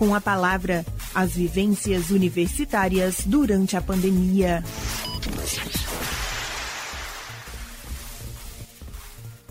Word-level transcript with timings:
Com 0.00 0.14
a 0.14 0.20
palavra, 0.20 0.82
as 1.14 1.34
vivências 1.34 2.08
universitárias 2.08 3.18
durante 3.26 3.76
a 3.76 3.82
pandemia. 3.82 4.64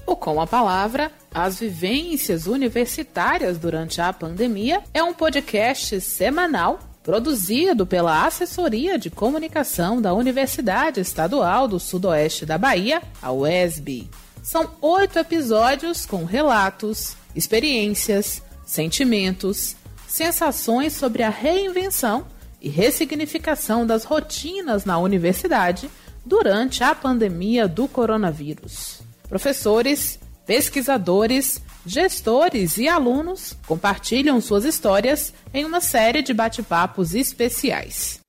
O 0.07 0.15
Com 0.15 0.41
a 0.41 0.47
Palavra, 0.47 1.11
as 1.31 1.59
vivências 1.59 2.47
universitárias 2.47 3.59
durante 3.59 4.01
a 4.01 4.11
pandemia, 4.11 4.81
é 4.91 5.03
um 5.03 5.13
podcast 5.13 6.01
semanal 6.01 6.79
produzido 7.03 7.85
pela 7.85 8.25
Assessoria 8.25 8.97
de 8.97 9.11
Comunicação 9.11 10.01
da 10.01 10.15
Universidade 10.15 10.99
Estadual 10.99 11.67
do 11.67 11.79
Sudoeste 11.79 12.43
da 12.43 12.57
Bahia, 12.57 13.03
a 13.21 13.31
UESB. 13.31 14.09
São 14.41 14.71
oito 14.81 15.19
episódios 15.19 16.07
com 16.07 16.25
relatos, 16.25 17.15
experiências, 17.35 18.41
sentimentos, 18.65 19.75
sensações 20.09 20.93
sobre 20.93 21.21
a 21.21 21.29
reinvenção 21.29 22.25
e 22.59 22.67
ressignificação 22.67 23.85
das 23.85 24.03
rotinas 24.03 24.83
na 24.83 24.97
universidade 24.97 25.89
durante 26.25 26.83
a 26.83 26.93
pandemia 26.95 27.67
do 27.67 27.87
coronavírus. 27.87 29.01
Professores, 29.29 30.19
pesquisadores, 30.45 31.61
gestores 31.85 32.77
e 32.77 32.87
alunos 32.87 33.55
compartilham 33.67 34.41
suas 34.41 34.65
histórias 34.65 35.31
em 35.53 35.63
uma 35.63 35.79
série 35.79 36.23
de 36.23 36.33
bate-papos 36.33 37.13
especiais. 37.13 38.19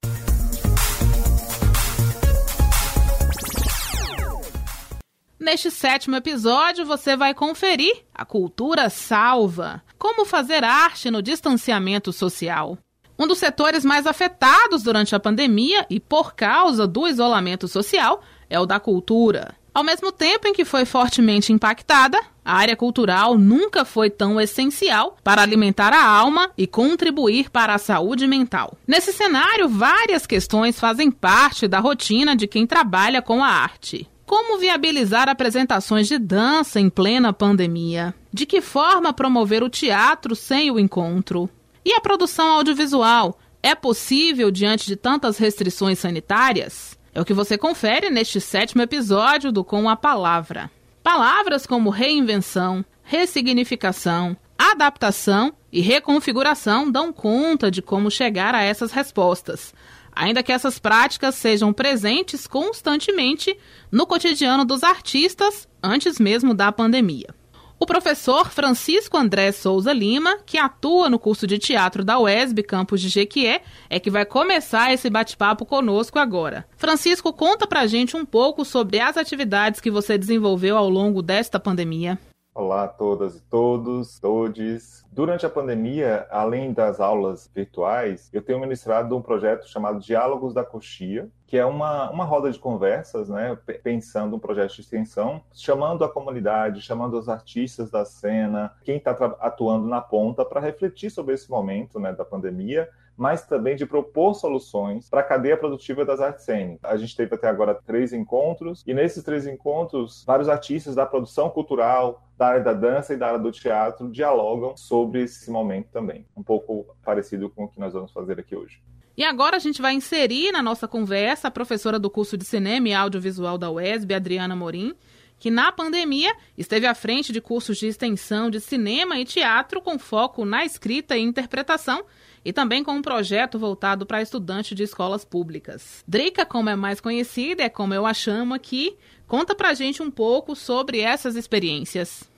Neste 5.39 5.71
sétimo 5.71 6.15
episódio, 6.15 6.85
você 6.85 7.17
vai 7.17 7.33
conferir 7.33 8.05
a 8.13 8.23
cultura 8.23 8.89
salva. 8.91 9.81
Como 10.01 10.25
fazer 10.25 10.63
arte 10.63 11.11
no 11.11 11.21
distanciamento 11.21 12.11
social. 12.11 12.75
Um 13.19 13.27
dos 13.27 13.37
setores 13.37 13.85
mais 13.85 14.07
afetados 14.07 14.81
durante 14.81 15.13
a 15.13 15.19
pandemia 15.19 15.85
e 15.91 15.99
por 15.99 16.33
causa 16.33 16.87
do 16.87 17.07
isolamento 17.07 17.67
social 17.67 18.19
é 18.49 18.59
o 18.59 18.65
da 18.65 18.79
cultura. 18.79 19.53
Ao 19.71 19.83
mesmo 19.83 20.11
tempo 20.11 20.47
em 20.47 20.53
que 20.53 20.65
foi 20.65 20.85
fortemente 20.85 21.53
impactada, 21.53 22.19
a 22.43 22.55
área 22.55 22.75
cultural 22.75 23.37
nunca 23.37 23.85
foi 23.85 24.09
tão 24.09 24.41
essencial 24.41 25.17
para 25.23 25.43
alimentar 25.43 25.93
a 25.93 26.03
alma 26.03 26.49
e 26.57 26.65
contribuir 26.65 27.51
para 27.51 27.75
a 27.75 27.77
saúde 27.77 28.25
mental. 28.25 28.75
Nesse 28.87 29.13
cenário, 29.13 29.69
várias 29.69 30.25
questões 30.25 30.79
fazem 30.79 31.11
parte 31.11 31.67
da 31.67 31.79
rotina 31.79 32.35
de 32.35 32.47
quem 32.47 32.65
trabalha 32.65 33.21
com 33.21 33.43
a 33.43 33.47
arte. 33.47 34.09
Como 34.31 34.57
viabilizar 34.57 35.27
apresentações 35.27 36.07
de 36.07 36.17
dança 36.17 36.79
em 36.79 36.89
plena 36.89 37.33
pandemia? 37.33 38.15
De 38.31 38.45
que 38.45 38.61
forma 38.61 39.11
promover 39.11 39.61
o 39.61 39.67
teatro 39.67 40.37
sem 40.37 40.71
o 40.71 40.79
encontro? 40.79 41.49
E 41.83 41.91
a 41.91 41.99
produção 41.99 42.47
audiovisual? 42.47 43.37
É 43.61 43.75
possível 43.75 44.49
diante 44.49 44.87
de 44.87 44.95
tantas 44.95 45.37
restrições 45.37 45.99
sanitárias? 45.99 46.97
É 47.13 47.19
o 47.19 47.25
que 47.25 47.33
você 47.33 47.57
confere 47.57 48.09
neste 48.09 48.39
sétimo 48.39 48.81
episódio 48.81 49.51
do 49.51 49.65
Com 49.65 49.89
a 49.89 49.97
Palavra. 49.97 50.71
Palavras 51.03 51.65
como 51.65 51.89
reinvenção, 51.89 52.85
ressignificação, 53.03 54.37
adaptação 54.57 55.53
e 55.73 55.81
reconfiguração 55.81 56.89
dão 56.89 57.11
conta 57.11 57.69
de 57.69 57.81
como 57.81 58.09
chegar 58.09 58.55
a 58.55 58.63
essas 58.63 58.93
respostas, 58.93 59.73
ainda 60.11 60.43
que 60.43 60.51
essas 60.51 60.79
práticas 60.79 61.35
sejam 61.35 61.71
presentes 61.73 62.47
constantemente 62.47 63.57
no 63.91 64.05
cotidiano 64.05 64.65
dos 64.65 64.83
artistas 64.83 65.67
antes 65.81 66.19
mesmo 66.19 66.53
da 66.53 66.71
pandemia. 66.71 67.33
O 67.79 67.85
professor 67.87 68.47
Francisco 68.51 69.17
André 69.17 69.51
Souza 69.51 69.91
Lima, 69.91 70.37
que 70.45 70.59
atua 70.59 71.09
no 71.09 71.17
curso 71.17 71.47
de 71.47 71.57
teatro 71.57 72.03
da 72.03 72.19
UESB 72.19 72.61
Campus 72.61 73.01
de 73.01 73.09
Jequié, 73.09 73.63
é 73.89 73.99
que 73.99 74.11
vai 74.11 74.23
começar 74.23 74.93
esse 74.93 75.09
bate-papo 75.09 75.65
conosco 75.65 76.19
agora. 76.19 76.63
Francisco, 76.77 77.33
conta 77.33 77.65
pra 77.65 77.87
gente 77.87 78.15
um 78.15 78.23
pouco 78.23 78.63
sobre 78.63 78.99
as 78.99 79.17
atividades 79.17 79.81
que 79.81 79.89
você 79.89 80.15
desenvolveu 80.15 80.77
ao 80.77 80.87
longo 80.87 81.23
desta 81.23 81.59
pandemia. 81.59 82.19
Olá 82.53 82.83
a 82.83 82.87
todas 82.89 83.37
e 83.37 83.41
todos, 83.43 84.19
todes. 84.19 85.05
Durante 85.09 85.45
a 85.45 85.49
pandemia, 85.49 86.27
além 86.29 86.73
das 86.73 86.99
aulas 86.99 87.49
virtuais, 87.55 88.29
eu 88.33 88.41
tenho 88.41 88.59
ministrado 88.59 89.15
um 89.15 89.21
projeto 89.21 89.69
chamado 89.69 90.01
Diálogos 90.01 90.53
da 90.53 90.61
Coxia, 90.61 91.29
que 91.47 91.57
é 91.57 91.65
uma, 91.65 92.11
uma 92.11 92.25
roda 92.25 92.51
de 92.51 92.59
conversas, 92.59 93.29
né, 93.29 93.57
pensando 93.81 94.35
um 94.35 94.39
projeto 94.39 94.75
de 94.75 94.81
extensão, 94.81 95.41
chamando 95.53 96.03
a 96.03 96.09
comunidade, 96.09 96.81
chamando 96.81 97.17
os 97.17 97.29
artistas 97.29 97.89
da 97.89 98.03
cena, 98.03 98.75
quem 98.83 98.97
está 98.97 99.11
atuando 99.39 99.87
na 99.87 100.01
ponta, 100.01 100.43
para 100.43 100.59
refletir 100.59 101.09
sobre 101.09 101.35
esse 101.35 101.49
momento 101.49 102.01
né, 102.01 102.11
da 102.11 102.25
pandemia 102.25 102.89
mas 103.21 103.45
também 103.45 103.75
de 103.75 103.85
propor 103.85 104.33
soluções 104.33 105.07
para 105.07 105.19
a 105.19 105.23
cadeia 105.23 105.55
produtiva 105.55 106.03
das 106.03 106.19
artes 106.19 106.43
cênicas. 106.43 106.79
A 106.83 106.97
gente 106.97 107.15
teve 107.15 107.35
até 107.35 107.47
agora 107.47 107.75
três 107.75 108.13
encontros, 108.13 108.83
e 108.87 108.95
nesses 108.95 109.23
três 109.23 109.45
encontros, 109.45 110.23
vários 110.25 110.49
artistas 110.49 110.95
da 110.95 111.05
produção 111.05 111.47
cultural, 111.47 112.27
da 112.35 112.47
área 112.47 112.63
da 112.63 112.73
dança 112.73 113.13
e 113.13 113.17
da 113.17 113.27
área 113.27 113.39
do 113.39 113.51
teatro 113.51 114.09
dialogam 114.11 114.75
sobre 114.75 115.21
esse 115.21 115.51
momento 115.51 115.89
também. 115.91 116.25
Um 116.35 116.41
pouco 116.41 116.95
parecido 117.05 117.47
com 117.47 117.65
o 117.65 117.67
que 117.67 117.79
nós 117.79 117.93
vamos 117.93 118.11
fazer 118.11 118.39
aqui 118.39 118.55
hoje. 118.55 118.81
E 119.15 119.23
agora 119.23 119.55
a 119.55 119.59
gente 119.59 119.83
vai 119.83 119.93
inserir 119.93 120.51
na 120.51 120.63
nossa 120.63 120.87
conversa 120.87 121.47
a 121.47 121.51
professora 121.51 121.99
do 121.99 122.09
curso 122.09 122.35
de 122.35 122.43
Cinema 122.43 122.89
e 122.89 122.93
Audiovisual 122.95 123.55
da 123.55 123.69
UESB, 123.69 124.15
Adriana 124.15 124.55
Morim, 124.55 124.95
que 125.37 125.51
na 125.51 125.71
pandemia 125.71 126.35
esteve 126.57 126.87
à 126.87 126.95
frente 126.95 127.31
de 127.31 127.39
cursos 127.39 127.77
de 127.77 127.85
extensão 127.85 128.49
de 128.49 128.59
cinema 128.59 129.19
e 129.19 129.25
teatro 129.25 129.79
com 129.79 129.99
foco 129.99 130.43
na 130.43 130.65
escrita 130.65 131.15
e 131.15 131.21
interpretação 131.21 132.03
e 132.43 132.51
também 132.51 132.83
com 132.83 132.93
um 132.93 133.01
projeto 133.01 133.57
voltado 133.59 134.05
para 134.05 134.21
estudantes 134.21 134.75
de 134.75 134.83
escolas 134.83 135.23
públicas. 135.23 136.03
Drica, 136.07 136.45
como 136.45 136.69
é 136.69 136.75
mais 136.75 136.99
conhecida, 136.99 137.63
é 137.63 137.69
como 137.69 137.93
eu 137.93 138.05
a 138.05 138.13
chamo 138.13 138.53
aqui, 138.53 138.95
conta 139.27 139.55
pra 139.55 139.73
gente 139.73 140.01
um 140.01 140.11
pouco 140.11 140.55
sobre 140.55 140.99
essas 140.99 141.35
experiências. 141.35 142.29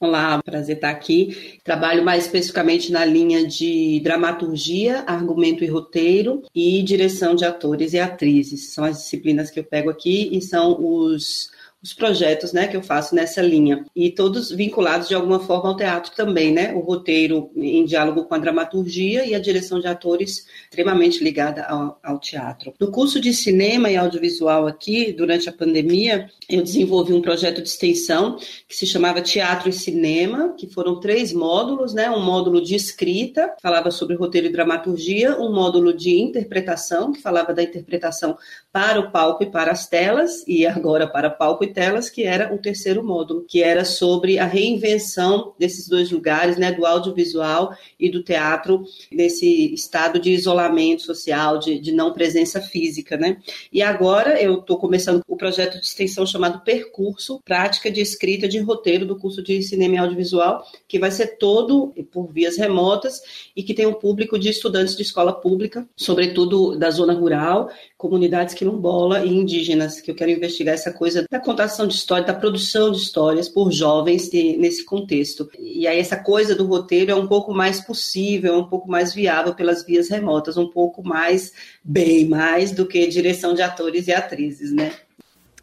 Olá, 0.00 0.40
prazer 0.44 0.76
estar 0.76 0.90
aqui. 0.90 1.58
Trabalho 1.64 2.04
mais 2.04 2.24
especificamente 2.24 2.92
na 2.92 3.04
linha 3.04 3.44
de 3.44 3.98
dramaturgia, 3.98 5.02
argumento 5.08 5.64
e 5.64 5.66
roteiro 5.66 6.44
e 6.54 6.80
direção 6.82 7.34
de 7.34 7.44
atores 7.44 7.94
e 7.94 7.98
atrizes. 7.98 8.72
São 8.72 8.84
as 8.84 8.98
disciplinas 8.98 9.50
que 9.50 9.58
eu 9.58 9.64
pego 9.64 9.90
aqui 9.90 10.28
e 10.30 10.40
são 10.40 10.78
os 10.80 11.50
os 11.82 11.92
projetos 11.92 12.52
né, 12.52 12.66
que 12.66 12.76
eu 12.76 12.82
faço 12.82 13.14
nessa 13.14 13.40
linha. 13.40 13.84
E 13.94 14.10
todos 14.10 14.50
vinculados 14.50 15.08
de 15.08 15.14
alguma 15.14 15.38
forma 15.38 15.68
ao 15.68 15.76
teatro 15.76 16.12
também, 16.14 16.52
né? 16.52 16.74
O 16.74 16.80
roteiro 16.80 17.50
em 17.56 17.84
diálogo 17.84 18.24
com 18.24 18.34
a 18.34 18.38
dramaturgia 18.38 19.24
e 19.24 19.34
a 19.34 19.38
direção 19.38 19.78
de 19.78 19.86
atores 19.86 20.46
extremamente 20.64 21.22
ligada 21.22 21.62
ao, 21.64 21.98
ao 22.02 22.18
teatro. 22.18 22.74
No 22.80 22.90
curso 22.90 23.20
de 23.20 23.32
cinema 23.32 23.90
e 23.90 23.96
audiovisual 23.96 24.66
aqui, 24.66 25.12
durante 25.12 25.48
a 25.48 25.52
pandemia, 25.52 26.28
eu 26.48 26.62
desenvolvi 26.62 27.12
um 27.12 27.22
projeto 27.22 27.62
de 27.62 27.68
extensão 27.68 28.36
que 28.66 28.74
se 28.74 28.86
chamava 28.86 29.22
Teatro 29.22 29.68
e 29.68 29.72
Cinema, 29.72 30.54
que 30.58 30.66
foram 30.66 30.98
três 30.98 31.32
módulos, 31.32 31.94
né? 31.94 32.10
Um 32.10 32.24
módulo 32.24 32.60
de 32.60 32.74
escrita, 32.74 33.54
falava 33.62 33.90
sobre 33.90 34.16
roteiro 34.16 34.48
e 34.48 34.52
dramaturgia, 34.52 35.38
um 35.38 35.52
módulo 35.52 35.92
de 35.92 36.18
interpretação, 36.18 37.12
que 37.12 37.22
falava 37.22 37.54
da 37.54 37.62
interpretação 37.62 38.36
para 38.72 38.98
o 38.98 39.12
palco 39.12 39.44
e 39.44 39.50
para 39.50 39.70
as 39.70 39.86
telas, 39.86 40.44
e 40.46 40.66
agora 40.66 41.06
para 41.06 41.30
palco 41.30 41.64
e 41.64 41.67
telas, 41.72 42.10
que 42.10 42.24
era 42.24 42.54
o 42.54 42.58
terceiro 42.58 43.02
módulo, 43.02 43.44
que 43.46 43.62
era 43.62 43.84
sobre 43.84 44.38
a 44.38 44.46
reinvenção 44.46 45.54
desses 45.58 45.88
dois 45.88 46.10
lugares, 46.10 46.56
né, 46.56 46.72
do 46.72 46.86
audiovisual 46.86 47.74
e 47.98 48.10
do 48.10 48.22
teatro, 48.22 48.84
nesse 49.10 49.72
estado 49.72 50.18
de 50.18 50.30
isolamento 50.30 51.02
social, 51.02 51.58
de, 51.58 51.78
de 51.78 51.92
não 51.92 52.12
presença 52.12 52.60
física, 52.60 53.16
né. 53.16 53.38
E 53.72 53.82
agora 53.82 54.40
eu 54.40 54.60
estou 54.60 54.78
começando 54.78 55.22
o 55.26 55.36
projeto 55.36 55.78
de 55.78 55.86
extensão 55.86 56.26
chamado 56.26 56.62
Percurso, 56.62 57.40
Prática 57.44 57.90
de 57.90 58.00
Escrita 58.00 58.48
de 58.48 58.58
Roteiro 58.58 59.06
do 59.06 59.18
curso 59.18 59.42
de 59.42 59.62
Cinema 59.62 59.94
e 59.94 59.98
Audiovisual, 59.98 60.64
que 60.86 60.98
vai 60.98 61.10
ser 61.10 61.38
todo 61.38 61.92
por 62.10 62.32
vias 62.32 62.56
remotas 62.56 63.20
e 63.54 63.62
que 63.62 63.74
tem 63.74 63.86
um 63.86 63.94
público 63.94 64.38
de 64.38 64.48
estudantes 64.48 64.96
de 64.96 65.02
escola 65.02 65.32
pública, 65.32 65.88
sobretudo 65.96 66.76
da 66.76 66.90
zona 66.90 67.12
rural, 67.12 67.70
comunidades 67.98 68.54
quilombola 68.54 69.24
e 69.24 69.28
indígenas, 69.28 70.00
que 70.00 70.08
eu 70.08 70.14
quero 70.14 70.30
investigar 70.30 70.72
essa 70.72 70.92
coisa 70.92 71.26
da 71.28 71.40
contação 71.40 71.84
de 71.88 71.94
história, 71.94 72.24
da 72.24 72.32
produção 72.32 72.92
de 72.92 72.98
histórias 72.98 73.48
por 73.48 73.72
jovens 73.72 74.30
nesse 74.32 74.84
contexto. 74.84 75.50
E 75.58 75.84
aí 75.84 75.98
essa 75.98 76.16
coisa 76.16 76.54
do 76.54 76.64
roteiro 76.64 77.10
é 77.10 77.14
um 77.16 77.26
pouco 77.26 77.52
mais 77.52 77.80
possível, 77.80 78.54
é 78.54 78.56
um 78.56 78.68
pouco 78.68 78.88
mais 78.88 79.12
viável 79.12 79.52
pelas 79.52 79.84
vias 79.84 80.08
remotas, 80.08 80.56
um 80.56 80.68
pouco 80.68 81.02
mais, 81.02 81.52
bem 81.82 82.28
mais 82.28 82.70
do 82.70 82.86
que 82.86 83.04
direção 83.08 83.52
de 83.52 83.62
atores 83.62 84.06
e 84.06 84.12
atrizes, 84.12 84.72
né? 84.72 84.92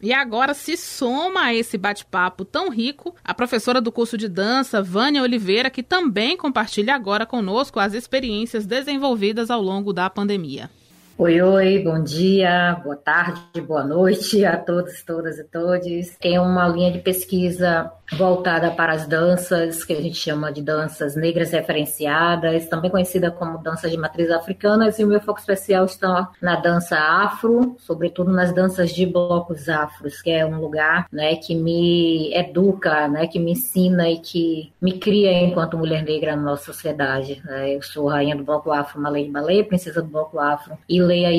E 0.02 0.12
agora 0.12 0.52
se 0.52 0.76
soma 0.76 1.44
a 1.44 1.54
esse 1.54 1.78
bate-papo 1.78 2.44
tão 2.44 2.68
rico 2.68 3.14
a 3.24 3.32
professora 3.32 3.80
do 3.80 3.90
curso 3.90 4.18
de 4.18 4.28
dança, 4.28 4.82
Vânia 4.82 5.22
Oliveira, 5.22 5.70
que 5.70 5.82
também 5.82 6.36
compartilha 6.36 6.94
agora 6.94 7.24
conosco 7.24 7.80
as 7.80 7.94
experiências 7.94 8.66
desenvolvidas 8.66 9.50
ao 9.50 9.62
longo 9.62 9.94
da 9.94 10.10
pandemia. 10.10 10.70
Oi, 11.18 11.40
oi, 11.40 11.78
bom 11.82 12.02
dia, 12.02 12.78
boa 12.84 12.94
tarde, 12.94 13.58
boa 13.62 13.82
noite 13.82 14.44
a 14.44 14.54
todos, 14.54 15.02
todas 15.02 15.38
e 15.38 15.44
todos. 15.44 16.10
Tem 16.20 16.38
uma 16.38 16.68
linha 16.68 16.92
de 16.92 16.98
pesquisa 16.98 17.90
voltada 18.12 18.70
para 18.70 18.92
as 18.92 19.06
danças, 19.08 19.82
que 19.82 19.94
a 19.94 20.00
gente 20.00 20.16
chama 20.16 20.52
de 20.52 20.62
danças 20.62 21.16
negras 21.16 21.50
referenciadas, 21.50 22.68
também 22.68 22.90
conhecida 22.90 23.30
como 23.30 23.58
danças 23.58 23.90
de 23.90 23.96
matriz 23.96 24.30
africanas, 24.30 24.98
e 24.98 25.04
o 25.04 25.08
meu 25.08 25.20
foco 25.20 25.40
especial 25.40 25.86
está 25.86 26.30
na 26.40 26.56
dança 26.56 26.96
afro, 26.96 27.74
sobretudo 27.78 28.30
nas 28.30 28.52
danças 28.52 28.90
de 28.90 29.06
blocos 29.06 29.68
afros, 29.68 30.20
que 30.20 30.30
é 30.30 30.44
um 30.44 30.60
lugar 30.60 31.06
né, 31.10 31.34
que 31.36 31.54
me 31.54 32.32
educa, 32.34 33.08
né, 33.08 33.26
que 33.26 33.38
me 33.38 33.52
ensina 33.52 34.08
e 34.08 34.18
que 34.18 34.72
me 34.80 34.98
cria 34.98 35.32
enquanto 35.32 35.78
mulher 35.78 36.04
negra 36.04 36.36
na 36.36 36.42
nossa 36.42 36.64
sociedade. 36.64 37.42
Né? 37.44 37.74
Eu 37.74 37.82
sou 37.82 38.06
rainha 38.06 38.36
do 38.36 38.44
bloco 38.44 38.70
afro, 38.70 39.00
Malay 39.00 39.28
Balé, 39.30 39.62
princesa 39.62 40.02
do 40.02 40.08
bloco 40.08 40.38
afro, 40.38 40.76
e 40.88 41.02
Leia 41.06 41.30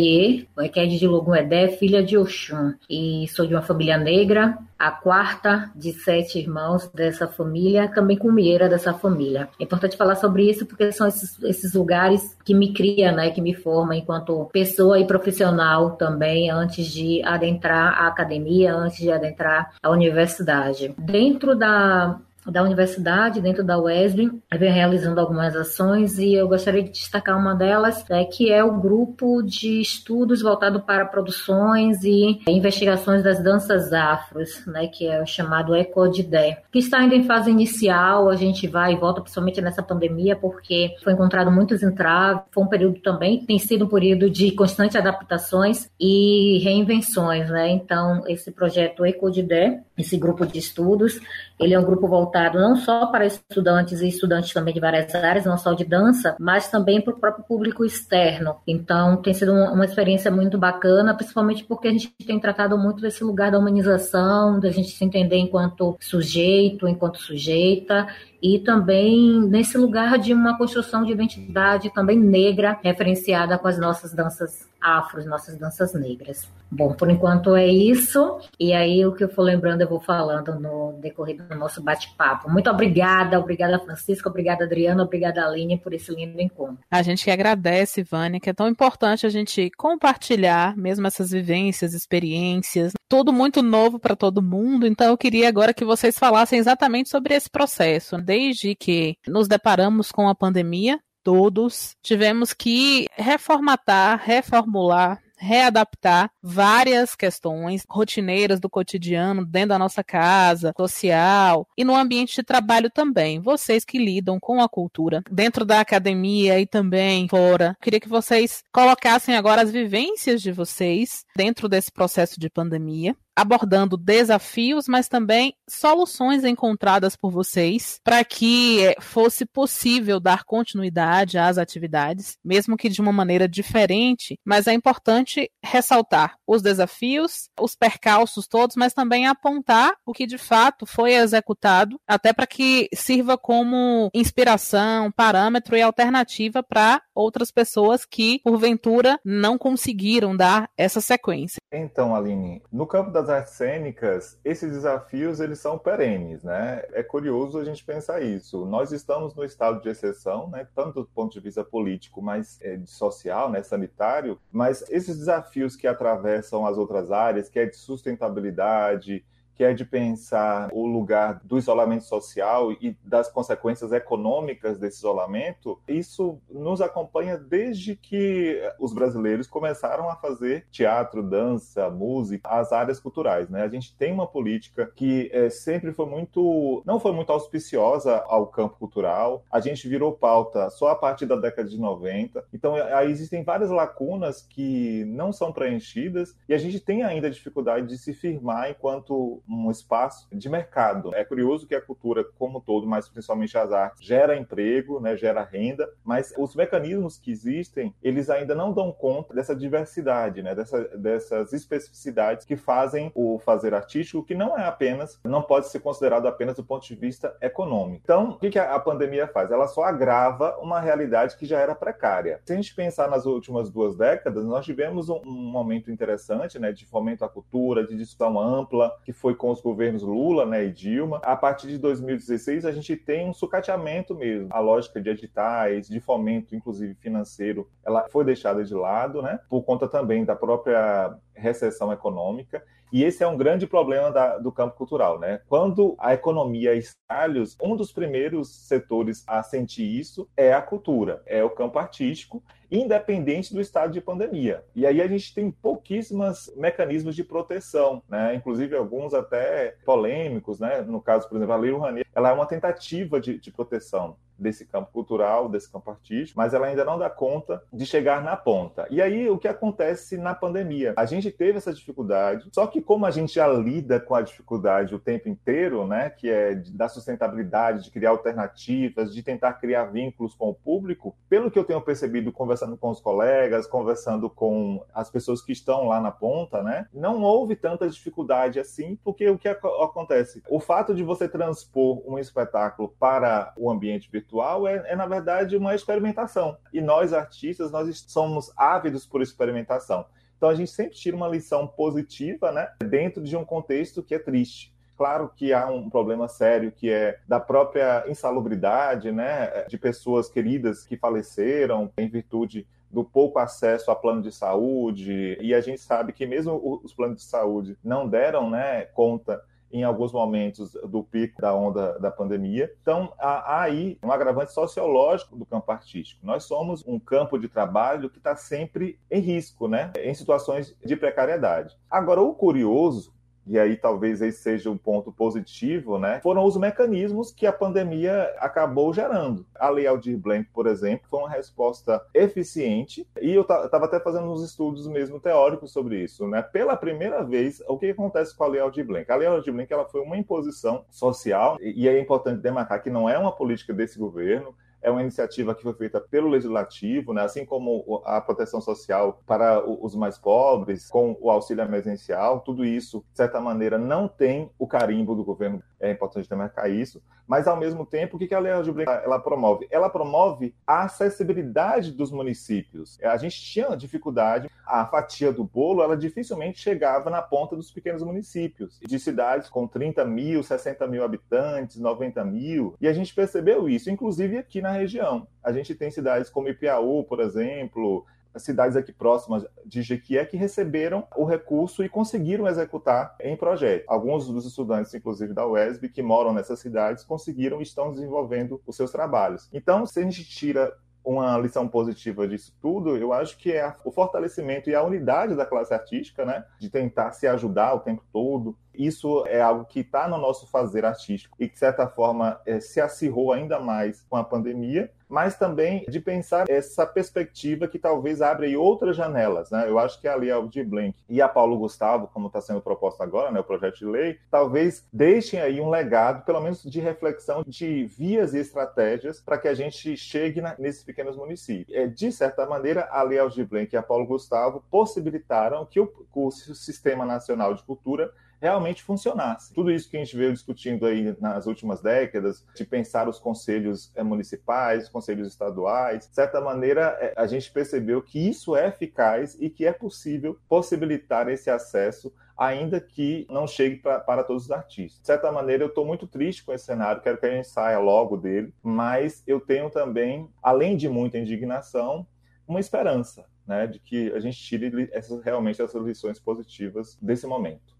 Eked 0.59 0.97
de 0.97 1.07
Logum 1.07 1.35
Edé, 1.35 1.67
filha 1.67 2.03
de 2.03 2.17
Oxum. 2.17 2.73
E 2.89 3.27
sou 3.27 3.45
de 3.45 3.53
uma 3.53 3.61
família 3.61 3.97
negra, 3.97 4.57
a 4.77 4.91
quarta 4.91 5.71
de 5.75 5.91
sete 5.91 6.39
irmãos 6.39 6.89
dessa 6.93 7.27
família, 7.27 7.87
também 7.87 8.17
comieira 8.17 8.69
dessa 8.69 8.93
família. 8.93 9.49
É 9.59 9.63
importante 9.63 9.97
falar 9.97 10.15
sobre 10.15 10.49
isso 10.49 10.65
porque 10.65 10.91
são 10.91 11.07
esses, 11.07 11.41
esses 11.43 11.73
lugares 11.73 12.37
que 12.45 12.53
me 12.53 12.73
criam, 12.73 13.15
né, 13.15 13.31
que 13.31 13.41
me 13.41 13.53
formam 13.53 13.93
enquanto 13.93 14.49
pessoa 14.51 14.99
e 14.99 15.07
profissional 15.07 15.91
também, 15.91 16.49
antes 16.49 16.87
de 16.87 17.21
adentrar 17.23 17.93
a 17.93 18.07
academia, 18.07 18.73
antes 18.73 18.99
de 18.99 19.11
adentrar 19.11 19.73
a 19.81 19.89
universidade. 19.89 20.93
Dentro 20.97 21.55
da 21.55 22.19
da 22.51 22.63
universidade, 22.63 23.41
dentro 23.41 23.63
da 23.63 23.77
Wesley, 23.77 24.31
vem 24.57 24.71
realizando 24.71 25.19
algumas 25.19 25.55
ações 25.55 26.17
e 26.17 26.33
eu 26.33 26.47
gostaria 26.47 26.83
de 26.83 26.91
destacar 26.91 27.37
uma 27.37 27.53
delas, 27.53 28.05
né, 28.09 28.25
que 28.25 28.51
é 28.51 28.63
o 28.63 28.79
grupo 28.79 29.41
de 29.41 29.81
estudos 29.81 30.41
voltado 30.41 30.81
para 30.81 31.05
produções 31.05 32.03
e 32.03 32.39
investigações 32.47 33.23
das 33.23 33.43
danças 33.43 33.91
afros, 33.93 34.65
né, 34.65 34.87
que 34.87 35.07
é 35.07 35.21
o 35.21 35.25
chamado 35.25 35.75
ECODIDE, 35.75 36.57
que 36.71 36.79
está 36.79 36.99
ainda 36.99 37.15
em 37.15 37.23
fase 37.23 37.51
inicial, 37.51 38.29
a 38.29 38.35
gente 38.35 38.67
vai 38.67 38.93
e 38.93 38.95
volta, 38.97 39.21
principalmente 39.21 39.61
nessa 39.61 39.83
pandemia, 39.83 40.35
porque 40.35 40.95
foi 41.03 41.13
encontrado 41.13 41.51
muitos 41.51 41.83
entraves, 41.83 42.43
foi 42.51 42.63
um 42.63 42.67
período 42.67 42.99
também, 43.01 43.45
tem 43.45 43.59
sido 43.59 43.85
um 43.85 43.89
período 43.89 44.29
de 44.29 44.51
constantes 44.51 44.95
adaptações 44.95 45.89
e 45.99 46.59
reinvenções, 46.63 47.49
né, 47.49 47.69
então 47.69 48.23
esse 48.27 48.51
projeto 48.51 49.05
ECODIDE, 49.05 49.79
esse 49.97 50.17
grupo 50.17 50.45
de 50.45 50.59
estudos, 50.59 51.19
ele 51.59 51.73
é 51.73 51.79
um 51.79 51.83
grupo 51.83 52.07
voltado 52.07 52.59
não 52.59 52.75
só 52.75 53.07
para 53.07 53.25
estudantes 53.25 54.01
e 54.01 54.07
estudantes 54.07 54.53
também 54.53 54.73
de 54.73 54.79
várias 54.79 55.13
áreas, 55.15 55.45
não 55.45 55.57
só 55.57 55.73
de 55.73 55.83
dança, 55.83 56.35
mas 56.39 56.69
também 56.69 57.01
para 57.01 57.13
o 57.13 57.19
próprio 57.19 57.45
público 57.45 57.83
externo. 57.83 58.57
Então, 58.67 59.17
tem 59.17 59.33
sido 59.33 59.51
uma 59.51 59.85
experiência 59.85 60.29
muito 60.29 60.57
bacana, 60.57 61.15
principalmente 61.15 61.63
porque 61.63 61.87
a 61.87 61.91
gente 61.91 62.13
tem 62.25 62.39
tratado 62.39 62.77
muito 62.77 63.01
desse 63.01 63.23
lugar 63.23 63.51
da 63.51 63.59
humanização, 63.59 64.59
da 64.59 64.69
gente 64.69 64.89
se 64.89 65.03
entender 65.03 65.37
enquanto 65.37 65.97
sujeito, 65.99 66.87
enquanto 66.87 67.17
sujeita, 67.19 68.07
e 68.41 68.59
também 68.59 69.41
nesse 69.41 69.77
lugar 69.77 70.17
de 70.17 70.33
uma 70.33 70.57
construção 70.57 71.03
de 71.03 71.11
identidade 71.11 71.89
também 71.93 72.17
negra, 72.19 72.79
referenciada 72.83 73.57
com 73.57 73.67
as 73.67 73.79
nossas 73.79 74.13
danças 74.13 74.67
afros, 74.79 75.25
nossas 75.25 75.57
danças 75.57 75.93
negras. 75.93 76.47
Bom, 76.69 76.93
por 76.93 77.09
enquanto 77.09 77.55
é 77.55 77.65
isso. 77.65 78.39
E 78.59 78.73
aí 78.73 79.05
o 79.05 79.13
que 79.13 79.23
eu 79.23 79.29
for 79.29 79.41
lembrando 79.41 79.81
eu 79.81 79.87
vou 79.87 79.99
falando 79.99 80.59
no 80.59 80.93
decorrer 81.01 81.37
do 81.37 81.55
nosso 81.55 81.81
bate-papo. 81.81 82.49
Muito 82.49 82.69
obrigada, 82.69 83.39
obrigada 83.39 83.79
Francisca, 83.79 84.29
obrigada 84.29 84.65
Adriana, 84.65 85.03
obrigada 85.03 85.43
Aline 85.43 85.77
por 85.77 85.93
esse 85.93 86.13
lindo 86.13 86.39
encontro. 86.41 86.77
A 86.91 87.01
gente 87.01 87.23
que 87.23 87.31
agradece, 87.31 88.03
Vânia, 88.03 88.39
que 88.39 88.49
é 88.49 88.53
tão 88.53 88.67
importante 88.67 89.25
a 89.25 89.29
gente 89.29 89.71
compartilhar 89.77 90.75
mesmo 90.77 91.07
essas 91.07 91.31
vivências, 91.31 91.93
experiências, 91.93 92.93
tudo 93.07 93.31
muito 93.31 93.61
novo 93.61 93.97
para 93.97 94.15
todo 94.15 94.41
mundo. 94.41 94.85
Então 94.85 95.07
eu 95.07 95.17
queria 95.17 95.47
agora 95.47 95.73
que 95.73 95.85
vocês 95.85 96.19
falassem 96.19 96.59
exatamente 96.59 97.09
sobre 97.09 97.33
esse 97.33 97.49
processo 97.49 98.17
desde 98.27 98.75
que 98.75 99.15
nos 99.25 99.47
deparamos 99.47 100.11
com 100.11 100.27
a 100.27 100.35
pandemia, 100.35 100.99
todos 101.23 101.95
tivemos 102.03 102.53
que 102.53 103.07
reformatar, 103.15 104.21
reformular 104.21 105.21
readaptar 105.39 106.31
várias 106.41 107.15
questões 107.15 107.83
rotineiras 107.87 108.59
do 108.59 108.69
cotidiano 108.69 109.45
dentro 109.45 109.69
da 109.69 109.79
nossa 109.79 110.03
casa, 110.03 110.73
social 110.75 111.67
e 111.77 111.83
no 111.83 111.95
ambiente 111.95 112.35
de 112.35 112.43
trabalho 112.43 112.89
também. 112.89 113.39
Vocês 113.39 113.85
que 113.85 113.99
lidam 113.99 114.39
com 114.39 114.59
a 114.59 114.67
cultura 114.67 115.21
dentro 115.29 115.63
da 115.63 115.79
academia 115.79 116.59
e 116.59 116.65
também 116.65 117.27
fora, 117.27 117.77
queria 117.81 117.99
que 117.99 118.09
vocês 118.09 118.63
colocassem 118.73 119.35
agora 119.35 119.61
as 119.61 119.71
vivências 119.71 120.41
de 120.41 120.51
vocês 120.51 121.23
dentro 121.35 121.69
desse 121.69 121.91
processo 121.91 122.39
de 122.39 122.49
pandemia 122.49 123.15
abordando 123.37 123.95
desafios, 123.95 124.87
mas 124.87 125.07
também 125.07 125.53
soluções 125.69 126.43
encontradas 126.43 127.15
por 127.15 127.29
vocês 127.29 127.99
para 128.03 128.25
que 128.25 128.83
eh, 128.83 128.95
fosse 128.99 129.45
possível 129.45 130.19
dar 130.19 130.43
continuidade 130.43 131.37
às 131.37 131.59
atividades, 131.59 132.35
mesmo 132.43 132.75
que 132.75 132.89
de 132.89 132.99
uma 132.99 133.13
maneira 133.13 133.47
diferente. 133.47 134.39
Mas 134.43 134.65
é 134.65 134.73
importante 134.73 135.51
ressaltar 135.63 136.35
os 136.47 136.63
desafios, 136.63 137.49
os 137.59 137.75
percalços 137.75 138.47
todos, 138.47 138.75
mas 138.75 138.93
também 138.93 139.27
apontar 139.27 139.93
o 140.03 140.13
que 140.13 140.25
de 140.25 140.39
fato 140.39 140.87
foi 140.87 141.13
executado, 141.13 141.99
até 142.07 142.33
para 142.33 142.47
que 142.47 142.89
sirva 142.93 143.37
como 143.37 144.09
inspiração, 144.15 145.11
parâmetro 145.11 145.77
e 145.77 145.81
alternativa 145.81 146.63
para 146.63 147.01
outras 147.13 147.51
pessoas 147.51 148.03
que, 148.03 148.39
porventura, 148.43 149.19
não 149.23 149.57
conseguiram 149.57 150.35
dar 150.35 150.69
essa 150.75 151.01
sequência. 151.01 151.59
Então, 151.71 152.15
Aline, 152.15 152.63
no 152.71 152.87
campo 152.87 153.11
das 153.11 153.26
artes 153.29 153.53
cênicas, 153.53 154.39
esses 154.43 154.71
desafios 154.71 155.39
eles 155.39 155.59
são 155.59 155.77
perenes, 155.77 156.43
né? 156.43 156.83
É 156.93 157.03
curioso 157.03 157.57
a 157.57 157.63
gente 157.65 157.83
pensar 157.83 158.21
isso. 158.21 158.65
Nós 158.65 158.91
estamos 158.91 159.35
no 159.35 159.43
estado 159.43 159.81
de 159.81 159.89
exceção, 159.89 160.49
né? 160.49 160.67
Tanto 160.75 161.01
do 161.01 161.07
ponto 161.07 161.33
de 161.33 161.39
vista 161.39 161.63
político, 161.63 162.21
mas 162.21 162.59
é, 162.61 162.79
social, 162.85 163.49
né? 163.49 163.61
Sanitário. 163.63 164.39
Mas 164.51 164.83
esses 164.89 165.17
desafios 165.17 165.75
que 165.75 165.87
atravessam 165.87 166.65
as 166.65 166.77
outras 166.77 167.11
áreas, 167.11 167.49
que 167.49 167.59
é 167.59 167.65
de 167.65 167.77
sustentabilidade, 167.77 169.25
que 169.57 169.63
é 169.63 169.73
de 169.73 169.83
pensar 169.83 170.69
o 170.71 170.85
lugar 170.85 171.41
do 171.43 171.57
isolamento 171.57 172.03
social 172.03 172.71
e 172.71 172.95
das 173.03 173.29
consequências 173.29 173.91
econômicas 173.91 174.77
desse 174.77 174.97
isolamento, 174.97 175.79
isso 175.87 176.39
nos 176.49 176.79
acompanha 176.79 177.37
desde 177.37 177.95
que 177.95 178.61
os 178.79 178.93
brasileiros 178.93 179.47
começaram 179.47 180.09
a 180.09 180.15
fazer 180.15 180.67
teatro, 180.71 181.23
dança, 181.23 181.89
música, 181.89 182.47
as 182.47 182.71
áreas 182.71 182.99
culturais. 182.99 183.49
Né? 183.49 183.63
A 183.63 183.67
gente 183.67 183.95
tem 183.95 184.13
uma 184.13 184.27
política 184.27 184.91
que 184.95 185.29
é, 185.33 185.49
sempre 185.49 185.91
foi 185.91 186.05
muito, 186.05 186.83
não 186.85 186.99
foi 186.99 187.11
muito 187.11 187.31
auspiciosa 187.31 188.23
ao 188.27 188.47
campo 188.47 188.77
cultural. 188.77 189.43
A 189.51 189.59
gente 189.59 189.87
virou 189.87 190.11
pauta 190.11 190.69
só 190.69 190.89
a 190.89 190.95
partir 190.95 191.25
da 191.25 191.35
década 191.35 191.67
de 191.67 191.79
90. 191.79 192.45
Então, 192.53 192.75
aí 192.75 193.09
existem 193.09 193.43
várias 193.43 193.71
lacunas 193.71 194.41
que 194.41 195.03
não 195.05 195.31
são 195.33 195.51
preenchidas 195.51 196.35
e 196.47 196.53
a 196.53 196.57
gente 196.57 196.79
tem 196.79 197.03
ainda 197.03 197.29
dificuldade 197.29 197.87
de 197.87 197.97
se 197.97 198.13
firmar 198.13 198.69
enquanto 198.69 199.41
um 199.49 199.71
espaço 199.71 200.27
de 200.31 200.49
mercado. 200.49 201.13
É 201.15 201.23
curioso 201.23 201.67
que 201.67 201.75
a 201.75 201.81
cultura, 201.81 202.23
como 202.37 202.61
todo, 202.61 202.87
mas 202.87 203.07
principalmente 203.07 203.57
as 203.57 203.71
artes, 203.71 204.05
gera 204.05 204.37
emprego, 204.37 204.99
né, 204.99 205.15
gera 205.15 205.43
renda, 205.43 205.89
mas 206.03 206.33
os 206.37 206.55
mecanismos 206.55 207.17
que 207.17 207.31
existem, 207.31 207.93
eles 208.01 208.29
ainda 208.29 208.53
não 208.53 208.73
dão 208.73 208.91
conta 208.91 209.33
dessa 209.33 209.55
diversidade, 209.55 210.41
né, 210.41 210.53
dessa, 210.53 210.83
dessas 210.97 211.53
especificidades 211.53 212.45
que 212.45 212.55
fazem 212.55 213.11
o 213.15 213.39
fazer 213.39 213.73
artístico, 213.73 214.23
que 214.23 214.35
não 214.35 214.57
é 214.57 214.65
apenas, 214.65 215.19
não 215.23 215.41
pode 215.41 215.67
ser 215.67 215.79
considerado 215.79 216.27
apenas 216.27 216.55
do 216.55 216.63
ponto 216.63 216.85
de 216.85 216.95
vista 216.95 217.35
econômico. 217.41 218.01
Então, 218.03 218.31
o 218.31 218.37
que, 218.37 218.57
a 218.57 218.79
pandemia 218.79 219.27
faz? 219.27 219.51
Ela 219.51 219.67
só 219.67 219.83
agrava 219.83 220.57
uma 220.59 220.79
realidade 220.79 221.37
que 221.37 221.45
já 221.45 221.59
era 221.59 221.75
precária. 221.75 222.41
Se 222.45 222.53
a 222.53 222.55
gente 222.55 222.73
pensar 222.73 223.09
nas 223.09 223.25
últimas 223.25 223.69
duas 223.69 223.95
décadas, 223.95 224.45
nós 224.45 224.65
tivemos 224.65 225.09
um, 225.09 225.21
um 225.25 225.31
momento 225.31 225.91
interessante, 225.91 226.59
né, 226.59 226.71
de 226.71 226.85
fomento 226.85 227.23
à 227.23 227.29
cultura, 227.29 227.85
de 227.85 227.95
discussão 227.95 228.39
ampla, 228.39 228.95
que 229.03 229.13
foi 229.13 229.35
com 229.37 229.51
os 229.51 229.61
governos 229.61 230.03
Lula 230.03 230.45
né, 230.45 230.65
e 230.65 230.71
Dilma. 230.71 231.17
A 231.23 231.35
partir 231.35 231.67
de 231.67 231.77
2016, 231.77 232.65
a 232.65 232.71
gente 232.71 232.95
tem 232.95 233.29
um 233.29 233.33
sucateamento 233.33 234.13
mesmo. 234.15 234.47
A 234.51 234.59
lógica 234.59 234.99
de 234.99 235.09
editais, 235.09 235.87
de 235.87 235.99
fomento, 235.99 236.55
inclusive 236.55 236.95
financeiro, 236.95 237.69
ela 237.85 238.07
foi 238.09 238.25
deixada 238.25 238.63
de 238.63 238.73
lado, 238.73 239.21
né, 239.21 239.39
por 239.49 239.63
conta 239.63 239.87
também 239.87 240.25
da 240.25 240.35
própria 240.35 241.15
recessão 241.33 241.93
econômica. 241.93 242.63
E 242.91 243.03
esse 243.03 243.23
é 243.23 243.27
um 243.27 243.37
grande 243.37 243.67
problema 243.67 244.11
da, 244.11 244.37
do 244.37 244.51
campo 244.51 244.75
cultural, 244.75 245.19
né? 245.19 245.41
Quando 245.47 245.95
a 245.99 246.13
economia 246.13 246.73
estalhos, 246.73 247.57
um 247.61 247.75
dos 247.75 247.91
primeiros 247.91 248.67
setores 248.67 249.23
a 249.27 249.43
sentir 249.43 249.83
isso 249.83 250.29
é 250.37 250.53
a 250.53 250.61
cultura, 250.61 251.21
é 251.25 251.43
o 251.43 251.49
campo 251.49 251.79
artístico, 251.79 252.43
independente 252.71 253.53
do 253.53 253.61
estado 253.61 253.91
de 253.91 254.01
pandemia. 254.01 254.63
E 254.75 254.85
aí 254.85 255.01
a 255.01 255.07
gente 255.07 255.33
tem 255.33 255.51
pouquíssimos 255.51 256.51
mecanismos 256.55 257.15
de 257.15 257.23
proteção, 257.23 258.01
né? 258.07 258.35
Inclusive 258.35 258.75
alguns 258.75 259.13
até 259.13 259.75
polêmicos, 259.85 260.59
né? 260.59 260.81
No 260.81 261.01
caso, 261.01 261.27
por 261.27 261.35
exemplo, 261.35 261.53
a 261.53 261.57
Lei 261.57 261.71
Rouanet, 261.71 262.07
ela 262.13 262.29
é 262.29 262.33
uma 262.33 262.45
tentativa 262.45 263.19
de, 263.19 263.39
de 263.39 263.51
proteção 263.51 264.17
desse 264.37 264.65
campo 264.65 264.91
cultural, 264.91 265.49
desse 265.49 265.71
campo 265.71 265.89
artístico, 265.89 266.39
mas 266.39 266.53
ela 266.53 266.67
ainda 266.67 266.85
não 266.85 266.97
dá 266.97 267.09
conta 267.09 267.61
de 267.71 267.85
chegar 267.85 268.21
na 268.23 268.35
ponta. 268.35 268.87
E 268.89 269.01
aí 269.01 269.29
o 269.29 269.37
que 269.37 269.47
acontece 269.47 270.17
na 270.17 270.33
pandemia? 270.35 270.93
A 270.97 271.05
gente 271.05 271.31
teve 271.31 271.57
essa 271.57 271.73
dificuldade, 271.73 272.49
só 272.53 272.67
que 272.67 272.81
como 272.81 273.05
a 273.05 273.11
gente 273.11 273.35
já 273.35 273.47
lida 273.47 273.99
com 273.99 274.15
a 274.15 274.21
dificuldade 274.21 274.93
o 274.93 274.99
tempo 274.99 275.27
inteiro, 275.27 275.87
né, 275.87 276.09
que 276.09 276.29
é 276.29 276.55
da 276.55 276.87
sustentabilidade, 276.87 277.83
de 277.83 277.91
criar 277.91 278.11
alternativas, 278.11 279.13
de 279.13 279.23
tentar 279.23 279.53
criar 279.53 279.85
vínculos 279.85 280.33
com 280.33 280.49
o 280.49 280.53
público, 280.53 281.15
pelo 281.29 281.49
que 281.49 281.57
eu 281.57 281.63
tenho 281.63 281.81
percebido 281.81 282.31
conversando 282.31 282.77
com 282.77 282.89
os 282.89 282.99
colegas, 282.99 283.67
conversando 283.67 284.29
com 284.29 284.83
as 284.93 285.09
pessoas 285.09 285.41
que 285.41 285.51
estão 285.51 285.87
lá 285.87 285.99
na 285.99 286.11
ponta, 286.11 286.61
né, 286.61 286.87
não 286.93 287.21
houve 287.23 287.55
tanta 287.55 287.89
dificuldade 287.89 288.59
assim, 288.59 288.97
porque 289.03 289.29
o 289.29 289.37
que 289.37 289.47
acontece? 289.47 290.41
O 290.49 290.59
fato 290.59 290.93
de 290.93 291.03
você 291.03 291.27
transpor 291.27 292.01
um 292.05 292.19
espetáculo 292.19 292.93
para 292.99 293.53
o 293.57 293.69
ambiente 293.69 294.09
virtual 294.11 294.26
é, 294.67 294.83
é 294.87 294.95
na 294.95 295.05
verdade 295.05 295.55
uma 295.55 295.73
experimentação. 295.73 296.57
E 296.73 296.81
nós 296.81 297.13
artistas, 297.13 297.71
nós 297.71 298.03
somos 298.07 298.51
ávidos 298.57 299.05
por 299.05 299.21
experimentação. 299.21 300.05
Então 300.37 300.49
a 300.49 300.55
gente 300.55 300.71
sempre 300.71 300.95
tira 300.95 301.15
uma 301.15 301.27
lição 301.27 301.67
positiva, 301.67 302.51
né, 302.51 302.69
dentro 302.79 303.23
de 303.23 303.35
um 303.35 303.43
contexto 303.43 304.03
que 304.03 304.13
é 304.13 304.19
triste. 304.19 304.73
Claro 304.95 305.31
que 305.35 305.53
há 305.53 305.67
um 305.67 305.89
problema 305.89 306.27
sério 306.27 306.71
que 306.71 306.89
é 306.89 307.19
da 307.27 307.39
própria 307.39 308.03
insalubridade, 308.07 309.11
né, 309.11 309.65
de 309.67 309.77
pessoas 309.77 310.29
queridas 310.29 310.83
que 310.85 310.97
faleceram 310.97 311.91
em 311.97 312.07
virtude 312.07 312.67
do 312.89 313.03
pouco 313.03 313.37
acesso 313.37 313.91
a 313.91 313.95
plano 313.95 314.21
de 314.21 314.31
saúde, 314.31 315.37
e 315.41 315.53
a 315.53 315.61
gente 315.61 315.81
sabe 315.81 316.13
que 316.13 316.25
mesmo 316.25 316.81
os 316.83 316.93
planos 316.93 317.17
de 317.17 317.23
saúde 317.23 317.77
não 317.83 318.07
deram, 318.07 318.49
né, 318.49 318.85
conta 318.85 319.41
em 319.71 319.83
alguns 319.83 320.11
momentos 320.11 320.73
do 320.85 321.03
pico 321.03 321.41
da 321.41 321.53
onda 321.53 321.99
da 321.99 322.11
pandemia. 322.11 322.71
Então, 322.81 323.13
há 323.19 323.61
aí 323.61 323.97
um 324.03 324.11
agravante 324.11 324.51
sociológico 324.51 325.35
do 325.35 325.45
campo 325.45 325.71
artístico. 325.71 326.25
Nós 326.25 326.43
somos 326.43 326.85
um 326.87 326.99
campo 326.99 327.37
de 327.37 327.47
trabalho 327.47 328.09
que 328.09 328.17
está 328.17 328.35
sempre 328.35 328.99
em 329.09 329.19
risco, 329.19 329.67
né? 329.67 329.91
em 329.97 330.13
situações 330.13 330.75
de 330.83 330.95
precariedade. 330.95 331.77
Agora, 331.89 332.21
o 332.21 332.33
curioso 332.33 333.16
e 333.47 333.57
aí 333.57 333.75
talvez 333.75 334.21
esse 334.21 334.41
seja 334.41 334.69
um 334.69 334.77
ponto 334.77 335.11
positivo, 335.11 335.97
né? 335.99 336.19
Foram 336.21 336.43
os 336.43 336.57
mecanismos 336.57 337.31
que 337.31 337.45
a 337.45 337.53
pandemia 337.53 338.33
acabou 338.39 338.93
gerando. 338.93 339.45
A 339.55 339.69
Lei 339.69 339.87
Aldir 339.87 340.17
Blanc, 340.17 340.49
por 340.53 340.67
exemplo, 340.67 341.07
foi 341.09 341.19
uma 341.19 341.29
resposta 341.29 342.01
eficiente 342.13 343.07
e 343.21 343.33
eu 343.33 343.41
estava 343.41 343.85
até 343.85 343.99
fazendo 343.99 344.31
uns 344.31 344.43
estudos 344.43 344.87
mesmo 344.87 345.19
teóricos 345.19 345.71
sobre 345.71 346.03
isso, 346.03 346.27
né? 346.27 346.41
Pela 346.41 346.75
primeira 346.75 347.23
vez, 347.23 347.61
o 347.67 347.77
que 347.77 347.89
acontece 347.89 348.35
com 348.35 348.43
a 348.43 348.47
Lei 348.47 348.61
Aldir 348.61 348.85
Blanc? 348.85 349.11
A 349.11 349.15
Lei 349.15 349.27
Aldir 349.27 349.53
Blanc 349.53 349.71
ela 349.71 349.85
foi 349.85 350.01
uma 350.01 350.17
imposição 350.17 350.85
social 350.89 351.57
e 351.59 351.87
é 351.87 351.99
importante 351.99 352.41
demarcar 352.41 352.81
que 352.81 352.89
não 352.89 353.09
é 353.09 353.17
uma 353.17 353.31
política 353.31 353.73
desse 353.73 353.97
governo, 353.97 354.55
é 354.81 354.91
uma 354.91 355.01
iniciativa 355.01 355.55
que 355.55 355.63
foi 355.63 355.73
feita 355.73 355.99
pelo 355.99 356.29
legislativo, 356.29 357.13
né? 357.13 357.23
assim 357.23 357.45
como 357.45 358.01
a 358.05 358.21
proteção 358.21 358.61
social 358.61 359.21
para 359.25 359.63
os 359.67 359.95
mais 359.95 360.17
pobres, 360.17 360.89
com 360.89 361.17
o 361.19 361.29
auxílio 361.29 361.63
emergencial, 361.63 362.41
tudo 362.41 362.63
isso, 362.63 363.03
de 363.11 363.17
certa 363.17 363.39
maneira, 363.39 363.77
não 363.77 364.07
tem 364.07 364.49
o 364.57 364.67
carimbo 364.67 365.15
do 365.15 365.23
governo, 365.23 365.61
é 365.79 365.91
importante 365.91 366.29
demarcar 366.29 366.69
isso, 366.69 367.01
mas 367.27 367.47
ao 367.47 367.57
mesmo 367.57 367.85
tempo, 367.85 368.15
o 368.15 368.19
que 368.19 368.33
a 368.33 368.39
Lei 368.39 368.51
Aldir 368.51 368.73
ela 368.87 369.19
promove? 369.19 369.67
Ela 369.69 369.89
promove 369.89 370.55
a 370.65 370.83
acessibilidade 370.83 371.91
dos 371.91 372.11
municípios. 372.11 372.97
A 373.03 373.17
gente 373.17 373.39
tinha 373.39 373.75
dificuldade, 373.75 374.49
a 374.65 374.85
fatia 374.85 375.31
do 375.31 375.43
bolo, 375.43 375.83
ela 375.83 375.97
dificilmente 375.97 376.59
chegava 376.59 377.09
na 377.09 377.21
ponta 377.21 377.55
dos 377.55 377.71
pequenos 377.71 378.01
municípios, 378.01 378.79
de 378.79 378.99
cidades 378.99 379.49
com 379.49 379.67
30 379.67 380.05
mil, 380.05 380.41
60 380.41 380.87
mil 380.87 381.03
habitantes, 381.03 381.77
90 381.77 382.23
mil, 382.23 382.75
e 382.79 382.87
a 382.87 382.93
gente 382.93 383.13
percebeu 383.13 383.67
isso, 383.67 383.89
inclusive 383.89 384.37
aqui 384.37 384.61
na 384.61 384.71
região. 384.71 385.27
A 385.43 385.51
gente 385.51 385.75
tem 385.75 385.91
cidades 385.91 386.29
como 386.29 386.49
Ipiaú, 386.49 387.03
por 387.03 387.19
exemplo, 387.19 388.05
cidades 388.35 388.75
aqui 388.75 388.91
próximas 388.91 389.45
de 389.65 389.81
Jequié 389.81 390.25
que 390.25 390.37
receberam 390.37 391.07
o 391.15 391.25
recurso 391.25 391.83
e 391.83 391.89
conseguiram 391.89 392.47
executar 392.47 393.15
em 393.19 393.35
projeto. 393.35 393.85
Alguns 393.87 394.27
dos 394.27 394.45
estudantes, 394.45 394.93
inclusive 394.93 395.33
da 395.33 395.47
UESB, 395.47 395.89
que 395.89 396.01
moram 396.01 396.33
nessas 396.33 396.59
cidades, 396.59 397.03
conseguiram 397.03 397.59
e 397.59 397.63
estão 397.63 397.91
desenvolvendo 397.91 398.61
os 398.65 398.75
seus 398.75 398.91
trabalhos. 398.91 399.49
Então, 399.53 399.85
se 399.85 399.99
a 399.99 400.03
gente 400.03 400.23
tira 400.23 400.73
uma 401.07 401.37
lição 401.37 401.67
positiva 401.69 402.27
disso 402.27 402.53
tudo, 402.61 402.97
eu 402.97 403.13
acho 403.13 403.37
que 403.37 403.53
é 403.53 403.73
o 403.85 403.91
fortalecimento 403.91 404.69
e 404.69 404.75
a 404.75 404.83
unidade 404.83 405.35
da 405.35 405.45
classe 405.45 405.73
artística, 405.73 406.25
né? 406.25 406.43
De 406.59 406.69
tentar 406.69 407.13
se 407.13 407.25
ajudar 407.25 407.73
o 407.73 407.79
tempo 407.79 408.03
todo, 408.11 408.57
isso 408.73 409.25
é 409.25 409.41
algo 409.41 409.63
que 409.63 409.79
está 409.79 410.07
no 410.07 410.17
nosso 410.17 410.45
fazer 410.47 410.83
artístico 410.85 411.37
e 411.39 411.47
que, 411.47 411.53
de 411.53 411.59
certa 411.59 411.87
forma, 411.87 412.39
é, 412.45 412.59
se 412.59 412.81
acirrou 412.81 413.31
ainda 413.31 413.57
mais 413.57 414.01
com 414.09 414.17
a 414.17 414.23
pandemia, 414.23 414.91
mas 415.07 415.37
também 415.37 415.85
de 415.87 415.99
pensar 415.99 416.49
essa 416.49 416.85
perspectiva 416.85 417.67
que 417.67 417.79
talvez 417.79 418.21
abra 418.21 418.47
outras 418.57 418.95
janelas. 418.95 419.49
Né? 419.51 419.67
Eu 419.67 419.79
acho 419.79 419.99
que 419.99 420.07
ali 420.07 420.31
a 420.31 420.35
Aldir 420.35 420.67
Blank 420.67 420.95
e 421.09 421.21
a 421.21 421.27
Paulo 421.27 421.57
Gustavo, 421.57 422.07
como 422.07 422.27
está 422.27 422.41
sendo 422.41 422.61
proposto 422.61 423.01
agora, 423.01 423.31
né, 423.31 423.39
o 423.39 423.43
projeto 423.43 423.77
de 423.77 423.85
lei, 423.85 424.17
talvez 424.29 424.85
deixem 424.91 425.39
aí 425.39 425.59
um 425.59 425.69
legado, 425.69 426.23
pelo 426.25 426.41
menos 426.41 426.63
de 426.63 426.79
reflexão 426.79 427.43
de 427.45 427.85
vias 427.85 428.33
e 428.33 428.39
estratégias 428.39 429.21
para 429.21 429.37
que 429.37 429.47
a 429.47 429.53
gente 429.53 429.95
chegue 429.95 430.41
na, 430.41 430.55
nesses 430.57 430.83
pequenos 430.83 431.15
municípios. 431.15 431.75
É, 431.75 431.87
de 431.87 432.11
certa 432.11 432.45
maneira, 432.45 432.87
a 432.91 433.01
Lei 433.01 433.19
Aldir 433.19 433.47
Blank 433.47 433.73
e 433.73 433.77
a 433.77 433.83
Paulo 433.83 434.05
Gustavo 434.05 434.63
possibilitaram 434.69 435.65
que 435.65 435.79
o, 435.79 435.91
o 436.13 436.31
Sistema 436.31 437.05
Nacional 437.05 437.53
de 437.53 437.63
Cultura 437.63 438.11
realmente 438.41 438.83
funcionasse. 438.83 439.53
Tudo 439.53 439.71
isso 439.71 439.89
que 439.89 439.97
a 439.97 439.99
gente 439.99 440.15
veio 440.15 440.33
discutindo 440.33 440.85
aí 440.85 441.15
nas 441.19 441.47
últimas 441.47 441.81
décadas, 441.81 442.45
de 442.55 442.65
pensar 442.65 443.09
os 443.09 443.19
conselhos 443.19 443.91
eh, 443.95 444.03
municipais, 444.03 444.83
os 444.83 444.89
conselhos 444.89 445.27
estaduais, 445.27 446.07
de 446.07 446.15
certa 446.15 446.39
maneira 446.39 446.97
eh, 446.99 447.13
a 447.15 447.25
gente 447.25 447.51
percebeu 447.51 448.01
que 448.01 448.19
isso 448.29 448.55
é 448.55 448.67
eficaz 448.67 449.35
e 449.39 449.49
que 449.49 449.65
é 449.65 449.73
possível 449.73 450.37
possibilitar 450.47 451.27
esse 451.29 451.49
acesso 451.49 452.13
ainda 452.37 452.79
que 452.79 453.25
não 453.29 453.47
chegue 453.47 453.77
pra, 453.77 453.99
para 453.99 454.23
todos 454.23 454.45
os 454.45 454.51
artistas. 454.51 455.01
De 455.01 455.07
certa 455.07 455.31
maneira, 455.31 455.63
eu 455.63 455.69
estou 455.69 455.85
muito 455.85 456.05
triste 456.05 456.45
com 456.45 456.53
esse 456.53 456.65
cenário, 456.65 457.01
quero 457.01 457.17
que 457.17 457.25
a 457.25 457.31
gente 457.31 457.47
saia 457.47 457.79
logo 457.79 458.15
dele, 458.15 458.53
mas 458.61 459.23
eu 459.25 459.39
tenho 459.39 459.69
também, 459.71 460.29
além 460.41 460.77
de 460.77 460.87
muita 460.87 461.17
indignação, 461.17 462.05
uma 462.47 462.59
esperança, 462.59 463.25
né, 463.45 463.65
de 463.65 463.79
que 463.79 464.11
a 464.13 464.19
gente 464.19 464.37
tire 464.37 464.89
essas, 464.93 465.23
realmente 465.23 465.61
essas 465.61 465.83
lições 465.83 466.19
positivas 466.19 466.97
desse 467.01 467.25
momento. 467.25 467.76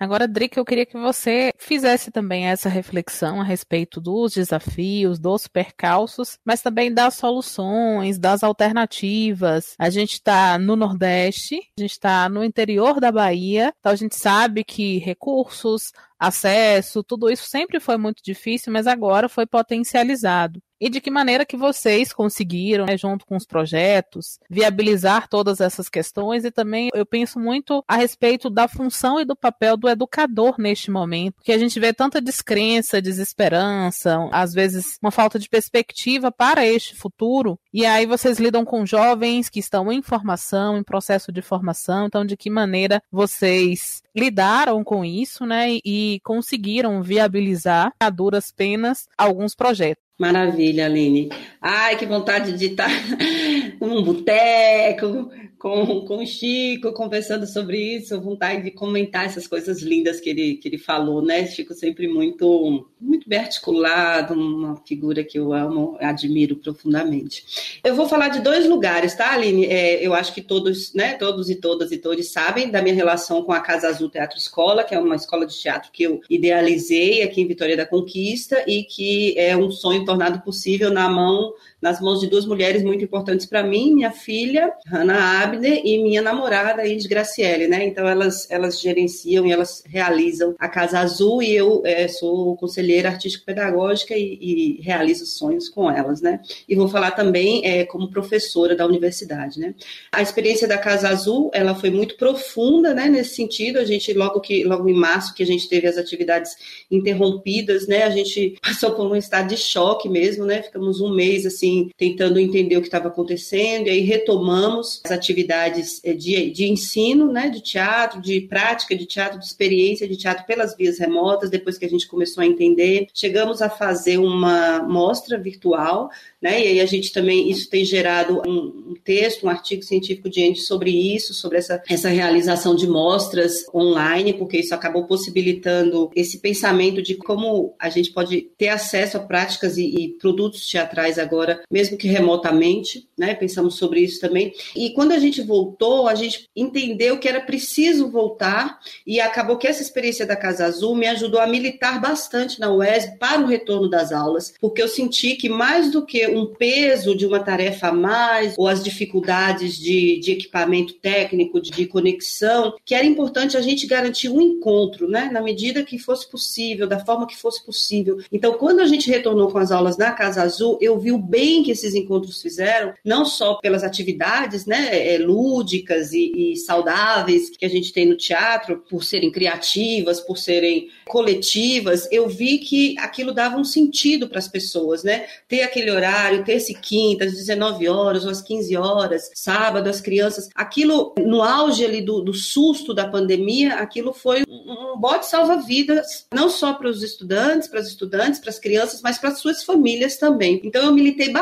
Agora, 0.00 0.26
Drick, 0.26 0.56
eu 0.56 0.64
queria 0.64 0.86
que 0.86 0.96
você 0.96 1.52
fizesse 1.58 2.10
também 2.10 2.46
essa 2.46 2.70
reflexão 2.70 3.38
a 3.38 3.44
respeito 3.44 4.00
dos 4.00 4.32
desafios, 4.32 5.18
dos 5.18 5.46
percalços, 5.46 6.38
mas 6.42 6.62
também 6.62 6.90
das 6.92 7.16
soluções, 7.16 8.18
das 8.18 8.42
alternativas. 8.42 9.74
A 9.78 9.90
gente 9.90 10.14
está 10.14 10.58
no 10.58 10.74
Nordeste, 10.74 11.56
a 11.78 11.82
gente 11.82 11.92
está 11.92 12.30
no 12.30 12.42
interior 12.42 12.98
da 12.98 13.12
Bahia, 13.12 13.74
então 13.78 13.92
a 13.92 13.96
gente 13.96 14.16
sabe 14.16 14.64
que 14.64 14.96
recursos, 15.00 15.92
acesso, 16.18 17.04
tudo 17.04 17.30
isso 17.30 17.46
sempre 17.46 17.78
foi 17.78 17.98
muito 17.98 18.22
difícil, 18.24 18.72
mas 18.72 18.86
agora 18.86 19.28
foi 19.28 19.44
potencializado. 19.46 20.62
E 20.80 20.88
de 20.88 21.00
que 21.00 21.10
maneira 21.10 21.44
que 21.44 21.56
vocês 21.56 22.12
conseguiram, 22.12 22.86
né, 22.86 22.96
junto 22.96 23.26
com 23.26 23.36
os 23.36 23.44
projetos, 23.44 24.38
viabilizar 24.48 25.28
todas 25.28 25.60
essas 25.60 25.88
questões 25.88 26.44
e 26.44 26.50
também 26.50 26.88
eu 26.94 27.04
penso 27.04 27.38
muito 27.38 27.84
a 27.86 27.96
respeito 27.96 28.48
da 28.48 28.66
função 28.66 29.20
e 29.20 29.24
do 29.24 29.36
papel 29.36 29.76
do 29.76 29.88
educador 29.88 30.54
neste 30.58 30.90
momento, 30.90 31.34
porque 31.34 31.52
a 31.52 31.58
gente 31.58 31.78
vê 31.78 31.92
tanta 31.92 32.20
descrença, 32.20 33.02
desesperança, 33.02 34.28
às 34.32 34.52
vezes 34.52 34.98
uma 35.02 35.10
falta 35.10 35.38
de 35.38 35.48
perspectiva 35.48 36.32
para 36.32 36.66
este 36.66 36.94
futuro, 36.94 37.58
e 37.72 37.84
aí 37.84 38.06
vocês 38.06 38.38
lidam 38.38 38.64
com 38.64 38.86
jovens 38.86 39.48
que 39.48 39.60
estão 39.60 39.92
em 39.92 40.02
formação, 40.02 40.78
em 40.78 40.82
processo 40.82 41.30
de 41.30 41.42
formação, 41.42 42.06
então 42.06 42.24
de 42.24 42.36
que 42.36 42.48
maneira 42.48 43.02
vocês 43.10 44.02
lidaram 44.16 44.82
com 44.82 45.04
isso, 45.04 45.44
né, 45.44 45.78
e 45.84 46.20
conseguiram 46.24 47.02
viabilizar 47.02 47.92
a 48.00 48.10
duras 48.10 48.50
penas 48.50 49.06
alguns 49.16 49.54
projetos. 49.54 50.09
Maravilha, 50.20 50.84
Aline. 50.84 51.30
Ai, 51.62 51.96
que 51.96 52.04
vontade 52.04 52.52
de 52.52 52.66
estar 52.66 52.90
num 53.80 54.04
boteco, 54.04 55.30
com, 55.60 56.06
com 56.06 56.16
o 56.16 56.26
Chico, 56.26 56.92
conversando 56.92 57.46
sobre 57.46 57.96
isso, 57.96 58.18
vontade 58.18 58.62
de 58.62 58.70
comentar 58.70 59.26
essas 59.26 59.46
coisas 59.46 59.82
lindas 59.82 60.18
que 60.18 60.30
ele, 60.30 60.54
que 60.54 60.66
ele 60.66 60.78
falou, 60.78 61.22
né? 61.22 61.46
Chico 61.46 61.74
sempre 61.74 62.08
muito, 62.08 62.88
muito 62.98 63.28
bem 63.28 63.40
articulado, 63.40 64.32
uma 64.32 64.76
figura 64.86 65.22
que 65.22 65.38
eu 65.38 65.52
amo, 65.52 65.98
admiro 66.00 66.56
profundamente. 66.56 67.78
Eu 67.84 67.94
vou 67.94 68.08
falar 68.08 68.28
de 68.28 68.40
dois 68.40 68.66
lugares, 68.66 69.14
tá, 69.14 69.34
Aline? 69.34 69.66
É, 69.66 70.04
eu 70.04 70.14
acho 70.14 70.32
que 70.32 70.40
todos, 70.40 70.94
né, 70.94 71.12
todos 71.14 71.50
e 71.50 71.56
todas 71.56 71.92
e 71.92 71.98
todos 71.98 72.32
sabem 72.32 72.70
da 72.70 72.80
minha 72.80 72.94
relação 72.94 73.42
com 73.42 73.52
a 73.52 73.60
Casa 73.60 73.88
Azul 73.88 74.08
Teatro 74.08 74.38
Escola, 74.38 74.82
que 74.82 74.94
é 74.94 74.98
uma 74.98 75.16
escola 75.16 75.46
de 75.46 75.54
teatro 75.56 75.92
que 75.92 76.04
eu 76.04 76.22
idealizei 76.30 77.22
aqui 77.22 77.42
em 77.42 77.46
Vitória 77.46 77.76
da 77.76 77.84
Conquista 77.84 78.64
e 78.66 78.82
que 78.82 79.38
é 79.38 79.54
um 79.54 79.70
sonho 79.70 80.06
tornado 80.06 80.40
possível 80.40 80.90
na 80.90 81.06
mão 81.06 81.52
nas 81.80 82.00
mãos 82.00 82.20
de 82.20 82.28
duas 82.28 82.46
mulheres 82.46 82.82
muito 82.82 83.02
importantes 83.02 83.46
para 83.46 83.62
mim, 83.62 83.94
minha 83.94 84.10
filha, 84.10 84.72
Hannah 84.86 85.42
Abner 85.42 85.80
e 85.84 86.02
minha 86.02 86.20
namorada, 86.20 86.86
Inês 86.86 87.06
Graciele, 87.06 87.66
né? 87.66 87.84
Então 87.84 88.06
elas, 88.06 88.50
elas 88.50 88.80
gerenciam 88.80 89.46
e 89.46 89.52
elas 89.52 89.82
realizam 89.86 90.54
a 90.58 90.68
Casa 90.68 90.98
Azul 91.00 91.42
e 91.42 91.54
eu 91.54 91.82
é, 91.84 92.06
sou 92.08 92.56
conselheira 92.56 93.08
artístico-pedagógica 93.08 94.14
e, 94.16 94.38
e, 94.40 94.80
realizo 94.82 95.24
sonhos 95.26 95.68
com 95.68 95.90
elas, 95.90 96.20
né? 96.20 96.40
E 96.68 96.76
vou 96.76 96.88
falar 96.88 97.12
também 97.12 97.64
é, 97.64 97.84
como 97.84 98.10
professora 98.10 98.76
da 98.76 98.86
universidade, 98.86 99.58
né? 99.58 99.74
A 100.12 100.20
experiência 100.20 100.68
da 100.68 100.76
Casa 100.76 101.08
Azul, 101.08 101.50
ela 101.54 101.74
foi 101.74 101.90
muito 101.90 102.16
profunda, 102.16 102.92
né? 102.92 103.08
Nesse 103.08 103.36
sentido, 103.36 103.78
a 103.78 103.84
gente 103.84 104.12
logo 104.12 104.40
que 104.40 104.64
logo 104.64 104.88
em 104.88 104.94
março 104.94 105.34
que 105.34 105.42
a 105.42 105.46
gente 105.46 105.68
teve 105.68 105.86
as 105.86 105.96
atividades 105.96 106.56
interrompidas, 106.90 107.86
né? 107.86 108.02
A 108.02 108.10
gente 108.10 108.58
passou 108.62 108.92
por 108.92 109.06
um 109.06 109.16
estado 109.16 109.48
de 109.48 109.56
choque 109.56 110.08
mesmo, 110.08 110.44
né? 110.44 110.62
Ficamos 110.62 111.00
um 111.00 111.14
mês 111.14 111.46
assim 111.46 111.69
tentando 111.96 112.38
entender 112.38 112.76
o 112.76 112.80
que 112.80 112.88
estava 112.88 113.08
acontecendo 113.08 113.86
e 113.86 113.90
aí 113.90 114.00
retomamos 114.00 115.00
as 115.04 115.10
atividades 115.10 116.00
eh, 116.04 116.14
de, 116.14 116.50
de 116.50 116.68
ensino, 116.68 117.30
né? 117.32 117.48
De 117.48 117.60
teatro, 117.60 118.20
de 118.20 118.40
prática 118.42 118.94
de 118.96 119.06
teatro, 119.06 119.38
de 119.38 119.44
experiência 119.44 120.08
de 120.08 120.16
teatro 120.16 120.44
pelas 120.46 120.76
vias 120.76 120.98
remotas. 120.98 121.50
Depois 121.50 121.78
que 121.78 121.84
a 121.84 121.88
gente 121.88 122.06
começou 122.06 122.42
a 122.42 122.46
entender, 122.46 123.08
chegamos 123.14 123.62
a 123.62 123.68
fazer 123.68 124.18
uma 124.18 124.82
mostra 124.82 125.38
virtual 125.38 126.10
né? 126.40 126.64
E 126.64 126.68
aí 126.68 126.80
a 126.80 126.86
gente 126.86 127.12
também, 127.12 127.50
isso 127.50 127.68
tem 127.68 127.84
gerado 127.84 128.40
um, 128.46 128.92
um 128.92 128.94
texto, 129.04 129.44
um 129.44 129.50
artigo 129.50 129.82
científico 129.82 130.30
diante 130.30 130.60
sobre 130.60 130.90
isso, 130.90 131.34
sobre 131.34 131.58
essa, 131.58 131.82
essa 131.88 132.08
realização 132.08 132.74
de 132.74 132.86
mostras 132.86 133.66
online, 133.74 134.32
porque 134.32 134.58
isso 134.58 134.74
acabou 134.74 135.04
possibilitando 135.04 136.10
esse 136.16 136.38
pensamento 136.38 137.02
de 137.02 137.14
como 137.14 137.74
a 137.78 137.90
gente 137.90 138.10
pode 138.10 138.42
ter 138.56 138.68
acesso 138.68 139.18
a 139.18 139.20
práticas 139.20 139.76
e, 139.76 139.84
e 139.84 140.08
produtos 140.08 140.66
teatrais 140.66 141.18
agora, 141.18 141.59
mesmo 141.70 141.96
que 141.96 142.08
remotamente, 142.08 143.08
né? 143.16 143.34
Pensamos 143.34 143.76
sobre 143.76 144.00
isso 144.00 144.20
também. 144.20 144.52
E 144.74 144.90
quando 144.90 145.12
a 145.12 145.18
gente 145.18 145.42
voltou, 145.42 146.08
a 146.08 146.14
gente 146.14 146.48
entendeu 146.54 147.18
que 147.18 147.28
era 147.28 147.40
preciso 147.40 148.10
voltar 148.10 148.78
e 149.06 149.20
acabou 149.20 149.56
que 149.56 149.66
essa 149.66 149.82
experiência 149.82 150.26
da 150.26 150.36
Casa 150.36 150.66
Azul 150.66 150.94
me 150.94 151.06
ajudou 151.06 151.40
a 151.40 151.46
militar 151.46 152.00
bastante 152.00 152.60
na 152.60 152.72
UES 152.72 153.06
para 153.18 153.40
o 153.40 153.46
retorno 153.46 153.88
das 153.88 154.12
aulas, 154.12 154.54
porque 154.60 154.82
eu 154.82 154.88
senti 154.88 155.34
que 155.34 155.48
mais 155.48 155.90
do 155.90 156.04
que 156.04 156.26
um 156.28 156.46
peso 156.46 157.16
de 157.16 157.26
uma 157.26 157.40
tarefa 157.40 157.88
a 157.88 157.92
mais, 157.92 158.54
ou 158.56 158.68
as 158.68 158.82
dificuldades 158.82 159.76
de, 159.76 160.18
de 160.20 160.32
equipamento 160.32 160.94
técnico, 160.94 161.60
de, 161.60 161.70
de, 161.70 161.86
conexão, 161.86 162.74
que 162.84 162.94
era 162.94 163.06
importante 163.06 163.56
a 163.56 163.60
gente 163.60 163.86
garantir 163.86 164.28
um 164.28 164.40
encontro, 164.40 165.08
né? 165.08 165.28
Na 165.32 165.40
medida 165.40 165.82
que 165.82 165.98
fosse 165.98 166.28
possível, 166.30 166.86
da 166.86 167.04
forma 167.04 167.26
que 167.26 167.36
fosse 167.36 167.64
possível. 167.64 168.18
Então, 168.32 168.54
quando 168.54 168.80
a 168.80 168.86
gente 168.86 169.10
retornou 169.10 169.50
com 169.50 169.58
as 169.58 169.70
aulas 169.70 169.96
na 169.96 170.12
Casa 170.12 170.42
Azul, 170.42 170.78
eu 170.80 170.98
vi 170.98 171.12
o 171.12 171.18
bem 171.18 171.49
que 171.62 171.70
esses 171.70 171.94
encontros 171.94 172.40
fizeram, 172.40 172.94
não 173.04 173.24
só 173.24 173.54
pelas 173.56 173.82
atividades, 173.82 174.66
né, 174.66 175.14
é, 175.14 175.18
lúdicas 175.18 176.12
e, 176.12 176.52
e 176.52 176.56
saudáveis 176.56 177.50
que 177.50 177.64
a 177.64 177.68
gente 177.68 177.92
tem 177.92 178.06
no 178.06 178.16
teatro, 178.16 178.84
por 178.88 179.04
serem 179.04 179.30
criativas, 179.30 180.20
por 180.20 180.38
serem 180.38 180.88
coletivas, 181.06 182.08
eu 182.10 182.28
vi 182.28 182.58
que 182.58 182.94
aquilo 182.98 183.32
dava 183.32 183.56
um 183.56 183.64
sentido 183.64 184.28
para 184.28 184.38
as 184.38 184.48
pessoas, 184.48 185.02
né? 185.02 185.26
Ter 185.48 185.62
aquele 185.62 185.90
horário 185.90 186.10
horário, 186.30 186.44
terça 186.44 186.72
e 186.72 186.74
quinta, 186.74 187.24
às 187.24 187.32
19 187.32 187.88
horas 187.88 188.24
ou 188.24 188.30
às 188.30 188.42
15 188.42 188.76
horas, 188.76 189.30
sábado, 189.34 189.88
as 189.88 190.00
crianças. 190.00 190.48
Aquilo, 190.54 191.14
no 191.18 191.42
auge 191.42 191.84
ali 191.84 192.02
do, 192.02 192.20
do 192.20 192.32
susto 192.32 192.92
da 192.92 193.08
pandemia, 193.08 193.74
aquilo 193.74 194.12
foi 194.12 194.42
um, 194.48 194.94
um 194.94 194.98
bote 194.98 195.26
salva-vidas, 195.26 196.26
não 196.34 196.48
só 196.48 196.74
para 196.74 196.88
os 196.88 197.02
estudantes, 197.02 197.68
para 197.68 197.80
as 197.80 197.88
estudantes, 197.88 198.40
para 198.40 198.50
as 198.50 198.58
crianças, 198.58 199.00
mas 199.02 199.18
para 199.18 199.30
as 199.30 199.38
suas 199.38 199.62
famílias 199.62 200.16
também. 200.16 200.60
Então, 200.64 200.84
eu 200.84 200.92
militei 200.92 201.30
bastante 201.30 201.39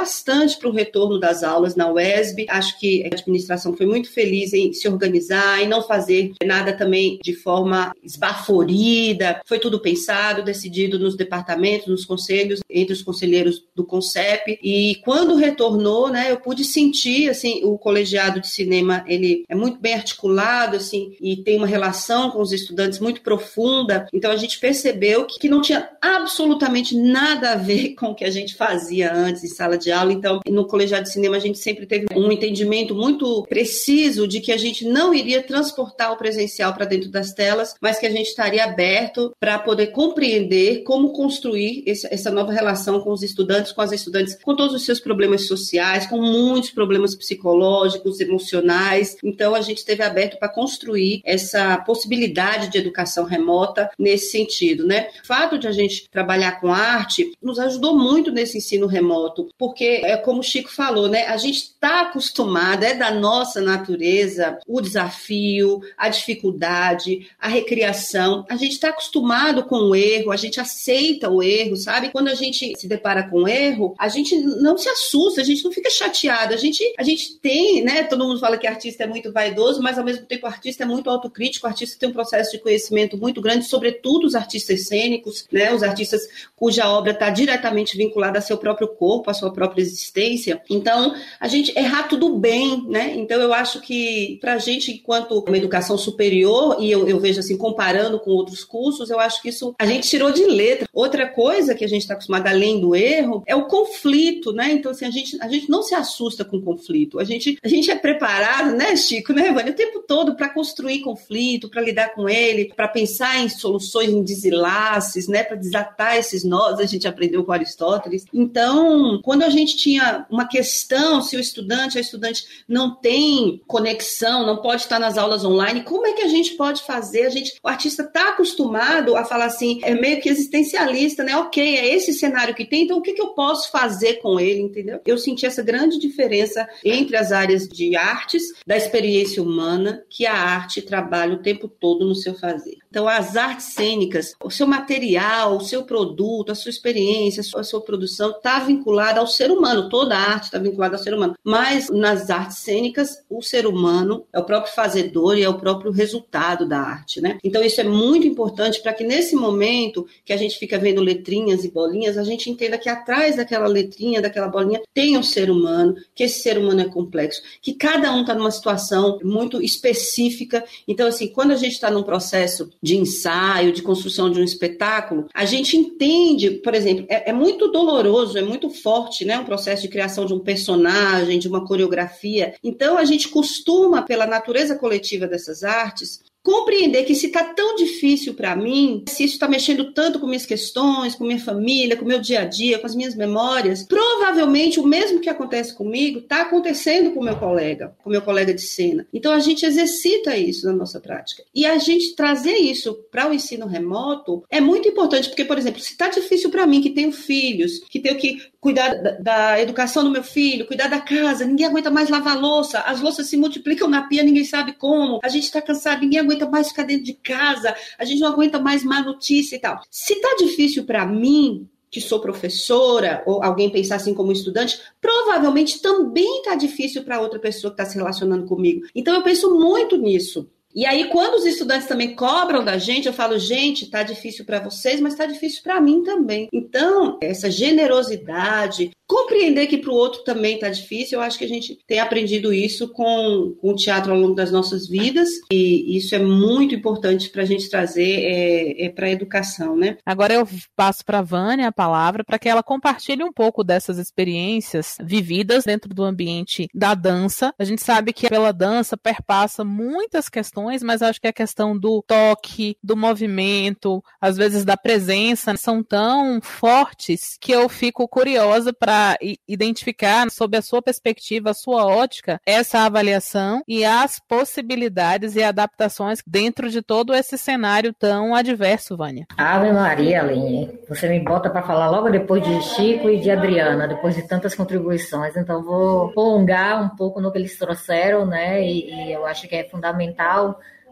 para 0.58 0.68
o 0.68 0.72
retorno 0.72 1.18
das 1.18 1.42
aulas 1.42 1.74
na 1.74 1.90
UESB. 1.90 2.46
Acho 2.48 2.78
que 2.78 3.04
a 3.04 3.14
administração 3.14 3.76
foi 3.76 3.86
muito 3.86 4.10
feliz 4.10 4.52
em 4.52 4.72
se 4.72 4.88
organizar 4.88 5.62
e 5.62 5.66
não 5.66 5.82
fazer 5.82 6.32
nada 6.44 6.72
também 6.72 7.18
de 7.22 7.34
forma 7.34 7.92
esbaforida. 8.02 9.40
Foi 9.44 9.58
tudo 9.58 9.80
pensado, 9.80 10.44
decidido 10.44 10.98
nos 10.98 11.16
departamentos, 11.16 11.88
nos 11.88 12.04
conselhos, 12.04 12.60
entre 12.68 12.92
os 12.92 13.02
conselheiros 13.02 13.64
do 13.74 13.84
CONCEP 13.84 14.58
e 14.62 14.96
quando 15.04 15.34
retornou, 15.34 16.08
né, 16.08 16.30
eu 16.30 16.38
pude 16.38 16.64
sentir, 16.64 17.30
assim, 17.30 17.62
o 17.64 17.78
colegiado 17.78 18.40
de 18.40 18.48
cinema, 18.48 19.04
ele 19.06 19.44
é 19.48 19.54
muito 19.54 19.78
bem 19.78 19.94
articulado, 19.94 20.76
assim, 20.76 21.16
e 21.20 21.36
tem 21.36 21.56
uma 21.56 21.66
relação 21.66 22.30
com 22.30 22.40
os 22.40 22.52
estudantes 22.52 22.98
muito 22.98 23.20
profunda. 23.22 24.06
Então 24.12 24.30
a 24.30 24.36
gente 24.36 24.58
percebeu 24.58 25.24
que, 25.26 25.38
que 25.38 25.48
não 25.48 25.60
tinha 25.60 25.88
absolutamente 26.00 26.96
nada 26.96 27.52
a 27.52 27.56
ver 27.56 27.94
com 27.98 28.08
o 28.08 28.14
que 28.14 28.24
a 28.24 28.30
gente 28.30 28.54
fazia 28.54 29.12
antes 29.12 29.44
em 29.44 29.48
sala 29.48 29.78
de 29.78 29.87
aula. 29.92 30.12
Então, 30.12 30.40
no 30.48 30.66
colegiado 30.66 31.04
de 31.04 31.12
cinema 31.12 31.36
a 31.36 31.40
gente 31.40 31.58
sempre 31.58 31.86
teve 31.86 32.06
um 32.14 32.30
entendimento 32.30 32.94
muito 32.94 33.44
preciso 33.48 34.26
de 34.26 34.40
que 34.40 34.52
a 34.52 34.56
gente 34.56 34.84
não 34.84 35.14
iria 35.14 35.42
transportar 35.42 36.12
o 36.12 36.16
presencial 36.16 36.72
para 36.72 36.84
dentro 36.84 37.10
das 37.10 37.32
telas, 37.32 37.74
mas 37.80 37.98
que 37.98 38.06
a 38.06 38.10
gente 38.10 38.28
estaria 38.28 38.64
aberto 38.64 39.32
para 39.38 39.58
poder 39.58 39.88
compreender 39.88 40.82
como 40.82 41.12
construir 41.12 41.84
essa 41.86 42.30
nova 42.30 42.52
relação 42.52 43.00
com 43.00 43.12
os 43.12 43.22
estudantes, 43.22 43.72
com 43.72 43.80
as 43.80 43.92
estudantes, 43.92 44.36
com 44.42 44.54
todos 44.54 44.74
os 44.74 44.84
seus 44.84 45.00
problemas 45.00 45.46
sociais, 45.46 46.06
com 46.06 46.20
muitos 46.20 46.70
problemas 46.70 47.14
psicológicos, 47.14 48.20
emocionais. 48.20 49.16
Então, 49.22 49.54
a 49.54 49.60
gente 49.60 49.78
esteve 49.78 50.02
aberto 50.02 50.38
para 50.38 50.48
construir 50.48 51.20
essa 51.24 51.76
possibilidade 51.78 52.70
de 52.70 52.78
educação 52.78 53.24
remota 53.24 53.90
nesse 53.98 54.30
sentido, 54.30 54.86
né? 54.86 55.08
O 55.22 55.26
fato 55.26 55.58
de 55.58 55.66
a 55.66 55.72
gente 55.72 56.08
trabalhar 56.10 56.60
com 56.60 56.72
arte 56.72 57.32
nos 57.42 57.58
ajudou 57.58 57.96
muito 57.96 58.30
nesse 58.30 58.58
ensino 58.58 58.86
remoto, 58.86 59.48
é 59.84 60.16
como 60.16 60.40
o 60.40 60.42
Chico 60.42 60.70
falou, 60.70 61.08
né? 61.08 61.26
A 61.26 61.36
gente 61.36 61.58
está 61.58 62.02
acostumado, 62.02 62.84
é 62.84 62.94
da 62.94 63.10
nossa 63.10 63.60
natureza 63.60 64.58
o 64.66 64.80
desafio, 64.80 65.80
a 65.96 66.08
dificuldade, 66.08 67.28
a 67.38 67.48
recriação. 67.48 68.44
A 68.48 68.56
gente 68.56 68.72
está 68.72 68.88
acostumado 68.88 69.64
com 69.64 69.76
o 69.76 69.96
erro, 69.96 70.32
a 70.32 70.36
gente 70.36 70.60
aceita 70.60 71.28
o 71.28 71.42
erro, 71.42 71.76
sabe? 71.76 72.10
Quando 72.10 72.28
a 72.28 72.34
gente 72.34 72.72
se 72.76 72.88
depara 72.88 73.28
com 73.28 73.42
o 73.42 73.48
erro, 73.48 73.94
a 73.98 74.08
gente 74.08 74.36
não 74.36 74.76
se 74.76 74.88
assusta, 74.88 75.40
a 75.40 75.44
gente 75.44 75.64
não 75.64 75.72
fica 75.72 75.90
chateada. 75.90 76.54
A 76.54 76.58
gente, 76.58 76.82
a 76.98 77.02
gente 77.02 77.38
tem, 77.38 77.82
né? 77.82 78.04
Todo 78.04 78.24
mundo 78.24 78.40
fala 78.40 78.58
que 78.58 78.66
artista 78.66 79.04
é 79.04 79.06
muito 79.06 79.32
vaidoso, 79.32 79.82
mas 79.82 79.98
ao 79.98 80.04
mesmo 80.04 80.26
tempo 80.26 80.46
o 80.46 80.48
artista 80.48 80.82
é 80.82 80.86
muito 80.86 81.08
autocrítico, 81.08 81.66
o 81.66 81.70
artista 81.70 81.98
tem 81.98 82.08
um 82.08 82.12
processo 82.12 82.52
de 82.52 82.58
conhecimento 82.58 83.16
muito 83.16 83.40
grande, 83.40 83.64
sobretudo 83.64 84.26
os 84.26 84.34
artistas 84.34 84.86
cênicos, 84.86 85.46
né? 85.50 85.72
Os 85.72 85.82
artistas 85.82 86.22
cuja 86.56 86.88
obra 86.88 87.12
está 87.12 87.30
diretamente 87.30 87.96
vinculada 87.96 88.38
ao 88.38 88.42
seu 88.42 88.58
próprio 88.58 88.88
corpo, 88.88 89.30
à 89.30 89.34
sua 89.34 89.52
própria 89.58 89.82
existência. 89.82 90.60
Então, 90.68 91.14
a 91.40 91.48
gente 91.48 91.76
errar 91.78 92.04
tudo 92.04 92.36
bem, 92.36 92.84
né? 92.88 93.14
Então, 93.16 93.40
eu 93.40 93.52
acho 93.52 93.80
que 93.80 94.38
para 94.40 94.54
a 94.54 94.58
gente, 94.58 94.92
enquanto 94.92 95.44
uma 95.46 95.56
educação 95.56 95.96
superior, 95.96 96.76
e 96.80 96.90
eu, 96.90 97.08
eu 97.08 97.18
vejo 97.18 97.40
assim, 97.40 97.56
comparando 97.56 98.18
com 98.20 98.30
outros 98.30 98.64
cursos, 98.64 99.10
eu 99.10 99.18
acho 99.18 99.42
que 99.42 99.48
isso 99.48 99.74
a 99.78 99.86
gente 99.86 100.08
tirou 100.08 100.30
de 100.30 100.44
letra. 100.44 100.88
Outra 100.92 101.26
coisa 101.28 101.74
que 101.74 101.84
a 101.84 101.88
gente 101.88 102.02
está 102.02 102.14
acostumado, 102.14 102.46
além 102.46 102.80
do 102.80 102.94
erro, 102.94 103.42
é 103.46 103.54
o 103.54 103.66
conflito 103.66 104.18
né? 104.54 104.72
Então, 104.72 104.92
assim, 104.92 105.04
a 105.04 105.10
gente, 105.10 105.36
a 105.40 105.48
gente 105.48 105.70
não 105.70 105.82
se 105.82 105.94
assusta 105.94 106.44
com 106.44 106.60
conflito. 106.60 107.18
A 107.18 107.24
gente, 107.24 107.58
a 107.62 107.68
gente 107.68 107.90
é 107.90 107.96
preparado, 107.96 108.74
né, 108.76 108.96
Chico, 108.96 109.32
né, 109.32 109.52
Vânia, 109.52 109.72
o 109.72 109.76
tempo 109.76 110.02
todo 110.06 110.34
para 110.34 110.48
construir 110.48 111.00
conflito, 111.00 111.68
para 111.68 111.82
lidar 111.82 112.14
com 112.14 112.28
ele, 112.28 112.72
para 112.74 112.88
pensar 112.88 113.38
em 113.38 113.48
soluções, 113.48 114.10
em 114.10 114.22
desenlaces, 114.22 115.28
né, 115.28 115.42
para 115.42 115.56
desatar 115.56 116.16
esses 116.16 116.44
nós, 116.44 116.78
a 116.78 116.86
gente 116.86 117.06
aprendeu 117.06 117.44
com 117.44 117.52
Aristóteles. 117.52 118.24
Então, 118.32 119.20
quando 119.22 119.42
a 119.48 119.50
gente 119.50 119.76
tinha 119.76 120.26
uma 120.30 120.46
questão, 120.46 121.20
se 121.20 121.36
o 121.36 121.40
estudante, 121.40 121.98
a 121.98 122.00
estudante 122.00 122.44
não 122.68 122.94
tem 122.94 123.60
conexão, 123.66 124.46
não 124.46 124.62
pode 124.62 124.82
estar 124.82 124.98
nas 124.98 125.18
aulas 125.18 125.44
online, 125.44 125.82
como 125.82 126.06
é 126.06 126.12
que 126.12 126.22
a 126.22 126.28
gente 126.28 126.52
pode 126.52 126.82
fazer? 126.82 127.26
A 127.26 127.30
gente, 127.30 127.58
o 127.62 127.68
artista 127.68 128.02
está 128.02 128.30
acostumado 128.30 129.16
a 129.16 129.24
falar 129.24 129.46
assim, 129.46 129.80
é 129.82 129.94
meio 129.94 130.20
que 130.20 130.28
existencialista, 130.28 131.24
né? 131.24 131.36
Ok, 131.36 131.62
é 131.62 131.94
esse 131.94 132.12
cenário 132.12 132.54
que 132.54 132.64
tem, 132.64 132.84
então 132.84 132.98
o 132.98 133.02
que, 133.02 133.12
que 133.12 133.22
eu 133.22 133.28
posso 133.28 133.70
fazer 133.70 134.14
com 134.14 134.38
ele, 134.38 134.60
entendeu? 134.60 135.00
Eu 135.06 135.18
senti 135.18 135.46
essa 135.46 135.62
grande 135.62 135.98
diferença 135.98 136.68
entre 136.84 137.16
as 137.16 137.32
áreas 137.32 137.68
de 137.68 137.96
artes, 137.96 138.42
da 138.66 138.76
experiência 138.76 139.42
humana, 139.42 140.04
que 140.08 140.26
a 140.26 140.34
arte 140.34 140.82
trabalha 140.82 141.34
o 141.34 141.42
tempo 141.42 141.68
todo 141.68 142.06
no 142.06 142.14
seu 142.14 142.34
fazer. 142.34 142.78
Então, 142.90 143.06
as 143.06 143.36
artes 143.36 143.66
cênicas, 143.66 144.34
o 144.42 144.50
seu 144.50 144.66
material, 144.66 145.56
o 145.56 145.60
seu 145.60 145.84
produto, 145.84 146.50
a 146.50 146.54
sua 146.54 146.70
experiência, 146.70 147.40
a 147.40 147.44
sua, 147.44 147.60
a 147.60 147.64
sua 147.64 147.80
produção 147.80 148.30
está 148.30 148.58
vinculada 148.60 149.20
ao 149.20 149.26
ser 149.38 149.50
humano. 149.50 149.88
Toda 149.88 150.16
a 150.16 150.32
arte 150.32 150.44
está 150.44 150.58
vinculada 150.58 150.96
ao 150.96 151.02
ser 151.02 151.14
humano. 151.14 151.34
Mas 151.42 151.88
nas 151.88 152.28
artes 152.28 152.58
cênicas, 152.58 153.22
o 153.30 153.40
ser 153.40 153.66
humano 153.66 154.26
é 154.32 154.38
o 154.38 154.44
próprio 154.44 154.74
fazedor 154.74 155.38
e 155.38 155.42
é 155.42 155.48
o 155.48 155.58
próprio 155.58 155.90
resultado 155.90 156.68
da 156.68 156.78
arte, 156.78 157.20
né? 157.20 157.38
Então, 157.42 157.62
isso 157.62 157.80
é 157.80 157.84
muito 157.84 158.26
importante 158.26 158.82
para 158.82 158.92
que 158.92 159.04
nesse 159.04 159.34
momento 159.34 160.06
que 160.24 160.32
a 160.32 160.36
gente 160.36 160.58
fica 160.58 160.78
vendo 160.78 161.00
letrinhas 161.00 161.64
e 161.64 161.70
bolinhas, 161.70 162.18
a 162.18 162.24
gente 162.24 162.50
entenda 162.50 162.76
que 162.76 162.88
atrás 162.88 163.36
daquela 163.36 163.66
letrinha, 163.66 164.20
daquela 164.20 164.48
bolinha, 164.48 164.82
tem 164.92 165.16
um 165.16 165.22
ser 165.22 165.50
humano, 165.50 165.94
que 166.14 166.24
esse 166.24 166.42
ser 166.42 166.58
humano 166.58 166.80
é 166.80 166.88
complexo, 166.88 167.42
que 167.62 167.72
cada 167.72 168.12
um 168.12 168.22
está 168.22 168.34
numa 168.34 168.50
situação 168.50 169.18
muito 169.22 169.62
específica. 169.62 170.64
Então, 170.86 171.06
assim, 171.06 171.28
quando 171.28 171.52
a 171.52 171.56
gente 171.56 171.72
está 171.72 171.90
num 171.90 172.02
processo 172.02 172.70
de 172.82 172.96
ensaio, 172.96 173.72
de 173.72 173.82
construção 173.82 174.30
de 174.30 174.40
um 174.40 174.44
espetáculo, 174.44 175.26
a 175.32 175.44
gente 175.44 175.76
entende, 175.76 176.50
por 176.50 176.74
exemplo, 176.74 177.06
é, 177.08 177.30
é, 177.30 177.32
muito 177.32 177.68
doloroso, 177.68 178.36
é 178.36 178.42
muito 178.42 178.70
forte, 178.70 179.24
né, 179.28 179.38
um 179.38 179.44
processo 179.44 179.82
de 179.82 179.88
criação 179.88 180.24
de 180.24 180.32
um 180.32 180.40
personagem, 180.40 181.38
de 181.38 181.46
uma 181.46 181.66
coreografia. 181.66 182.54
Então, 182.64 182.88
Então, 182.88 182.96
a 182.96 183.04
gente 183.04 183.28
costuma, 183.28 184.00
pela 184.00 184.26
natureza 184.26 184.74
coletiva 184.74 185.26
dessas 185.26 185.62
artes, 185.62 186.22
compreender 186.42 187.04
que 187.04 187.14
se 187.14 187.26
está 187.26 187.44
tão 187.44 187.76
difícil 187.76 188.34
para 188.34 188.56
mim, 188.56 189.04
se 189.08 189.24
isso 189.24 189.34
está 189.34 189.48
mexendo 189.48 189.92
tanto 189.92 190.18
com 190.18 190.26
minhas 190.26 190.46
questões, 190.46 191.14
com 191.14 191.24
minha 191.24 191.38
família, 191.38 191.96
com 191.96 192.04
meu 192.04 192.20
dia 192.20 192.40
a 192.40 192.44
dia, 192.44 192.78
com 192.78 192.86
as 192.86 192.94
minhas 192.94 193.14
memórias, 193.14 193.84
provavelmente 193.84 194.80
o 194.80 194.86
mesmo 194.86 195.20
que 195.20 195.28
acontece 195.28 195.74
comigo 195.74 196.20
está 196.20 196.42
acontecendo 196.42 197.12
com 197.12 197.22
meu 197.22 197.36
colega, 197.36 197.94
com 198.02 198.10
meu 198.10 198.22
colega 198.22 198.54
de 198.54 198.62
cena. 198.62 199.06
Então 199.12 199.32
a 199.32 199.40
gente 199.40 199.64
exercita 199.64 200.36
isso 200.36 200.66
na 200.66 200.72
nossa 200.72 201.00
prática. 201.00 201.42
E 201.54 201.66
a 201.66 201.78
gente 201.78 202.14
trazer 202.14 202.56
isso 202.56 202.94
para 203.10 203.28
o 203.28 203.34
ensino 203.34 203.66
remoto 203.66 204.42
é 204.50 204.60
muito 204.60 204.88
importante, 204.88 205.28
porque, 205.28 205.44
por 205.44 205.58
exemplo, 205.58 205.80
se 205.80 205.92
está 205.92 206.08
difícil 206.08 206.50
para 206.50 206.66
mim 206.66 206.80
que 206.80 206.90
tenho 206.90 207.12
filhos, 207.12 207.80
que 207.90 208.00
tenho 208.00 208.16
que 208.16 208.38
cuidar 208.60 208.94
da, 208.94 209.10
da, 209.12 209.60
educação 209.60 210.02
do 210.02 210.10
meu 210.10 210.22
filho, 210.22 210.66
cuidar 210.66 210.88
da 210.88 211.00
casa, 211.00 211.44
ninguém 211.44 211.66
aguenta 211.66 211.90
mais 211.90 212.08
lavar 212.08 212.38
louça, 212.38 212.80
as 212.80 213.00
louças 213.00 213.26
se 213.28 213.36
multiplicam 213.36 213.88
na 213.88 214.02
pia, 214.02 214.22
ninguém 214.22 214.44
sabe 214.44 214.72
como, 214.72 215.20
a 215.22 215.28
gente 215.28 215.44
está 215.44 215.62
cansado, 215.62 216.00
ninguém 216.00 216.20
aguenta 216.28 216.48
mais 216.48 216.68
ficar 216.68 216.84
dentro 216.84 217.04
de 217.04 217.14
casa, 217.14 217.74
a 217.98 218.04
gente 218.04 218.20
não 218.20 218.28
aguenta 218.28 218.60
mais 218.60 218.84
má 218.84 219.02
notícia 219.02 219.56
e 219.56 219.58
tal. 219.58 219.80
Se 219.90 220.14
tá 220.20 220.36
difícil 220.38 220.84
para 220.84 221.06
mim, 221.06 221.68
que 221.90 222.00
sou 222.00 222.20
professora, 222.20 223.22
ou 223.26 223.42
alguém 223.42 223.70
pensar 223.70 223.96
assim 223.96 224.12
como 224.12 224.30
estudante, 224.30 224.78
provavelmente 225.00 225.80
também 225.80 226.42
tá 226.42 226.54
difícil 226.54 227.02
para 227.02 227.20
outra 227.20 227.38
pessoa 227.38 227.70
que 227.70 227.80
está 227.80 227.90
se 227.90 227.96
relacionando 227.96 228.46
comigo. 228.46 228.86
Então 228.94 229.14
eu 229.14 229.22
penso 229.22 229.58
muito 229.58 229.96
nisso. 229.96 230.48
E 230.74 230.86
aí, 230.86 231.08
quando 231.08 231.34
os 231.34 231.46
estudantes 231.46 231.88
também 231.88 232.14
cobram 232.14 232.64
da 232.64 232.78
gente, 232.78 233.06
eu 233.06 233.12
falo, 233.12 233.38
gente, 233.38 233.90
tá 233.90 234.02
difícil 234.02 234.44
para 234.44 234.60
vocês, 234.60 235.00
mas 235.00 235.14
tá 235.14 235.26
difícil 235.26 235.62
para 235.62 235.80
mim 235.80 236.02
também. 236.02 236.48
Então, 236.52 237.18
essa 237.20 237.50
generosidade, 237.50 238.90
compreender 239.08 239.66
que 239.66 239.78
para 239.78 239.90
o 239.90 239.94
outro 239.94 240.22
também 240.22 240.56
está 240.56 240.68
difícil. 240.68 241.18
Eu 241.18 241.22
acho 241.22 241.38
que 241.38 241.44
a 241.44 241.48
gente 241.48 241.78
tem 241.86 241.98
aprendido 241.98 242.52
isso 242.52 242.88
com, 242.92 243.56
com 243.58 243.70
o 243.72 243.74
teatro 243.74 244.12
ao 244.12 244.18
longo 244.18 244.34
das 244.34 244.52
nossas 244.52 244.86
vidas 244.86 245.28
e 245.50 245.96
isso 245.96 246.14
é 246.14 246.18
muito 246.18 246.74
importante 246.74 247.30
para 247.30 247.42
a 247.42 247.46
gente 247.46 247.70
trazer 247.70 248.20
é, 248.20 248.86
é 248.86 248.88
para 248.90 249.06
a 249.06 249.10
educação, 249.10 249.74
né? 249.74 249.96
Agora 250.04 250.34
eu 250.34 250.46
passo 250.76 251.04
para 251.04 251.20
a 251.20 251.22
Vânia 251.22 251.68
a 251.68 251.72
palavra 251.72 252.22
para 252.22 252.38
que 252.38 252.48
ela 252.48 252.62
compartilhe 252.62 253.24
um 253.24 253.32
pouco 253.32 253.64
dessas 253.64 253.96
experiências 253.96 254.96
vividas 255.02 255.64
dentro 255.64 255.94
do 255.94 256.04
ambiente 256.04 256.68
da 256.74 256.94
dança. 256.94 257.54
A 257.58 257.64
gente 257.64 257.82
sabe 257.82 258.12
que 258.12 258.28
pela 258.28 258.52
dança 258.52 258.96
perpassa 258.96 259.64
muitas 259.64 260.28
questões, 260.28 260.57
mas 260.82 261.02
acho 261.02 261.20
que 261.20 261.26
a 261.26 261.32
questão 261.32 261.78
do 261.78 262.02
toque, 262.06 262.76
do 262.82 262.96
movimento, 262.96 264.02
às 264.20 264.36
vezes 264.36 264.64
da 264.64 264.76
presença, 264.76 265.56
são 265.56 265.82
tão 265.82 266.40
fortes 266.40 267.36
que 267.40 267.52
eu 267.52 267.68
fico 267.68 268.08
curiosa 268.08 268.72
para 268.72 269.16
identificar, 269.46 270.30
sob 270.30 270.56
a 270.56 270.62
sua 270.62 270.82
perspectiva, 270.82 271.50
a 271.50 271.54
sua 271.54 271.86
ótica, 271.86 272.40
essa 272.46 272.80
avaliação 272.80 273.62
e 273.66 273.84
as 273.84 274.18
possibilidades 274.18 275.36
e 275.36 275.42
adaptações 275.42 276.20
dentro 276.26 276.70
de 276.70 276.82
todo 276.82 277.14
esse 277.14 277.36
cenário 277.36 277.92
tão 277.92 278.34
adverso, 278.34 278.96
Vânia. 278.96 279.26
Ave 279.36 279.72
Maria, 279.72 280.22
Aline. 280.22 280.78
Você 280.88 281.08
me 281.08 281.20
bota 281.20 281.50
para 281.50 281.62
falar 281.62 281.90
logo 281.90 282.10
depois 282.10 282.42
de 282.42 282.62
Chico 282.62 283.08
e 283.08 283.20
de 283.20 283.30
Adriana, 283.30 283.88
depois 283.88 284.14
de 284.14 284.26
tantas 284.26 284.54
contribuições. 284.54 285.36
Então, 285.36 285.62
vou 285.62 286.12
prolongar 286.12 286.82
um 286.82 286.88
pouco 286.96 287.20
no 287.20 287.30
que 287.30 287.38
eles 287.38 287.58
trouxeram, 287.58 288.26
né? 288.26 288.62
e, 288.62 288.90
e 288.90 289.12
eu 289.12 289.26
acho 289.26 289.48
que 289.48 289.54
é 289.54 289.64
fundamental 289.64 290.47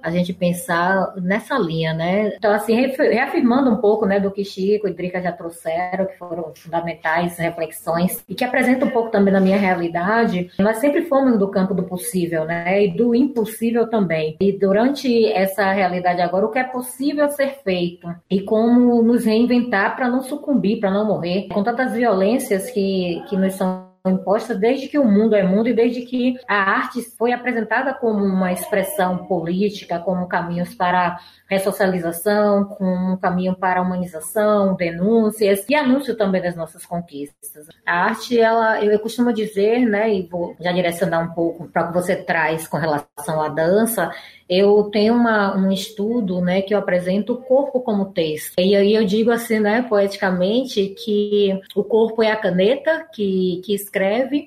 a 0.06 0.10
gente 0.10 0.32
pensar 0.32 1.14
nessa 1.16 1.58
linha, 1.58 1.92
né? 1.92 2.32
Então, 2.36 2.52
assim, 2.52 2.74
reafirmando 2.76 3.70
um 3.70 3.76
pouco 3.76 4.06
né, 4.06 4.20
do 4.20 4.30
que 4.30 4.44
Chico 4.44 4.86
e 4.86 4.94
Drica 4.94 5.20
já 5.20 5.32
trouxeram, 5.32 6.06
que 6.06 6.16
foram 6.16 6.52
fundamentais 6.54 7.36
reflexões, 7.38 8.22
e 8.28 8.34
que 8.34 8.44
apresenta 8.44 8.84
um 8.84 8.90
pouco 8.90 9.10
também 9.10 9.32
da 9.32 9.40
minha 9.40 9.56
realidade, 9.56 10.48
nós 10.60 10.76
sempre 10.76 11.06
fomos 11.06 11.36
do 11.40 11.50
campo 11.50 11.74
do 11.74 11.82
possível, 11.82 12.44
né? 12.44 12.84
E 12.84 12.96
do 12.96 13.16
impossível 13.16 13.88
também. 13.88 14.36
E 14.40 14.52
durante 14.52 15.26
essa 15.32 15.72
realidade 15.72 16.20
agora, 16.20 16.46
o 16.46 16.50
que 16.52 16.60
é 16.60 16.64
possível 16.64 17.28
ser 17.30 17.58
feito 17.64 18.08
e 18.30 18.42
como 18.42 19.02
nos 19.02 19.24
reinventar 19.24 19.96
para 19.96 20.08
não 20.08 20.22
sucumbir, 20.22 20.78
para 20.78 20.92
não 20.92 21.04
morrer, 21.04 21.48
com 21.48 21.64
tantas 21.64 21.92
violências 21.94 22.70
que, 22.70 23.24
que 23.28 23.36
nos 23.36 23.54
são 23.54 23.86
imposta 24.10 24.54
desde 24.54 24.88
que 24.88 24.98
o 24.98 25.04
mundo 25.04 25.34
é 25.34 25.42
mundo 25.42 25.68
e 25.68 25.74
desde 25.74 26.02
que 26.02 26.38
a 26.48 26.56
arte 26.56 27.02
foi 27.16 27.32
apresentada 27.32 27.94
como 27.94 28.24
uma 28.24 28.52
expressão 28.52 29.26
política, 29.26 29.98
como 29.98 30.28
caminhos 30.28 30.74
para 30.74 31.18
ressocialização, 31.48 32.64
com 32.64 33.12
um 33.12 33.16
caminho 33.16 33.54
para 33.54 33.80
humanização, 33.80 34.74
denúncias 34.74 35.64
e 35.68 35.74
anúncio 35.74 36.16
também 36.16 36.42
das 36.42 36.56
nossas 36.56 36.84
conquistas. 36.84 37.66
A 37.86 38.06
arte, 38.06 38.38
ela, 38.38 38.82
eu 38.82 38.98
costumo 38.98 39.32
dizer, 39.32 39.86
né, 39.86 40.12
e 40.12 40.26
vou 40.26 40.56
já 40.60 40.72
direcionar 40.72 41.20
um 41.20 41.32
pouco 41.34 41.68
para 41.68 41.84
o 41.84 41.88
que 41.88 41.94
você 41.94 42.16
traz 42.16 42.66
com 42.66 42.76
relação 42.76 43.40
à 43.40 43.48
dança, 43.48 44.10
eu 44.48 44.84
tenho 44.92 45.14
uma, 45.14 45.56
um 45.56 45.72
estudo, 45.72 46.40
né, 46.40 46.62
que 46.62 46.72
eu 46.72 46.78
apresento 46.78 47.32
o 47.32 47.42
corpo 47.42 47.80
como 47.80 48.12
texto. 48.12 48.54
E 48.58 48.76
aí 48.76 48.94
eu 48.94 49.04
digo 49.04 49.30
assim, 49.30 49.58
né, 49.58 49.82
poeticamente, 49.82 50.94
que 51.04 51.60
o 51.74 51.82
corpo 51.82 52.22
é 52.22 52.30
a 52.30 52.36
caneta 52.36 53.06
que, 53.12 53.60
que 53.64 53.74
escreve 53.74 53.95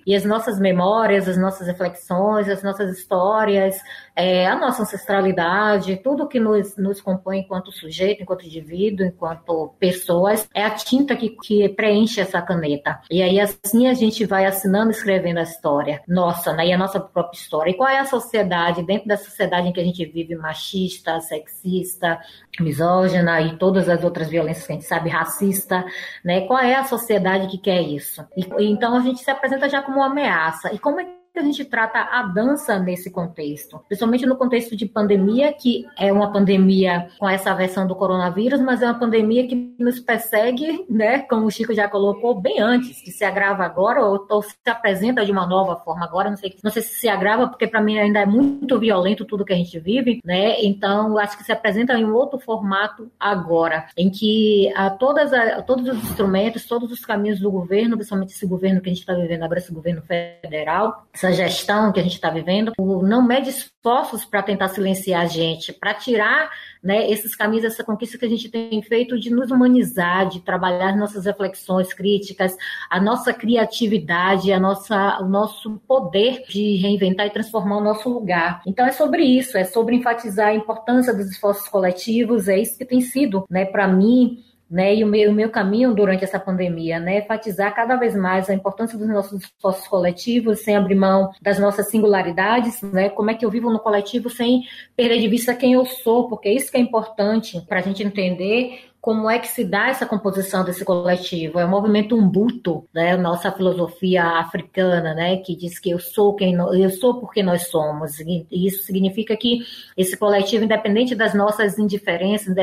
e 0.05 0.15
as 0.15 0.23
nossas 0.23 0.59
memórias, 0.59 1.27
as 1.27 1.37
nossas 1.37 1.67
reflexões, 1.67 2.47
as 2.47 2.61
nossas 2.61 2.97
histórias, 2.97 3.81
é, 4.15 4.45
a 4.45 4.55
nossa 4.55 4.83
ancestralidade, 4.83 5.95
tudo 6.03 6.27
que 6.27 6.39
nos, 6.39 6.75
nos 6.77 7.01
compõe 7.01 7.39
enquanto 7.39 7.71
sujeito, 7.71 8.21
enquanto 8.21 8.45
indivíduo, 8.45 9.05
enquanto 9.05 9.73
pessoas, 9.79 10.47
é 10.53 10.63
a 10.63 10.71
tinta 10.71 11.15
que, 11.15 11.29
que 11.29 11.69
preenche 11.69 12.21
essa 12.21 12.41
caneta. 12.41 12.99
E 13.09 13.21
aí 13.21 13.39
assim 13.39 13.87
a 13.87 13.93
gente 13.93 14.25
vai 14.25 14.45
assinando, 14.45 14.91
escrevendo 14.91 15.39
a 15.39 15.43
história 15.43 16.01
nossa, 16.07 16.53
né, 16.53 16.67
e 16.67 16.73
a 16.73 16.77
nossa 16.77 16.99
própria 16.99 17.39
história. 17.39 17.71
E 17.71 17.73
qual 17.73 17.89
é 17.89 17.99
a 17.99 18.05
sociedade, 18.05 18.83
dentro 18.83 19.07
da 19.07 19.17
sociedade 19.17 19.67
em 19.67 19.73
que 19.73 19.79
a 19.79 19.83
gente 19.85 20.05
vive, 20.05 20.35
machista, 20.35 21.19
sexista, 21.21 22.19
misógina 22.59 23.41
e 23.41 23.57
todas 23.57 23.87
as 23.87 24.03
outras 24.03 24.29
violências 24.29 24.65
que 24.65 24.73
a 24.73 24.75
gente 24.75 24.87
sabe, 24.87 25.09
racista, 25.09 25.85
né? 26.23 26.41
Qual 26.41 26.59
é 26.59 26.75
a 26.75 26.83
sociedade 26.83 27.47
que 27.47 27.57
quer 27.57 27.81
isso? 27.81 28.25
E, 28.35 28.45
então 28.65 28.95
a 28.95 28.99
gente 28.99 29.23
se 29.29 29.31
apresenta 29.31 29.69
já 29.69 29.81
como 29.81 29.97
uma 29.97 30.07
ameaça. 30.07 30.73
E 30.73 30.79
como 30.79 30.99
é 30.99 31.18
que 31.33 31.39
a 31.39 31.43
gente 31.43 31.65
trata 31.65 31.99
a 31.99 32.23
dança 32.23 32.79
nesse 32.79 33.09
contexto? 33.11 33.79
Principalmente 33.87 34.25
no 34.25 34.35
contexto 34.35 34.75
de 34.75 34.85
pandemia, 34.85 35.53
que 35.53 35.85
é 35.97 36.11
uma 36.11 36.31
pandemia 36.31 37.09
com 37.17 37.29
essa 37.29 37.53
versão 37.53 37.87
do 37.87 37.95
coronavírus, 37.95 38.59
mas 38.61 38.81
é 38.81 38.85
uma 38.85 38.99
pandemia 38.99 39.47
que 39.47 39.75
nos 39.79 39.99
persegue, 39.99 40.85
né? 40.89 41.19
Como 41.19 41.45
o 41.45 41.51
Chico 41.51 41.73
já 41.73 41.87
colocou, 41.87 42.39
bem 42.39 42.59
antes, 42.59 43.01
que 43.01 43.11
se 43.11 43.23
agrava 43.23 43.63
agora 43.63 44.03
ou, 44.03 44.25
ou 44.29 44.41
se 44.41 44.55
apresenta 44.65 45.25
de 45.25 45.31
uma 45.31 45.45
nova 45.45 45.77
forma 45.77 46.05
agora. 46.05 46.29
Não 46.29 46.37
sei, 46.37 46.55
não 46.63 46.71
sei 46.71 46.81
se 46.81 46.95
se 46.95 47.07
agrava, 47.07 47.47
porque 47.47 47.67
para 47.67 47.81
mim 47.81 47.97
ainda 47.97 48.19
é 48.19 48.25
muito 48.25 48.79
violento 48.79 49.25
tudo 49.25 49.45
que 49.45 49.53
a 49.53 49.55
gente 49.55 49.79
vive, 49.79 50.19
né? 50.23 50.61
Então, 50.61 51.17
acho 51.17 51.37
que 51.37 51.43
se 51.43 51.51
apresenta 51.51 51.93
em 51.93 52.05
um 52.05 52.13
outro 52.13 52.39
formato 52.39 53.11
agora, 53.19 53.87
em 53.97 54.09
que 54.09 54.71
a 54.75 54.89
todas 54.89 55.33
a, 55.33 55.61
todos 55.61 55.87
os 55.87 56.03
instrumentos, 56.03 56.65
todos 56.65 56.91
os 56.91 57.05
caminhos 57.05 57.39
do 57.39 57.51
governo, 57.51 57.95
principalmente 57.95 58.33
esse 58.33 58.45
governo 58.45 58.81
que 58.81 58.89
a 58.89 58.93
gente 58.93 59.01
está 59.01 59.13
vivendo 59.13 59.43
agora, 59.43 59.59
esse 59.59 59.73
governo 59.73 60.01
federal, 60.01 61.05
essa 61.29 61.33
gestão 61.33 61.91
que 61.91 61.99
a 61.99 62.03
gente 62.03 62.15
está 62.15 62.29
vivendo, 62.29 62.71
não 62.77 63.25
mede 63.25 63.49
esforços 63.49 64.25
para 64.25 64.41
tentar 64.41 64.69
silenciar 64.69 65.21
a 65.21 65.27
gente, 65.27 65.71
para 65.71 65.93
tirar 65.93 66.49
né, 66.83 67.09
esses 67.09 67.35
caminhos, 67.35 67.65
essa 67.65 67.83
conquista 67.83 68.17
que 68.17 68.25
a 68.25 68.29
gente 68.29 68.49
tem 68.49 68.81
feito 68.81 69.19
de 69.19 69.29
nos 69.29 69.51
humanizar, 69.51 70.27
de 70.27 70.39
trabalhar 70.41 70.95
nossas 70.95 71.25
reflexões 71.25 71.93
críticas, 71.93 72.55
a 72.89 72.99
nossa 72.99 73.33
criatividade, 73.33 74.51
a 74.51 74.59
nossa, 74.59 75.19
o 75.21 75.27
nosso 75.27 75.81
poder 75.87 76.43
de 76.47 76.77
reinventar 76.77 77.27
e 77.27 77.31
transformar 77.31 77.77
o 77.77 77.83
nosso 77.83 78.09
lugar. 78.09 78.61
Então 78.65 78.85
é 78.85 78.91
sobre 78.91 79.23
isso, 79.23 79.57
é 79.57 79.63
sobre 79.63 79.95
enfatizar 79.95 80.47
a 80.47 80.55
importância 80.55 81.13
dos 81.13 81.29
esforços 81.29 81.67
coletivos, 81.67 82.47
é 82.47 82.57
isso 82.57 82.77
que 82.77 82.85
tem 82.85 83.01
sido, 83.01 83.45
né, 83.49 83.65
para 83.65 83.87
mim, 83.87 84.43
né, 84.69 84.95
e 84.95 85.03
o 85.03 85.07
meu, 85.07 85.31
o 85.31 85.33
meu 85.33 85.49
caminho 85.49 85.93
durante 85.93 86.23
essa 86.23 86.39
pandemia, 86.39 86.99
né, 86.99 87.19
enfatizar 87.19 87.73
cada 87.73 87.95
vez 87.95 88.15
mais 88.15 88.49
a 88.49 88.53
importância 88.53 88.97
dos 88.97 89.07
nossos 89.07 89.43
esforços 89.43 89.87
coletivos, 89.87 90.59
sem 90.59 90.75
abrir 90.75 90.95
mão 90.95 91.31
das 91.41 91.57
nossas 91.57 91.89
singularidades, 91.89 92.81
né, 92.81 93.09
como 93.09 93.31
é 93.31 93.33
que 93.33 93.45
eu 93.45 93.49
vivo 93.49 93.71
no 93.71 93.79
coletivo 93.79 94.29
sem 94.29 94.63
perder 94.95 95.19
de 95.19 95.27
vista 95.27 95.55
quem 95.55 95.73
eu 95.73 95.85
sou, 95.85 96.27
porque 96.27 96.49
isso 96.49 96.71
que 96.71 96.77
é 96.77 96.81
importante 96.81 97.59
para 97.67 97.79
a 97.79 97.81
gente 97.81 98.03
entender 98.03 98.88
como 99.01 99.29
é 99.29 99.39
que 99.39 99.47
se 99.47 99.63
dá 99.63 99.87
essa 99.87 100.05
composição 100.05 100.63
desse 100.63 100.83
coletivo. 100.83 101.59
É 101.59 101.65
o 101.65 101.69
movimento 101.69 102.15
Umbuto, 102.15 102.85
né, 102.93 103.15
nossa 103.15 103.51
filosofia 103.51 104.23
africana, 104.39 105.13
né, 105.13 105.37
que 105.37 105.55
diz 105.55 105.79
que 105.79 105.89
eu 105.89 105.99
sou 105.99 106.35
quem 106.35 106.53
eu 106.53 106.89
sou 106.89 107.19
porque 107.19 107.41
nós 107.41 107.67
somos. 107.67 108.19
E 108.19 108.45
isso 108.51 108.83
significa 108.83 109.37
que 109.37 109.59
esse 109.95 110.17
coletivo, 110.17 110.65
independente 110.65 111.15
das 111.15 111.33
nossas 111.33 111.79
indiferenças, 111.79 112.53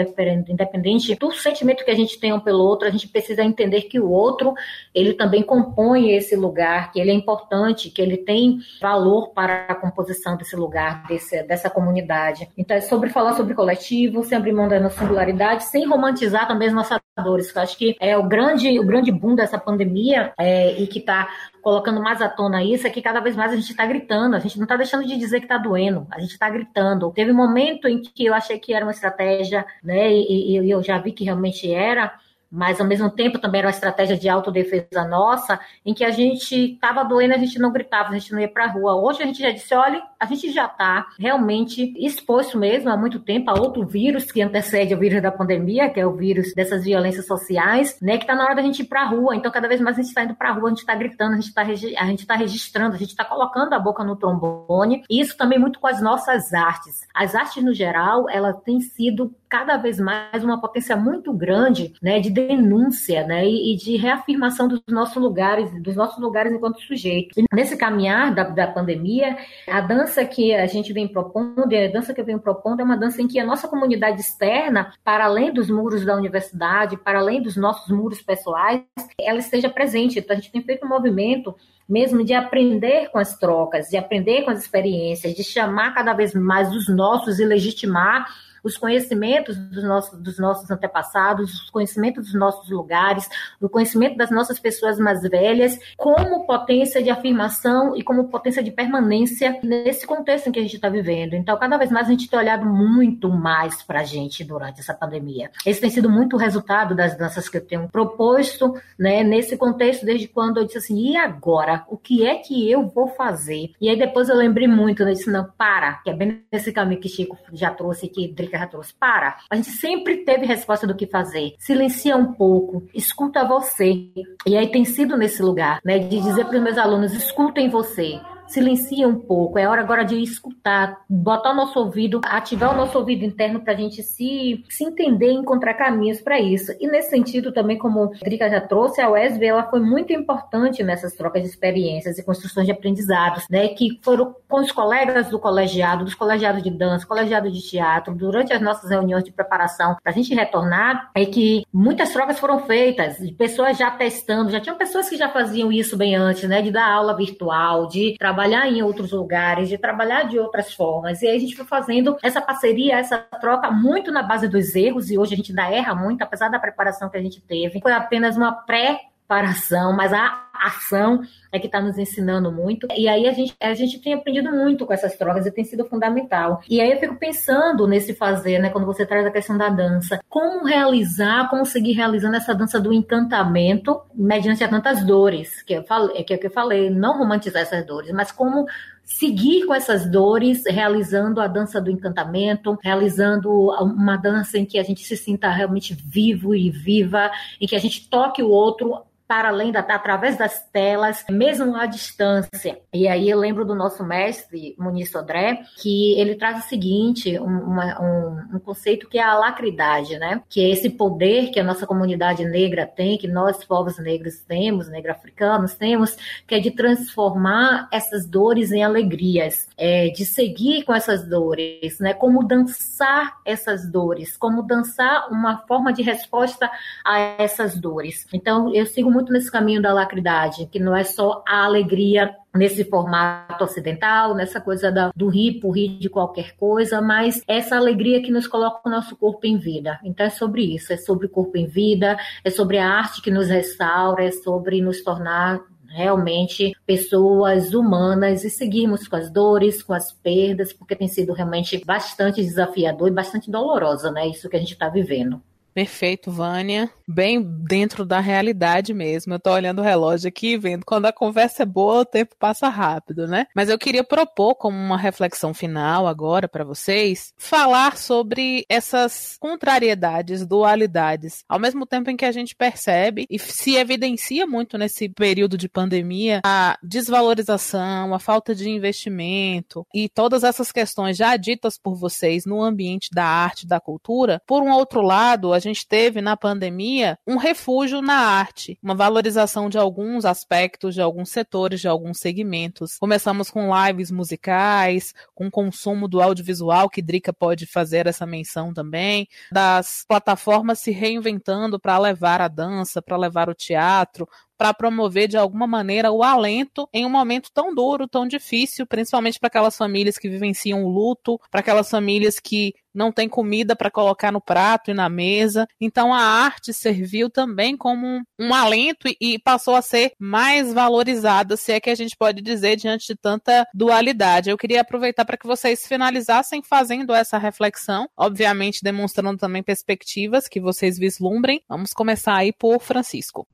independente 0.48 1.14
do 1.14 1.32
sentimento 1.32 1.84
que 1.84 1.90
a 1.90 1.96
gente 1.96 2.20
tem 2.20 2.32
um 2.32 2.40
pelo 2.40 2.62
outro, 2.62 2.86
a 2.86 2.90
gente 2.90 3.08
precisa 3.08 3.42
entender 3.42 3.82
que 3.82 3.98
o 3.98 4.10
outro, 4.10 4.52
ele 4.94 5.14
também 5.14 5.42
compõe 5.42 6.10
esse 6.10 6.36
lugar, 6.36 6.92
que 6.92 7.00
ele 7.00 7.10
é 7.10 7.14
importante, 7.14 7.90
que 7.90 8.02
ele 8.02 8.18
tem 8.18 8.58
valor 8.80 9.30
para 9.30 9.66
a 9.68 9.74
composição 9.74 10.36
desse 10.36 10.54
lugar, 10.54 11.06
desse, 11.06 11.42
dessa 11.44 11.70
comunidade. 11.70 12.48
Então 12.58 12.76
é 12.76 12.80
sobre 12.82 13.08
falar 13.08 13.32
sobre 13.34 13.54
coletivo, 13.54 14.22
sem 14.22 14.36
abrir 14.36 14.52
mão 14.52 14.68
da 14.68 14.78
nossa 14.78 14.98
singularidade, 14.98 15.64
sem 15.64 15.86
romantizar 15.86 16.25
conscientizar 16.26 16.46
também 16.46 16.68
os 16.68 16.74
nossos 16.74 16.98
dores. 17.22 17.54
Eu 17.54 17.62
acho 17.62 17.76
que 17.76 17.96
é 18.00 18.16
o 18.16 18.24
grande, 18.24 18.78
o 18.78 18.84
grande 18.84 19.10
boom 19.12 19.34
dessa 19.34 19.58
pandemia 19.58 20.32
é, 20.38 20.78
e 20.80 20.86
que 20.86 20.98
está 20.98 21.28
colocando 21.62 22.00
mais 22.00 22.20
à 22.20 22.28
tona 22.28 22.62
isso 22.62 22.86
é 22.86 22.90
que 22.90 23.02
cada 23.02 23.20
vez 23.20 23.34
mais 23.34 23.52
a 23.52 23.56
gente 23.56 23.70
está 23.70 23.86
gritando, 23.86 24.36
a 24.36 24.38
gente 24.38 24.56
não 24.56 24.64
está 24.64 24.76
deixando 24.76 25.06
de 25.06 25.16
dizer 25.16 25.40
que 25.40 25.46
está 25.46 25.58
doendo, 25.58 26.06
a 26.10 26.20
gente 26.20 26.32
está 26.32 26.48
gritando. 26.50 27.10
Teve 27.12 27.32
um 27.32 27.36
momento 27.36 27.88
em 27.88 28.00
que 28.00 28.24
eu 28.24 28.34
achei 28.34 28.58
que 28.58 28.72
era 28.72 28.84
uma 28.84 28.92
estratégia, 28.92 29.64
né, 29.82 30.12
e, 30.12 30.58
e 30.60 30.70
eu 30.70 30.82
já 30.82 30.98
vi 30.98 31.12
que 31.12 31.24
realmente 31.24 31.72
era, 31.72 32.12
mas 32.50 32.80
ao 32.80 32.86
mesmo 32.86 33.10
tempo 33.10 33.38
também 33.38 33.60
era 33.60 33.68
uma 33.68 33.74
estratégia 33.74 34.16
de 34.16 34.28
autodefesa 34.28 35.04
nossa, 35.08 35.58
em 35.84 35.92
que 35.92 36.04
a 36.04 36.10
gente 36.10 36.74
estava 36.74 37.04
doendo, 37.04 37.34
a 37.34 37.38
gente 37.38 37.58
não 37.58 37.72
gritava, 37.72 38.10
a 38.10 38.18
gente 38.18 38.32
não 38.32 38.40
ia 38.40 38.48
para 38.48 38.64
a 38.64 38.68
rua. 38.68 38.94
Hoje 38.94 39.22
a 39.22 39.26
gente 39.26 39.40
já 39.40 39.50
disse, 39.50 39.74
olha, 39.74 40.02
a 40.18 40.26
gente 40.26 40.52
já 40.52 40.66
está 40.66 41.06
realmente 41.18 41.92
exposto 41.96 42.58
mesmo 42.58 42.90
há 42.90 42.96
muito 42.96 43.20
tempo 43.20 43.50
a 43.50 43.54
outro 43.54 43.84
vírus 43.84 44.30
que 44.30 44.42
antecede 44.42 44.94
o 44.94 44.98
vírus 44.98 45.20
da 45.20 45.30
pandemia, 45.30 45.90
que 45.90 46.00
é 46.00 46.06
o 46.06 46.12
vírus 46.12 46.54
dessas 46.54 46.84
violências 46.84 47.26
sociais, 47.26 47.98
né, 48.00 48.16
que 48.16 48.24
está 48.24 48.34
na 48.34 48.44
hora 48.44 48.54
da 48.54 48.62
gente 48.62 48.82
ir 48.82 48.86
para 48.86 49.02
a 49.02 49.06
rua. 49.06 49.36
Então, 49.36 49.50
cada 49.50 49.68
vez 49.68 49.80
mais 49.80 49.96
a 49.96 50.00
gente 50.00 50.08
está 50.08 50.24
indo 50.24 50.34
para 50.34 50.50
a 50.50 50.52
rua, 50.52 50.66
a 50.66 50.70
gente 50.70 50.78
está 50.78 50.94
gritando, 50.94 51.32
a 51.32 51.36
gente 51.36 51.48
está 51.48 52.34
tá 52.34 52.38
registrando, 52.38 52.94
a 52.94 52.98
gente 52.98 53.10
está 53.10 53.24
colocando 53.24 53.72
a 53.72 53.78
boca 53.78 54.04
no 54.04 54.16
trombone. 54.16 55.02
E 55.10 55.20
isso 55.20 55.36
também 55.36 55.58
muito 55.58 55.78
com 55.78 55.86
as 55.86 56.00
nossas 56.00 56.52
artes. 56.52 57.06
As 57.14 57.34
artes, 57.34 57.62
no 57.62 57.74
geral, 57.74 58.28
ela 58.30 58.52
tem 58.52 58.80
sido 58.80 59.34
cada 59.48 59.76
vez 59.76 59.98
mais 59.98 60.42
uma 60.42 60.60
potência 60.60 60.96
muito 60.96 61.32
grande, 61.32 61.92
né, 62.02 62.20
de 62.20 62.30
denúncia, 62.30 63.26
né, 63.26 63.46
e, 63.46 63.72
e 63.72 63.76
de 63.76 63.96
reafirmação 63.96 64.68
dos 64.68 64.82
nossos 64.88 65.16
lugares, 65.16 65.70
dos 65.82 65.94
nossos 65.94 66.20
lugares 66.20 66.52
enquanto 66.52 66.80
sujeitos. 66.80 67.36
E 67.36 67.44
nesse 67.52 67.76
caminhar 67.76 68.34
da, 68.34 68.44
da 68.44 68.66
pandemia, 68.66 69.36
a 69.68 69.80
dança 69.80 70.24
que 70.24 70.54
a 70.54 70.66
gente 70.66 70.92
vem 70.92 71.08
propondo, 71.08 71.64
a 71.64 71.88
dança 71.88 72.12
que 72.12 72.20
eu 72.20 72.24
venho 72.24 72.40
propondo 72.40 72.80
é 72.80 72.84
uma 72.84 72.96
dança 72.96 73.22
em 73.22 73.28
que 73.28 73.38
a 73.38 73.46
nossa 73.46 73.68
comunidade 73.68 74.20
externa, 74.20 74.92
para 75.04 75.24
além 75.24 75.52
dos 75.52 75.70
muros 75.70 76.04
da 76.04 76.16
universidade, 76.16 76.96
para 76.96 77.18
além 77.18 77.42
dos 77.42 77.56
nossos 77.56 77.90
muros 77.90 78.20
pessoais, 78.22 78.82
ela 79.20 79.38
esteja 79.38 79.68
presente. 79.68 80.18
Então 80.18 80.36
a 80.36 80.40
gente 80.40 80.52
tem 80.52 80.62
feito 80.62 80.84
um 80.84 80.88
movimento 80.88 81.54
mesmo 81.88 82.24
de 82.24 82.34
aprender 82.34 83.10
com 83.10 83.18
as 83.18 83.38
trocas, 83.38 83.86
de 83.88 83.96
aprender 83.96 84.42
com 84.42 84.50
as 84.50 84.60
experiências, 84.60 85.34
de 85.34 85.44
chamar 85.44 85.94
cada 85.94 86.12
vez 86.12 86.34
mais 86.34 86.74
os 86.74 86.88
nossos 86.88 87.38
e 87.38 87.44
legitimar 87.44 88.26
os 88.66 88.76
conhecimentos 88.76 89.56
dos 89.56 89.84
nossos, 89.84 90.18
dos 90.20 90.38
nossos 90.38 90.68
antepassados, 90.70 91.54
os 91.62 91.70
conhecimentos 91.70 92.24
dos 92.24 92.34
nossos 92.34 92.68
lugares, 92.68 93.28
o 93.60 93.68
conhecimento 93.68 94.16
das 94.16 94.30
nossas 94.30 94.58
pessoas 94.58 94.98
mais 94.98 95.22
velhas, 95.22 95.78
como 95.96 96.44
potência 96.46 97.00
de 97.00 97.08
afirmação 97.08 97.96
e 97.96 98.02
como 98.02 98.28
potência 98.28 98.62
de 98.62 98.72
permanência 98.72 99.58
nesse 99.62 100.04
contexto 100.04 100.48
em 100.48 100.52
que 100.52 100.58
a 100.58 100.62
gente 100.62 100.74
está 100.74 100.88
vivendo. 100.88 101.34
Então, 101.34 101.56
cada 101.56 101.76
vez 101.76 101.92
mais 101.92 102.08
a 102.08 102.10
gente 102.10 102.28
tem 102.28 102.38
olhado 102.38 102.66
muito 102.66 103.30
mais 103.30 103.82
para 103.84 104.00
a 104.00 104.04
gente 104.04 104.42
durante 104.42 104.80
essa 104.80 104.92
pandemia. 104.92 105.50
Esse 105.64 105.80
tem 105.80 105.90
sido 105.90 106.10
muito 106.10 106.34
o 106.34 106.38
resultado 106.38 106.94
das 106.94 107.16
danças 107.16 107.48
que 107.48 107.56
eu 107.56 107.64
tenho 107.64 107.88
proposto, 107.88 108.74
né, 108.98 109.22
nesse 109.22 109.56
contexto, 109.56 110.04
desde 110.04 110.26
quando 110.26 110.58
eu 110.58 110.64
disse 110.64 110.78
assim, 110.78 111.12
e 111.12 111.16
agora? 111.16 111.84
O 111.88 111.96
que 111.96 112.26
é 112.26 112.34
que 112.36 112.68
eu 112.68 112.88
vou 112.88 113.06
fazer? 113.08 113.70
E 113.80 113.88
aí 113.88 113.96
depois 113.96 114.28
eu 114.28 114.36
lembrei 114.36 114.66
muito, 114.66 115.04
né, 115.04 115.10
eu 115.10 115.14
disse, 115.14 115.30
não, 115.30 115.44
para, 115.56 115.94
que 116.02 116.10
é 116.10 116.14
bem 116.14 116.42
nesse 116.50 116.72
caminho 116.72 117.00
que 117.00 117.08
Chico 117.08 117.38
já 117.52 117.70
trouxe, 117.70 118.08
que 118.08 118.26
Drica 118.32 118.55
trouxe. 118.64 118.94
Para. 118.94 119.38
A 119.50 119.56
gente 119.56 119.70
sempre 119.70 120.18
teve 120.18 120.46
resposta 120.46 120.86
do 120.86 120.94
que 120.94 121.08
fazer. 121.08 121.54
Silencia 121.58 122.16
um 122.16 122.32
pouco, 122.32 122.86
escuta 122.94 123.44
você. 123.44 124.08
E 124.46 124.56
aí 124.56 124.70
tem 124.70 124.84
sido 124.84 125.16
nesse 125.16 125.42
lugar, 125.42 125.80
né, 125.84 125.98
de 125.98 126.20
dizer 126.20 126.44
para 126.44 126.56
os 126.56 126.62
meus 126.62 126.78
alunos, 126.78 127.12
escutem 127.12 127.68
você 127.68 128.20
silencia 128.48 129.08
um 129.08 129.18
pouco. 129.18 129.58
É 129.58 129.68
hora 129.68 129.80
agora 129.80 130.04
de 130.04 130.20
escutar, 130.22 130.98
botar 131.08 131.52
o 131.52 131.56
nosso 131.56 131.78
ouvido, 131.78 132.20
ativar 132.24 132.72
o 132.72 132.76
nosso 132.76 132.98
ouvido 132.98 133.24
interno 133.24 133.60
para 133.60 133.72
a 133.72 133.76
gente 133.76 134.02
se, 134.02 134.64
se 134.68 134.84
entender 134.84 135.30
e 135.30 135.34
encontrar 135.34 135.74
caminhos 135.74 136.20
para 136.20 136.40
isso. 136.40 136.72
E 136.80 136.86
nesse 136.86 137.10
sentido, 137.10 137.52
também, 137.52 137.78
como 137.78 138.04
a 138.04 138.24
Drica 138.24 138.48
já 138.48 138.60
trouxe, 138.60 139.00
a 139.00 139.10
UESB 139.10 139.46
ela 139.46 139.64
foi 139.64 139.80
muito 139.80 140.12
importante 140.12 140.82
nessas 140.82 141.14
trocas 141.14 141.42
de 141.42 141.48
experiências 141.48 142.18
e 142.18 142.24
construções 142.24 142.66
de 142.66 142.72
aprendizados, 142.72 143.44
né? 143.50 143.68
Que 143.68 143.98
foram 144.02 144.34
com 144.48 144.60
os 144.60 144.72
colegas 144.72 145.28
do 145.28 145.38
colegiado, 145.38 146.04
dos 146.04 146.14
colegiados 146.14 146.62
de 146.62 146.70
dança, 146.70 147.06
colegiado 147.06 147.50
de 147.50 147.60
teatro, 147.60 148.14
durante 148.14 148.52
as 148.52 148.60
nossas 148.60 148.90
reuniões 148.90 149.24
de 149.24 149.32
preparação 149.32 149.96
para 150.02 150.12
a 150.12 150.14
gente 150.14 150.34
retornar, 150.34 151.10
é 151.14 151.24
que 151.24 151.64
muitas 151.72 152.12
trocas 152.12 152.38
foram 152.38 152.60
feitas, 152.60 153.16
de 153.18 153.32
pessoas 153.32 153.76
já 153.76 153.90
testando, 153.90 154.50
já 154.50 154.60
tinham 154.60 154.76
pessoas 154.76 155.08
que 155.08 155.16
já 155.16 155.28
faziam 155.28 155.70
isso 155.70 155.96
bem 155.96 156.14
antes, 156.14 156.48
né? 156.48 156.62
De 156.62 156.70
dar 156.70 156.90
aula 156.90 157.16
virtual, 157.16 157.86
de 157.88 158.16
trabalhar 158.18 158.35
trabalhar 158.36 158.68
em 158.68 158.82
outros 158.82 159.12
lugares, 159.12 159.66
de 159.70 159.78
trabalhar 159.78 160.24
de 160.24 160.38
outras 160.38 160.74
formas. 160.74 161.22
E 161.22 161.26
aí 161.26 161.36
a 161.36 161.40
gente 161.40 161.56
foi 161.56 161.64
fazendo 161.64 162.18
essa 162.22 162.40
parceria, 162.40 162.98
essa 162.98 163.16
troca 163.40 163.70
muito 163.70 164.12
na 164.12 164.22
base 164.22 164.46
dos 164.46 164.74
erros, 164.74 165.10
e 165.10 165.16
hoje 165.16 165.32
a 165.32 165.36
gente 165.36 165.52
ainda 165.52 165.74
erra 165.74 165.94
muito, 165.94 166.20
apesar 166.20 166.50
da 166.50 166.58
preparação 166.58 167.08
que 167.08 167.16
a 167.16 167.22
gente 167.22 167.40
teve. 167.40 167.80
Foi 167.80 167.92
apenas 167.92 168.36
uma 168.36 168.52
pré 168.52 169.00
preparação, 169.26 169.92
mas 169.92 170.12
a 170.12 170.45
ação 170.64 171.22
é 171.52 171.58
que 171.58 171.66
está 171.66 171.80
nos 171.80 171.98
ensinando 171.98 172.52
muito. 172.52 172.86
E 172.96 173.08
aí 173.08 173.26
a 173.26 173.32
gente, 173.32 173.54
a 173.60 173.74
gente 173.74 174.00
tem 174.00 174.14
aprendido 174.14 174.50
muito 174.52 174.86
com 174.86 174.92
essas 174.92 175.16
trocas 175.16 175.46
e 175.46 175.50
tem 175.50 175.64
sido 175.64 175.84
fundamental. 175.84 176.60
E 176.68 176.80
aí 176.80 176.90
eu 176.90 176.98
fico 176.98 177.16
pensando 177.16 177.86
nesse 177.86 178.14
fazer, 178.14 178.58
né, 178.58 178.70
quando 178.70 178.86
você 178.86 179.06
traz 179.06 179.26
a 179.26 179.30
questão 179.30 179.56
da 179.56 179.68
dança, 179.68 180.20
como 180.28 180.64
realizar, 180.64 181.48
como 181.48 181.64
seguir 181.64 181.92
realizando 181.92 182.36
essa 182.36 182.54
dança 182.54 182.80
do 182.80 182.92
encantamento 182.92 184.00
mediante 184.14 184.62
a 184.62 184.68
tantas 184.68 185.04
dores, 185.04 185.62
que 185.62 185.74
eu 185.74 185.82
falei, 185.84 186.22
que, 186.24 186.34
é 186.34 186.38
que 186.38 186.46
eu 186.46 186.50
falei, 186.50 186.90
não 186.90 187.18
romantizar 187.18 187.62
essas 187.62 187.84
dores, 187.86 188.12
mas 188.12 188.30
como 188.30 188.66
seguir 189.06 189.64
com 189.66 189.72
essas 189.72 190.10
dores, 190.10 190.64
realizando 190.66 191.40
a 191.40 191.46
dança 191.46 191.80
do 191.80 191.90
encantamento, 191.90 192.76
realizando 192.82 193.50
uma 193.80 194.16
dança 194.16 194.58
em 194.58 194.64
que 194.64 194.78
a 194.78 194.82
gente 194.82 195.04
se 195.04 195.16
sinta 195.16 195.48
realmente 195.48 195.94
vivo 195.94 196.54
e 196.54 196.70
viva, 196.70 197.30
em 197.60 197.66
que 197.66 197.76
a 197.76 197.78
gente 197.78 198.08
toque 198.10 198.42
o 198.42 198.50
outro 198.50 199.00
para 199.26 199.48
além 199.48 199.72
da 199.72 199.80
através 199.80 200.36
das 200.36 200.62
telas, 200.70 201.24
mesmo 201.30 201.76
à 201.76 201.86
distância. 201.86 202.78
E 202.92 203.08
aí 203.08 203.28
eu 203.28 203.38
lembro 203.38 203.64
do 203.64 203.74
nosso 203.74 204.04
mestre 204.04 204.74
Muniz 204.78 205.10
Sodré, 205.10 205.60
que 205.80 206.18
ele 206.18 206.34
traz 206.34 206.64
o 206.64 206.68
seguinte, 206.68 207.38
uma, 207.38 208.00
um, 208.00 208.56
um, 208.56 208.58
conceito 208.58 209.08
que 209.08 209.18
é 209.18 209.22
a 209.22 209.34
lacridade, 209.34 210.18
né? 210.18 210.42
Que 210.48 210.60
é 210.60 210.70
esse 210.70 210.90
poder 210.90 211.50
que 211.50 211.58
a 211.58 211.64
nossa 211.64 211.86
comunidade 211.86 212.44
negra 212.44 212.86
tem, 212.86 213.18
que 213.18 213.28
nós 213.28 213.64
povos 213.64 213.98
negros 213.98 214.38
temos, 214.46 214.88
negro-africanos 214.88 215.74
temos, 215.74 216.16
que 216.46 216.54
é 216.54 216.60
de 216.60 216.70
transformar 216.70 217.88
essas 217.92 218.26
dores 218.26 218.72
em 218.72 218.82
alegrias, 218.82 219.68
é, 219.76 220.08
de 220.08 220.24
seguir 220.24 220.84
com 220.84 220.94
essas 220.94 221.28
dores, 221.28 221.98
né? 222.00 222.12
Como 222.12 222.46
dançar 222.46 223.38
essas 223.44 223.90
dores, 223.90 224.36
como 224.36 224.62
dançar 224.62 225.28
uma 225.30 225.58
forma 225.66 225.92
de 225.92 226.02
resposta 226.02 226.70
a 227.04 227.18
essas 227.38 227.78
dores. 227.78 228.26
Então 228.32 228.72
eu 228.74 228.86
sigo 228.86 229.15
muito 229.16 229.32
nesse 229.32 229.50
caminho 229.50 229.80
da 229.80 229.94
lacridade, 229.94 230.66
que 230.66 230.78
não 230.78 230.94
é 230.94 231.02
só 231.02 231.42
a 231.48 231.64
alegria 231.64 232.34
nesse 232.54 232.84
formato 232.84 233.64
ocidental, 233.64 234.34
nessa 234.34 234.60
coisa 234.60 234.92
da, 234.92 235.10
do 235.16 235.28
rir 235.28 235.58
por 235.60 235.72
rir 235.72 235.98
de 235.98 236.08
qualquer 236.08 236.54
coisa, 236.56 237.00
mas 237.00 237.40
essa 237.48 237.76
alegria 237.76 238.22
que 238.22 238.30
nos 238.30 238.46
coloca 238.46 238.86
o 238.86 238.90
nosso 238.90 239.16
corpo 239.16 239.46
em 239.46 239.56
vida. 239.56 239.98
Então 240.04 240.26
é 240.26 240.30
sobre 240.30 240.62
isso, 240.74 240.92
é 240.92 240.98
sobre 240.98 241.26
o 241.26 241.30
corpo 241.30 241.56
em 241.56 241.66
vida, 241.66 242.18
é 242.44 242.50
sobre 242.50 242.78
a 242.78 242.88
arte 242.88 243.22
que 243.22 243.30
nos 243.30 243.48
restaura, 243.48 244.24
é 244.24 244.30
sobre 244.30 244.82
nos 244.82 245.02
tornar 245.02 245.60
realmente 245.88 246.76
pessoas 246.84 247.72
humanas 247.72 248.44
e 248.44 248.50
seguirmos 248.50 249.08
com 249.08 249.16
as 249.16 249.30
dores, 249.30 249.82
com 249.82 249.94
as 249.94 250.12
perdas, 250.12 250.72
porque 250.72 250.94
tem 250.94 251.08
sido 251.08 251.32
realmente 251.32 251.82
bastante 251.84 252.42
desafiador 252.42 253.08
e 253.08 253.14
bastante 253.14 253.50
dolorosa, 253.50 254.10
né? 254.10 254.28
Isso 254.28 254.48
que 254.48 254.56
a 254.56 254.60
gente 254.60 254.72
está 254.72 254.90
vivendo. 254.90 255.40
Perfeito, 255.72 256.30
Vânia. 256.30 256.90
Bem 257.08 257.40
dentro 257.68 258.04
da 258.04 258.18
realidade 258.18 258.92
mesmo. 258.92 259.34
Eu 259.34 259.38
tô 259.38 259.52
olhando 259.52 259.78
o 259.78 259.84
relógio 259.84 260.28
aqui, 260.28 260.58
vendo 260.58 260.84
quando 260.84 261.06
a 261.06 261.12
conversa 261.12 261.62
é 261.62 261.66
boa, 261.66 262.00
o 262.00 262.04
tempo 262.04 262.34
passa 262.36 262.68
rápido, 262.68 263.28
né? 263.28 263.46
Mas 263.54 263.68
eu 263.68 263.78
queria 263.78 264.02
propor 264.02 264.56
como 264.56 264.76
uma 264.76 264.98
reflexão 264.98 265.54
final 265.54 266.08
agora 266.08 266.48
para 266.48 266.64
vocês, 266.64 267.32
falar 267.36 267.96
sobre 267.96 268.64
essas 268.68 269.36
contrariedades, 269.38 270.44
dualidades, 270.44 271.44
ao 271.48 271.60
mesmo 271.60 271.86
tempo 271.86 272.10
em 272.10 272.16
que 272.16 272.24
a 272.24 272.32
gente 272.32 272.56
percebe 272.56 273.24
e 273.30 273.38
se 273.38 273.76
evidencia 273.76 274.46
muito 274.46 274.76
nesse 274.76 275.08
período 275.08 275.56
de 275.56 275.68
pandemia 275.68 276.40
a 276.44 276.76
desvalorização, 276.82 278.14
a 278.14 278.18
falta 278.18 278.52
de 278.52 278.68
investimento 278.68 279.86
e 279.94 280.08
todas 280.08 280.42
essas 280.42 280.72
questões 280.72 281.16
já 281.16 281.36
ditas 281.36 281.78
por 281.78 281.94
vocês 281.94 282.44
no 282.44 282.60
ambiente 282.60 283.10
da 283.12 283.24
arte, 283.24 283.66
da 283.66 283.78
cultura. 283.78 284.42
Por 284.44 284.62
um 284.62 284.72
outro 284.72 285.02
lado, 285.02 285.52
a 285.52 285.60
gente 285.60 285.86
teve 285.86 286.20
na 286.20 286.36
pandemia 286.36 286.95
um 287.26 287.36
refúgio 287.36 288.00
na 288.00 288.14
arte, 288.14 288.78
uma 288.82 288.94
valorização 288.94 289.68
de 289.68 289.78
alguns 289.78 290.24
aspectos, 290.24 290.94
de 290.94 291.00
alguns 291.00 291.30
setores, 291.30 291.80
de 291.80 291.88
alguns 291.88 292.18
segmentos. 292.18 292.98
Começamos 292.98 293.50
com 293.50 293.70
lives 293.74 294.10
musicais, 294.10 295.12
com 295.34 295.50
consumo 295.50 296.08
do 296.08 296.20
audiovisual, 296.20 296.88
que 296.88 297.02
Drica 297.02 297.32
pode 297.32 297.66
fazer 297.66 298.06
essa 298.06 298.26
menção 298.26 298.72
também, 298.72 299.28
das 299.52 300.04
plataformas 300.06 300.80
se 300.80 300.90
reinventando 300.90 301.78
para 301.78 301.98
levar 301.98 302.40
a 302.40 302.48
dança, 302.48 303.02
para 303.02 303.16
levar 303.16 303.48
o 303.48 303.54
teatro, 303.54 304.28
para 304.56 304.74
promover 304.74 305.28
de 305.28 305.36
alguma 305.36 305.66
maneira 305.66 306.10
o 306.10 306.22
alento 306.22 306.88
em 306.92 307.04
um 307.04 307.10
momento 307.10 307.50
tão 307.52 307.74
duro, 307.74 308.08
tão 308.08 308.26
difícil, 308.26 308.86
principalmente 308.86 309.38
para 309.38 309.48
aquelas 309.48 309.76
famílias 309.76 310.18
que 310.18 310.28
vivenciam 310.28 310.84
o 310.84 310.88
luto, 310.88 311.40
para 311.50 311.60
aquelas 311.60 311.90
famílias 311.90 312.40
que 312.40 312.74
não 312.96 313.12
têm 313.12 313.28
comida 313.28 313.76
para 313.76 313.90
colocar 313.90 314.32
no 314.32 314.40
prato 314.40 314.90
e 314.90 314.94
na 314.94 315.08
mesa. 315.08 315.68
Então 315.78 316.14
a 316.14 316.18
arte 316.18 316.72
serviu 316.72 317.28
também 317.28 317.76
como 317.76 318.22
um, 318.38 318.54
alento 318.54 319.06
e 319.20 319.38
passou 319.38 319.76
a 319.76 319.82
ser 319.82 320.12
mais 320.18 320.72
valorizada, 320.72 321.56
se 321.56 321.72
é 321.72 321.80
que 321.80 321.90
a 321.90 321.94
gente 321.94 322.16
pode 322.16 322.40
dizer, 322.40 322.76
diante 322.76 323.08
de 323.08 323.14
tanta 323.14 323.66
dualidade. 323.74 324.48
Eu 324.48 324.56
queria 324.56 324.80
aproveitar 324.80 325.26
para 325.26 325.36
que 325.36 325.46
vocês 325.46 325.86
finalizassem 325.86 326.62
fazendo 326.62 327.12
essa 327.12 327.36
reflexão, 327.36 328.08
obviamente 328.16 328.82
demonstrando 328.82 329.38
também 329.38 329.62
perspectivas 329.62 330.48
que 330.48 330.58
vocês 330.58 330.98
vislumbrem. 330.98 331.62
Vamos 331.68 331.92
começar 331.92 332.34
aí 332.34 332.52
por 332.52 332.80
Francisco. 332.80 333.46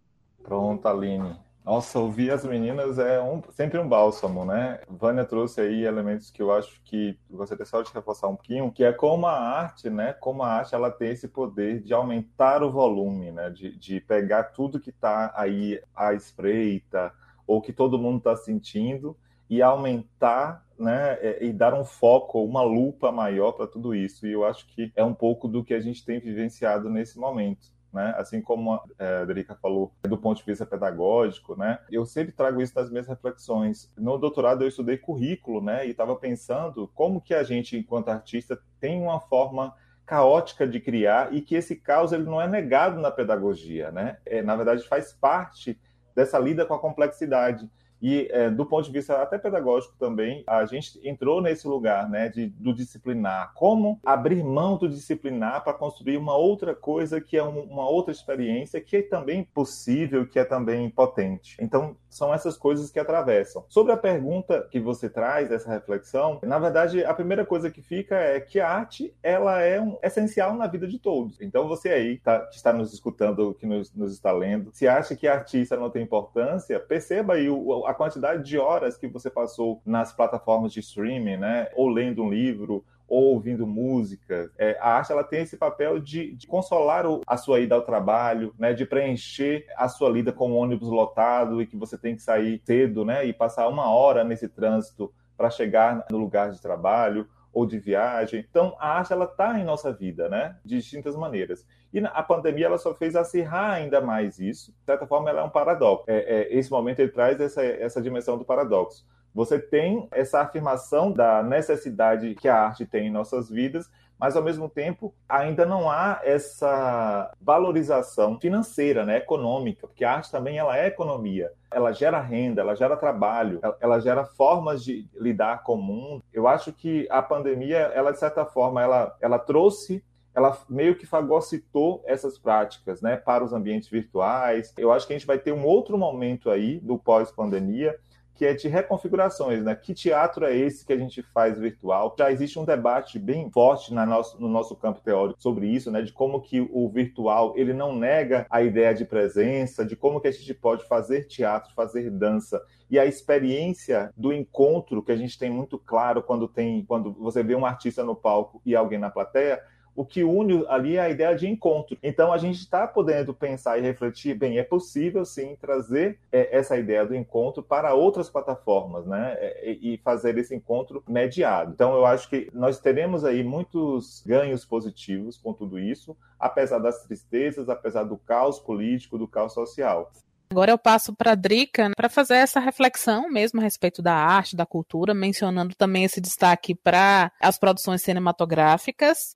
Pronto, 0.42 0.87
Aline. 0.87 1.37
Nossa, 1.64 2.00
ouvir 2.00 2.33
as 2.33 2.44
meninas 2.44 2.98
é 2.98 3.22
um, 3.22 3.40
sempre 3.50 3.78
um 3.78 3.88
bálsamo, 3.88 4.44
né? 4.44 4.81
Vânia 4.88 5.24
trouxe 5.24 5.61
aí 5.61 5.85
elementos 5.85 6.28
que 6.28 6.42
eu 6.42 6.52
acho 6.52 6.83
que 6.83 7.16
você 7.31 7.57
tem 7.57 7.64
só 7.64 7.83
de 7.83 7.92
reforçar 7.92 8.26
um 8.26 8.35
pouquinho, 8.35 8.72
que 8.72 8.83
é 8.83 8.92
como 8.92 9.26
a 9.26 9.38
arte, 9.38 9.88
né? 9.88 10.12
Como 10.14 10.42
a 10.42 10.48
arte 10.48 10.74
ela 10.74 10.90
tem 10.90 11.11
esse 11.11 11.28
poder 11.28 11.81
de 11.81 11.94
aumentar 11.94 12.64
o 12.64 12.72
volume, 12.72 13.31
né? 13.31 13.48
De, 13.48 13.76
de 13.78 14.00
pegar 14.00 14.44
tudo 14.44 14.81
que 14.81 14.90
está 14.90 15.33
aí 15.37 15.81
à 15.94 16.12
espreita 16.14 17.12
ou 17.46 17.62
que 17.62 17.72
todo 17.72 17.98
mundo 17.98 18.18
está 18.18 18.35
sentindo 18.35 19.16
e 19.48 19.62
aumentar, 19.62 20.66
né? 20.76 21.16
E 21.40 21.52
dar 21.52 21.74
um 21.74 21.85
foco, 21.85 22.44
uma 22.44 22.62
lupa 22.62 23.12
maior 23.12 23.52
para 23.52 23.68
tudo 23.68 23.94
isso. 23.94 24.26
E 24.26 24.33
eu 24.33 24.44
acho 24.44 24.66
que 24.66 24.92
é 24.96 25.05
um 25.05 25.14
pouco 25.14 25.46
do 25.46 25.62
que 25.62 25.74
a 25.74 25.81
gente 25.81 26.05
tem 26.05 26.18
vivenciado 26.18 26.90
nesse 26.90 27.20
momento 27.20 27.70
né? 27.92 28.14
Assim 28.16 28.40
como 28.40 28.81
é, 28.98 29.18
a 29.18 29.24
Drica 29.24 29.55
falou, 29.55 29.92
do 30.02 30.16
ponto 30.16 30.38
de 30.38 30.44
vista 30.44 30.64
pedagógico, 30.64 31.57
né? 31.57 31.78
Eu 31.90 32.07
sempre 32.07 32.33
trago 32.33 32.61
isso 32.61 32.72
nas 32.74 32.90
minhas 32.90 33.07
reflexões. 33.07 33.92
No 33.96 34.18
doutorado 34.18 34.62
eu 34.62 34.68
estudei 34.68 34.96
currículo, 34.96 35.61
né? 35.61 35.87
E 35.87 35.90
estava 35.90 36.16
pensando 36.16 36.88
como 36.94 37.20
que 37.20 37.35
a 37.35 37.42
gente, 37.42 37.76
enquanto 37.76 38.09
artista, 38.09 38.59
tem 38.81 39.00
uma 39.00 39.20
forma 39.20 39.74
caótica 40.07 40.66
de 40.66 40.81
criar 40.81 41.33
e 41.33 41.40
que 41.40 41.55
esse 41.55 41.76
caos 41.76 42.12
ele 42.12 42.24
não 42.24 42.40
é 42.40 42.48
negado 42.48 43.00
na 43.00 43.11
pedagogia, 43.11 43.90
né? 43.90 44.18
É, 44.26 44.42
na 44.42 44.57
verdade 44.57 44.87
faz 44.87 45.12
parte 45.12 45.78
dessa 46.14 46.38
lida 46.38 46.66
com 46.66 46.74
a 46.74 46.78
complexidade. 46.78 47.70
E 48.02 48.28
é, 48.32 48.50
do 48.50 48.66
ponto 48.66 48.84
de 48.84 48.92
vista 48.92 49.22
até 49.22 49.38
pedagógico 49.38 49.94
também, 49.96 50.42
a 50.46 50.66
gente 50.66 51.00
entrou 51.08 51.40
nesse 51.40 51.68
lugar 51.68 52.10
né, 52.10 52.28
de, 52.28 52.48
do 52.48 52.74
disciplinar. 52.74 53.52
Como 53.54 54.00
abrir 54.04 54.42
mão 54.42 54.76
do 54.76 54.88
disciplinar 54.88 55.62
para 55.62 55.72
construir 55.72 56.16
uma 56.16 56.36
outra 56.36 56.74
coisa 56.74 57.20
que 57.20 57.36
é 57.36 57.44
um, 57.44 57.60
uma 57.60 57.88
outra 57.88 58.12
experiência 58.12 58.80
que 58.80 58.96
é 58.96 59.02
também 59.02 59.44
possível, 59.44 60.26
que 60.26 60.38
é 60.38 60.44
também 60.44 60.90
potente. 60.90 61.56
Então, 61.60 61.96
são 62.12 62.32
essas 62.34 62.56
coisas 62.56 62.90
que 62.90 62.98
atravessam. 62.98 63.64
Sobre 63.68 63.92
a 63.92 63.96
pergunta 63.96 64.68
que 64.70 64.78
você 64.78 65.08
traz, 65.08 65.50
essa 65.50 65.70
reflexão, 65.70 66.40
na 66.42 66.58
verdade, 66.58 67.04
a 67.04 67.14
primeira 67.14 67.44
coisa 67.44 67.70
que 67.70 67.80
fica 67.80 68.16
é 68.16 68.38
que 68.40 68.60
a 68.60 68.68
arte 68.68 69.14
ela 69.22 69.60
é 69.60 69.80
um, 69.80 69.96
essencial 70.02 70.54
na 70.54 70.66
vida 70.66 70.86
de 70.86 70.98
todos. 70.98 71.40
Então, 71.40 71.68
você 71.68 71.88
aí 71.88 72.18
tá, 72.18 72.40
que 72.46 72.56
está 72.56 72.72
nos 72.72 72.92
escutando, 72.92 73.54
que 73.54 73.66
nos, 73.66 73.92
nos 73.94 74.12
está 74.12 74.32
lendo, 74.32 74.70
se 74.72 74.86
acha 74.86 75.16
que 75.16 75.26
artista 75.26 75.76
não 75.76 75.88
tem 75.88 76.02
importância, 76.02 76.78
perceba 76.78 77.34
aí 77.34 77.48
o, 77.48 77.86
a 77.86 77.91
a 77.92 77.94
quantidade 77.94 78.42
de 78.42 78.59
horas 78.59 78.96
que 78.96 79.07
você 79.07 79.31
passou 79.31 79.81
nas 79.87 80.12
plataformas 80.12 80.72
de 80.72 80.81
streaming, 80.81 81.37
né? 81.37 81.68
Ou 81.74 81.88
lendo 81.88 82.22
um 82.22 82.31
livro, 82.31 82.85
ou 83.12 83.35
ouvindo 83.35 83.66
música. 83.66 84.50
É, 84.59 84.78
a 84.81 84.94
arte 84.94 85.12
ela 85.12 85.22
tem 85.22 85.42
esse 85.42 85.59
papel 85.59 86.00
de, 86.00 86.35
de 86.35 86.46
consolar 86.46 87.07
o, 87.07 87.20
a 87.26 87.37
sua 87.37 87.61
ida 87.61 87.74
ao 87.74 87.83
trabalho, 87.83 88.55
né, 88.59 88.72
de 88.72 88.87
preencher 88.87 89.66
a 89.76 89.87
sua 89.87 90.09
lida 90.09 90.33
com 90.33 90.52
o 90.52 90.57
ônibus 90.57 90.88
lotado 90.88 91.61
e 91.61 91.66
que 91.66 91.76
você 91.76 91.98
tem 91.98 92.16
que 92.16 92.22
sair 92.22 92.62
cedo, 92.64 93.05
né, 93.05 93.26
e 93.26 93.33
passar 93.35 93.68
uma 93.68 93.90
hora 93.90 94.24
nesse 94.24 94.48
trânsito 94.48 95.12
para 95.37 95.50
chegar 95.50 96.07
no 96.11 96.16
lugar 96.16 96.52
de 96.52 96.62
trabalho 96.62 97.28
ou 97.52 97.66
de 97.66 97.78
viagem. 97.78 98.44
Então, 98.48 98.74
a 98.78 98.98
arte 98.98 99.12
ela 99.12 99.26
está 99.26 99.58
em 99.58 99.64
nossa 99.64 99.92
vida, 99.92 100.28
né, 100.28 100.56
de 100.64 100.76
distintas 100.76 101.14
maneiras. 101.14 101.66
E 101.92 101.98
a 102.00 102.22
pandemia 102.22 102.66
ela 102.66 102.78
só 102.78 102.94
fez 102.94 103.14
acirrar 103.14 103.72
ainda 103.72 104.00
mais 104.00 104.38
isso. 104.38 104.72
De 104.72 104.84
certa 104.86 105.06
forma, 105.06 105.28
ela 105.28 105.42
é 105.42 105.44
um 105.44 105.50
paradoxo. 105.50 106.04
É, 106.06 106.16
é, 106.16 106.54
esse 106.56 106.70
momento 106.70 107.00
ele 107.00 107.10
traz 107.10 107.38
essa, 107.40 107.62
essa 107.62 108.00
dimensão 108.00 108.38
do 108.38 108.44
paradoxo. 108.44 109.06
Você 109.34 109.58
tem 109.58 110.08
essa 110.10 110.40
afirmação 110.40 111.10
da 111.12 111.42
necessidade 111.42 112.34
que 112.34 112.48
a 112.48 112.56
arte 112.56 112.86
tem 112.86 113.06
em 113.06 113.10
nossas 113.10 113.48
vidas, 113.48 113.90
mas 114.22 114.37
ao 114.37 114.42
mesmo 114.44 114.68
tempo 114.68 115.12
ainda 115.28 115.66
não 115.66 115.90
há 115.90 116.20
essa 116.22 117.35
valorização 117.40 118.38
financeira, 118.38 119.04
né, 119.04 119.16
econômica, 119.16 119.88
porque 119.88 120.04
a 120.04 120.12
arte 120.12 120.30
também 120.30 120.58
ela 120.58 120.78
é 120.78 120.87
economia, 120.87 121.50
ela 121.68 121.90
gera 121.90 122.20
renda, 122.20 122.61
ela 122.61 122.76
gera 122.76 122.96
trabalho, 122.96 123.58
ela 123.80 123.98
gera 123.98 124.24
formas 124.24 124.85
de 124.85 125.08
lidar 125.16 125.64
com 125.64 125.74
o 125.74 125.82
mundo. 125.82 126.22
Eu 126.32 126.46
acho 126.46 126.72
que 126.72 127.04
a 127.11 127.20
pandemia, 127.20 127.78
ela 127.78 128.12
de 128.12 128.20
certa 128.20 128.44
forma, 128.44 128.80
ela, 128.80 129.12
ela 129.20 129.40
trouxe 129.40 130.04
ela 130.32 130.56
meio 130.70 130.94
que 130.94 131.04
fagocitou 131.04 132.02
essas 132.06 132.38
práticas 132.38 133.02
né, 133.02 133.16
para 133.16 133.44
os 133.44 133.52
ambientes 133.52 133.88
virtuais. 133.88 134.72
Eu 134.78 134.92
acho 134.92 135.04
que 135.04 135.12
a 135.12 135.18
gente 135.18 135.26
vai 135.26 135.38
ter 135.38 135.52
um 135.52 135.66
outro 135.66 135.98
momento 135.98 136.48
aí 136.48 136.78
do 136.78 136.96
pós-pandemia 136.96 137.98
que 138.35 138.47
é 138.47 138.55
de 138.55 138.68
reconfigurações, 138.68 139.62
né? 139.62 139.75
Que 139.75 139.95
teatro 139.95 140.45
é 140.45 140.57
esse 140.57 140.85
que 140.85 140.92
a 140.92 140.97
gente 140.97 141.23
faz 141.23 141.59
virtual? 141.59 142.14
Já 142.18 142.31
existe 142.31 142.59
um 142.59 142.64
debate 142.64 143.18
bem 143.18 143.51
forte 143.51 143.92
na 143.92 144.07
nosso, 144.07 144.40
no 144.40 144.49
nosso 144.49 144.75
campo 144.75 145.01
teórico 145.01 145.40
sobre 145.40 145.66
isso, 145.66 145.90
né? 145.90 146.03
De 146.03 146.12
como 146.12 146.40
que 146.40 146.61
o 146.61 146.88
virtual 146.88 147.55
ele 147.57 147.73
não 147.73 147.95
nega 147.95 148.47
a 148.51 148.62
ideia 148.62 148.95
de 148.95 149.05
presença, 149.05 149.85
de 149.85 149.97
como 149.97 150.21
que 150.21 150.29
a 150.29 150.33
gente 150.33 150.55
pode 150.55 150.85
fazer 150.85 151.27
teatro, 151.27 151.73
fazer 151.75 152.11
dança 152.11 152.61
e 152.90 152.99
a 152.99 153.07
experiência 153.07 154.12
do 154.16 154.33
encontro 154.33 155.03
que 155.03 155.12
a 155.12 155.16
gente 155.16 155.38
tem 155.38 155.51
muito 155.51 155.79
claro 155.79 156.23
quando 156.23 156.47
tem 156.47 156.85
quando 156.85 157.12
você 157.12 157.42
vê 157.42 157.55
um 157.55 157.64
artista 157.64 158.05
no 158.05 158.14
palco 158.14 158.61
e 158.66 158.77
alguém 158.77 158.99
na 158.99 159.11
plateia 159.11 159.62
o 159.94 160.05
que 160.05 160.24
une 160.24 160.64
ali 160.68 160.96
é 160.96 161.00
a 161.00 161.11
ideia 161.11 161.35
de 161.35 161.48
encontro. 161.48 161.96
Então 162.02 162.33
a 162.33 162.38
gente 162.38 162.59
está 162.59 162.87
podendo 162.87 163.35
pensar 163.35 163.78
e 163.78 163.83
refletir, 163.83 164.35
bem, 164.35 164.59
é 164.59 164.62
possível 164.62 165.24
sim 165.24 165.57
trazer 165.61 166.18
é, 166.31 166.57
essa 166.57 166.76
ideia 166.76 167.05
do 167.05 167.14
encontro 167.14 167.62
para 167.62 167.94
outras 167.94 168.28
plataformas, 168.28 169.07
né? 169.07 169.35
É, 169.38 169.72
e 169.72 169.98
fazer 169.98 170.37
esse 170.38 170.55
encontro 170.55 171.02
mediado. 171.09 171.72
Então 171.72 171.94
eu 171.94 172.07
acho 172.07 172.28
que 172.28 172.48
nós 172.52 172.78
teremos 172.81 173.24
aí 173.24 173.42
muitos 173.42 174.22
ganhos 174.26 174.64
positivos 174.64 175.37
com 175.37 175.52
tudo 175.52 175.78
isso, 175.78 176.16
apesar 176.38 176.78
das 176.78 177.02
tristezas, 177.02 177.68
apesar 177.68 178.05
do 178.05 178.16
caos 178.16 178.59
político, 178.59 179.18
do 179.18 179.28
caos 179.28 179.52
social. 179.52 180.11
Agora 180.50 180.70
eu 180.70 180.78
passo 180.78 181.14
para 181.16 181.33
a 181.33 181.35
Drica 181.35 181.90
para 181.96 182.11
fazer 182.11 182.35
essa 182.35 182.61
reflexão 182.61 183.31
mesmo 183.31 183.59
a 183.59 183.62
respeito 183.62 184.02
da 184.02 184.12
arte, 184.12 184.55
da 184.55 184.66
cultura, 184.66 185.14
mencionando 185.14 185.74
também 185.74 186.05
esse 186.05 186.20
destaque 186.20 186.74
para 186.74 187.33
as 187.40 187.59
produções 187.59 188.02
cinematográficas 188.02 189.35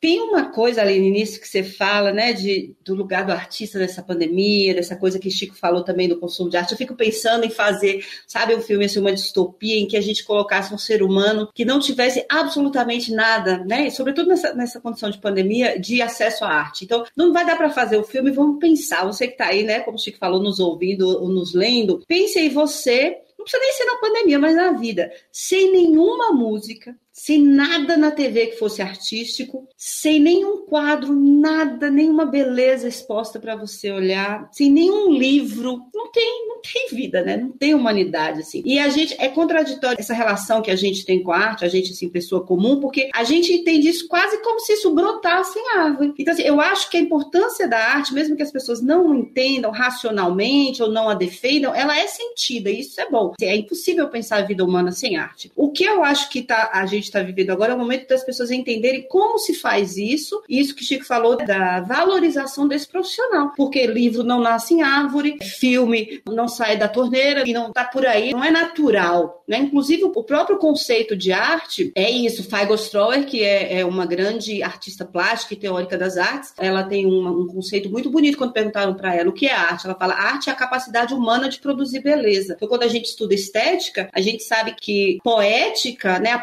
tem 0.00 0.20
uma 0.20 0.50
coisa 0.50 0.82
ali 0.82 0.98
no 0.98 1.06
início 1.06 1.40
que 1.40 1.48
você 1.48 1.62
fala, 1.62 2.12
né, 2.12 2.32
de, 2.32 2.76
do 2.84 2.94
lugar 2.94 3.24
do 3.24 3.32
artista 3.32 3.78
nessa 3.78 4.02
pandemia, 4.02 4.74
dessa 4.74 4.96
coisa 4.96 5.18
que 5.18 5.30
Chico 5.30 5.54
falou 5.54 5.82
também 5.82 6.08
do 6.08 6.18
consumo 6.18 6.50
de 6.50 6.56
arte. 6.56 6.72
Eu 6.72 6.78
fico 6.78 6.94
pensando 6.94 7.44
em 7.44 7.50
fazer, 7.50 8.04
sabe, 8.26 8.54
um 8.54 8.60
filme 8.60 8.84
assim, 8.84 9.00
uma 9.00 9.12
distopia 9.12 9.76
em 9.78 9.86
que 9.86 9.96
a 9.96 10.00
gente 10.00 10.24
colocasse 10.24 10.74
um 10.74 10.78
ser 10.78 11.02
humano 11.02 11.48
que 11.54 11.64
não 11.64 11.80
tivesse 11.80 12.24
absolutamente 12.28 13.12
nada, 13.12 13.64
né, 13.64 13.88
sobretudo 13.90 14.28
nessa, 14.28 14.54
nessa 14.54 14.80
condição 14.80 15.10
de 15.10 15.18
pandemia, 15.18 15.78
de 15.78 16.02
acesso 16.02 16.44
à 16.44 16.48
arte. 16.48 16.84
Então, 16.84 17.04
não 17.16 17.32
vai 17.32 17.46
dar 17.46 17.56
para 17.56 17.70
fazer 17.70 17.96
o 17.96 18.04
filme, 18.04 18.30
vamos 18.30 18.58
pensar. 18.58 19.06
Você 19.06 19.26
que 19.26 19.34
está 19.34 19.46
aí, 19.46 19.62
né, 19.62 19.80
como 19.80 19.96
o 19.96 20.00
Chico 20.00 20.18
falou, 20.18 20.42
nos 20.42 20.60
ouvindo 20.60 21.08
ou 21.08 21.28
nos 21.28 21.54
lendo, 21.54 22.02
pense 22.06 22.38
em 22.38 22.48
você 22.48 23.18
não 23.38 23.44
precisa 23.44 23.62
nem 23.62 23.72
ser 23.72 23.84
na 23.84 23.96
pandemia, 23.96 24.38
mas 24.38 24.56
na 24.56 24.72
vida, 24.72 25.12
sem 25.30 25.70
nenhuma 25.70 26.32
música, 26.32 26.96
sem 27.14 27.40
nada 27.40 27.96
na 27.96 28.10
TV 28.10 28.48
que 28.48 28.58
fosse 28.58 28.82
artístico, 28.82 29.68
sem 29.76 30.18
nenhum 30.18 30.66
quadro, 30.66 31.14
nada, 31.14 31.88
nenhuma 31.88 32.26
beleza 32.26 32.88
exposta 32.88 33.38
para 33.38 33.54
você 33.54 33.92
olhar, 33.92 34.48
sem 34.52 34.68
nenhum 34.68 35.12
livro, 35.12 35.80
não 35.94 36.10
tem, 36.10 36.48
não 36.48 36.60
tem 36.60 36.88
vida, 36.90 37.22
né? 37.22 37.36
Não 37.36 37.52
tem 37.52 37.72
humanidade 37.72 38.40
assim. 38.40 38.62
E 38.64 38.80
a 38.80 38.88
gente 38.88 39.14
é 39.20 39.28
contraditório 39.28 40.00
essa 40.00 40.12
relação 40.12 40.60
que 40.60 40.72
a 40.72 40.76
gente 40.76 41.06
tem 41.06 41.22
com 41.22 41.30
a 41.30 41.38
arte, 41.38 41.64
a 41.64 41.68
gente 41.68 41.92
assim 41.92 42.08
pessoa 42.08 42.44
comum, 42.44 42.80
porque 42.80 43.08
a 43.14 43.22
gente 43.22 43.52
entende 43.52 43.88
isso 43.88 44.08
quase 44.08 44.42
como 44.42 44.58
se 44.58 44.72
isso 44.72 44.92
brotasse 44.92 45.56
em 45.56 45.78
árvore. 45.78 46.14
Então 46.18 46.34
assim, 46.34 46.42
eu 46.42 46.60
acho 46.60 46.90
que 46.90 46.96
a 46.96 47.00
importância 47.00 47.68
da 47.68 47.78
arte, 47.78 48.12
mesmo 48.12 48.34
que 48.34 48.42
as 48.42 48.50
pessoas 48.50 48.82
não 48.82 49.14
entendam 49.14 49.70
racionalmente 49.70 50.82
ou 50.82 50.90
não 50.90 51.08
a 51.08 51.14
defendam, 51.14 51.72
ela 51.72 51.96
é 51.96 52.08
sentida, 52.08 52.70
e 52.70 52.80
isso 52.80 53.00
é 53.00 53.08
bom. 53.08 53.34
É 53.40 53.54
impossível 53.54 54.08
pensar 54.08 54.38
a 54.38 54.42
vida 54.42 54.64
humana 54.64 54.90
sem 54.90 55.16
arte. 55.16 55.52
O 55.54 55.70
que 55.70 55.84
eu 55.84 56.02
acho 56.02 56.28
que 56.28 56.42
tá 56.42 56.70
a 56.72 56.84
gente 56.86 57.03
gente 57.04 57.06
está 57.06 57.22
vivendo 57.22 57.50
agora 57.50 57.72
é 57.72 57.76
o 57.76 57.78
momento 57.78 58.08
das 58.08 58.24
pessoas 58.24 58.50
entenderem 58.50 59.06
como 59.08 59.38
se 59.38 59.54
faz 59.54 59.96
isso, 59.96 60.42
isso 60.48 60.74
que 60.74 60.82
o 60.82 60.84
Chico 60.84 61.04
falou 61.04 61.36
da 61.36 61.80
valorização 61.80 62.66
desse 62.66 62.88
profissional, 62.88 63.52
porque 63.56 63.86
livro 63.86 64.24
não 64.24 64.40
nasce 64.40 64.74
em 64.74 64.82
árvore, 64.82 65.36
filme 65.58 66.22
não 66.26 66.48
sai 66.48 66.76
da 66.76 66.88
torneira 66.88 67.44
e 67.46 67.52
não 67.52 67.68
está 67.68 67.84
por 67.84 68.06
aí, 68.06 68.32
não 68.32 68.42
é 68.42 68.50
natural, 68.50 69.44
né? 69.46 69.58
Inclusive 69.58 70.04
o 70.04 70.22
próprio 70.22 70.58
conceito 70.58 71.14
de 71.14 71.32
arte 71.32 71.92
é 71.94 72.10
isso. 72.10 72.44
Feigo 72.44 72.76
Stroer, 72.76 73.26
que 73.26 73.42
é, 73.42 73.80
é, 73.80 73.84
uma 73.84 74.06
grande 74.06 74.62
artista 74.62 75.04
plástica 75.04 75.54
e 75.54 75.58
teórica 75.58 75.98
das 75.98 76.16
artes, 76.16 76.54
ela 76.58 76.82
tem 76.82 77.06
um, 77.06 77.42
um 77.42 77.46
conceito 77.46 77.90
muito 77.90 78.10
bonito 78.10 78.38
quando 78.38 78.52
perguntaram 78.52 78.94
para 78.94 79.14
ela 79.14 79.30
o 79.30 79.32
que 79.32 79.46
é 79.46 79.54
arte. 79.54 79.86
Ela 79.86 79.94
fala: 79.94 80.14
arte 80.14 80.48
é 80.48 80.52
a 80.52 80.56
capacidade 80.56 81.12
humana 81.12 81.48
de 81.48 81.58
produzir 81.58 82.00
beleza. 82.00 82.54
Então, 82.56 82.68
quando 82.68 82.84
a 82.84 82.88
gente 82.88 83.06
estuda 83.06 83.34
estética, 83.34 84.08
a 84.12 84.20
gente 84.20 84.42
sabe 84.42 84.74
que 84.80 85.18
poética, 85.22 86.18
né, 86.18 86.32
a 86.32 86.38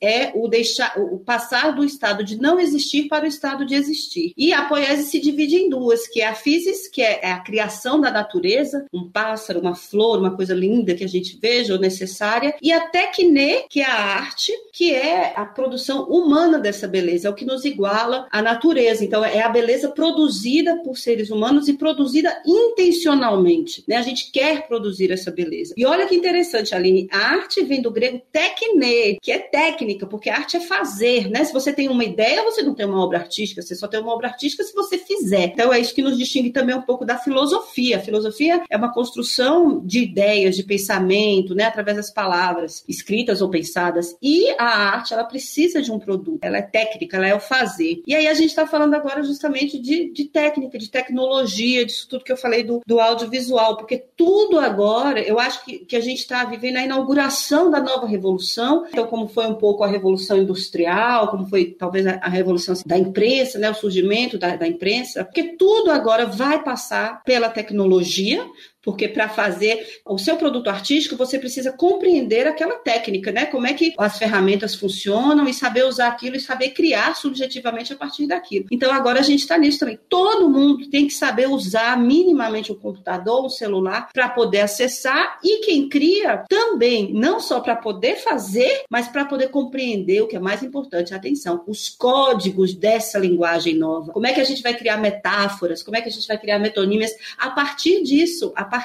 é 0.00 0.32
o 0.34 0.48
deixar, 0.48 0.98
o 0.98 1.18
passar 1.18 1.74
do 1.74 1.84
estado 1.84 2.22
de 2.22 2.40
não 2.40 2.58
existir 2.58 3.08
para 3.08 3.24
o 3.24 3.28
estado 3.28 3.64
de 3.64 3.74
existir. 3.74 4.32
E 4.36 4.52
a 4.52 4.64
poiesis 4.64 5.06
se 5.06 5.20
divide 5.20 5.56
em 5.56 5.68
duas, 5.68 6.06
que 6.06 6.20
é 6.20 6.28
a 6.28 6.34
physis, 6.34 6.88
que 6.88 7.02
é, 7.02 7.20
é 7.22 7.32
a 7.32 7.40
criação 7.40 8.00
da 8.00 8.10
natureza, 8.10 8.86
um 8.92 9.10
pássaro, 9.10 9.60
uma 9.60 9.74
flor, 9.74 10.18
uma 10.18 10.34
coisa 10.34 10.54
linda 10.54 10.94
que 10.94 11.04
a 11.04 11.08
gente 11.08 11.38
veja 11.40 11.72
ou 11.72 11.80
necessária, 11.80 12.54
e 12.60 12.72
a 12.72 12.88
tecne, 12.88 13.64
que 13.68 13.80
é 13.80 13.86
a 13.86 13.94
arte, 13.94 14.52
que 14.72 14.92
é 14.92 15.32
a 15.36 15.44
produção 15.44 16.04
humana 16.04 16.58
dessa 16.58 16.86
beleza, 16.86 17.28
é 17.28 17.30
o 17.30 17.34
que 17.34 17.44
nos 17.44 17.64
iguala 17.64 18.26
à 18.30 18.42
natureza. 18.42 19.04
Então, 19.04 19.24
é 19.24 19.40
a 19.40 19.48
beleza 19.48 19.88
produzida 19.88 20.76
por 20.82 20.96
seres 20.96 21.30
humanos 21.30 21.68
e 21.68 21.74
produzida 21.74 22.42
intencionalmente. 22.46 23.84
Né? 23.86 23.96
A 23.96 24.02
gente 24.02 24.30
quer 24.30 24.66
produzir 24.66 25.10
essa 25.10 25.30
beleza. 25.30 25.74
E 25.76 25.84
olha 25.86 26.06
que 26.06 26.14
interessante, 26.14 26.74
Aline, 26.74 27.08
a 27.10 27.18
arte 27.18 27.62
vem 27.62 27.80
do 27.80 27.90
grego 27.90 28.20
tekne, 28.32 29.18
que 29.20 29.32
é 29.32 29.38
técnica, 29.56 30.06
porque 30.06 30.28
arte 30.28 30.58
é 30.58 30.60
fazer, 30.60 31.30
né? 31.30 31.42
Se 31.42 31.50
você 31.50 31.72
tem 31.72 31.88
uma 31.88 32.04
ideia, 32.04 32.44
você 32.44 32.62
não 32.62 32.74
tem 32.74 32.84
uma 32.84 33.02
obra 33.02 33.20
artística, 33.20 33.62
você 33.62 33.74
só 33.74 33.88
tem 33.88 33.98
uma 33.98 34.12
obra 34.12 34.28
artística 34.28 34.62
se 34.62 34.74
você 34.74 34.98
fizer. 34.98 35.44
Então 35.46 35.72
é 35.72 35.80
isso 35.80 35.94
que 35.94 36.02
nos 36.02 36.18
distingue 36.18 36.50
também 36.50 36.76
um 36.76 36.82
pouco 36.82 37.06
da 37.06 37.16
filosofia. 37.16 37.96
A 37.96 38.00
filosofia 38.00 38.62
é 38.68 38.76
uma 38.76 38.92
construção 38.92 39.80
de 39.82 40.00
ideias, 40.00 40.56
de 40.56 40.62
pensamento, 40.62 41.54
né, 41.54 41.64
através 41.64 41.96
das 41.96 42.10
palavras 42.10 42.84
escritas 42.86 43.40
ou 43.40 43.48
pensadas. 43.48 44.14
E 44.20 44.50
a 44.58 44.66
arte, 44.66 45.14
ela 45.14 45.24
precisa 45.24 45.80
de 45.80 45.90
um 45.90 45.98
produto. 45.98 46.38
Ela 46.42 46.58
é 46.58 46.62
técnica, 46.62 47.16
ela 47.16 47.28
é 47.28 47.34
o 47.34 47.40
fazer. 47.40 48.02
E 48.06 48.14
aí 48.14 48.28
a 48.28 48.34
gente 48.34 48.50
está 48.50 48.66
falando 48.66 48.92
agora 48.92 49.22
justamente 49.22 49.78
de, 49.78 50.12
de 50.12 50.24
técnica, 50.26 50.76
de 50.76 50.90
tecnologia, 50.90 51.86
disso 51.86 52.06
tudo 52.10 52.24
que 52.24 52.32
eu 52.32 52.36
falei 52.36 52.62
do, 52.62 52.82
do 52.86 53.00
audiovisual, 53.00 53.78
porque 53.78 54.04
tudo 54.14 54.58
agora, 54.58 55.18
eu 55.18 55.38
acho 55.38 55.64
que, 55.64 55.78
que 55.78 55.96
a 55.96 56.00
gente 56.00 56.18
está 56.18 56.44
vivendo 56.44 56.76
a 56.76 56.84
inauguração 56.84 57.70
da 57.70 57.80
nova 57.80 58.06
revolução. 58.06 58.84
Então, 58.90 59.06
como 59.06 59.26
foi 59.26 59.45
um 59.46 59.54
pouco 59.54 59.84
a 59.84 59.86
revolução 59.86 60.38
industrial, 60.38 61.28
como 61.28 61.46
foi 61.46 61.66
talvez 61.66 62.06
a, 62.06 62.28
revolução 62.28 62.74
da 62.84 62.98
imprensa, 62.98 63.58
né, 63.58 63.70
o 63.70 63.74
surgimento 63.74 64.38
da, 64.38 64.56
da 64.56 64.66
imprensa, 64.66 65.24
porque 65.24 65.56
tudo 65.56 65.90
agora 65.90 66.26
vai 66.26 66.62
passar 66.62 67.22
pela 67.24 67.48
tecnologia, 67.48 68.46
porque 68.86 69.08
para 69.08 69.28
fazer 69.28 69.84
o 70.06 70.16
seu 70.16 70.36
produto 70.36 70.70
artístico 70.70 71.16
você 71.16 71.40
precisa 71.40 71.72
compreender 71.72 72.46
aquela 72.46 72.76
técnica, 72.76 73.32
né? 73.32 73.44
Como 73.46 73.66
é 73.66 73.74
que 73.74 73.92
as 73.98 74.16
ferramentas 74.16 74.76
funcionam 74.76 75.48
e 75.48 75.52
saber 75.52 75.84
usar 75.84 76.06
aquilo 76.06 76.36
e 76.36 76.40
saber 76.40 76.70
criar 76.70 77.16
subjetivamente 77.16 77.92
a 77.92 77.96
partir 77.96 78.28
daquilo. 78.28 78.66
Então 78.70 78.92
agora 78.92 79.18
a 79.18 79.24
gente 79.24 79.40
está 79.40 79.58
nisso 79.58 79.80
também. 79.80 79.98
Todo 80.08 80.48
mundo 80.48 80.88
tem 80.88 81.08
que 81.08 81.14
saber 81.14 81.48
usar 81.48 81.98
minimamente 81.98 82.70
o 82.70 82.76
computador, 82.76 83.44
o 83.44 83.50
celular 83.50 84.08
para 84.12 84.28
poder 84.28 84.60
acessar 84.60 85.40
e 85.42 85.66
quem 85.66 85.88
cria 85.88 86.44
também, 86.48 87.12
não 87.12 87.40
só 87.40 87.58
para 87.58 87.74
poder 87.74 88.14
fazer, 88.18 88.84
mas 88.88 89.08
para 89.08 89.24
poder 89.24 89.48
compreender 89.48 90.22
o 90.22 90.28
que 90.28 90.36
é 90.36 90.40
mais 90.40 90.62
importante, 90.62 91.12
atenção, 91.12 91.64
os 91.66 91.88
códigos 91.88 92.72
dessa 92.72 93.18
linguagem 93.18 93.74
nova. 93.74 94.12
Como 94.12 94.28
é 94.28 94.32
que 94.32 94.40
a 94.40 94.44
gente 94.44 94.62
vai 94.62 94.74
criar 94.74 94.98
metáforas? 94.98 95.82
Como 95.82 95.96
é 95.96 96.00
que 96.00 96.08
a 96.08 96.12
gente 96.12 96.28
vai 96.28 96.38
criar 96.38 96.60
metonímias 96.60 97.10
a 97.36 97.50
partir 97.50 98.04
disso? 98.04 98.52
A 98.54 98.62
partir 98.64 98.75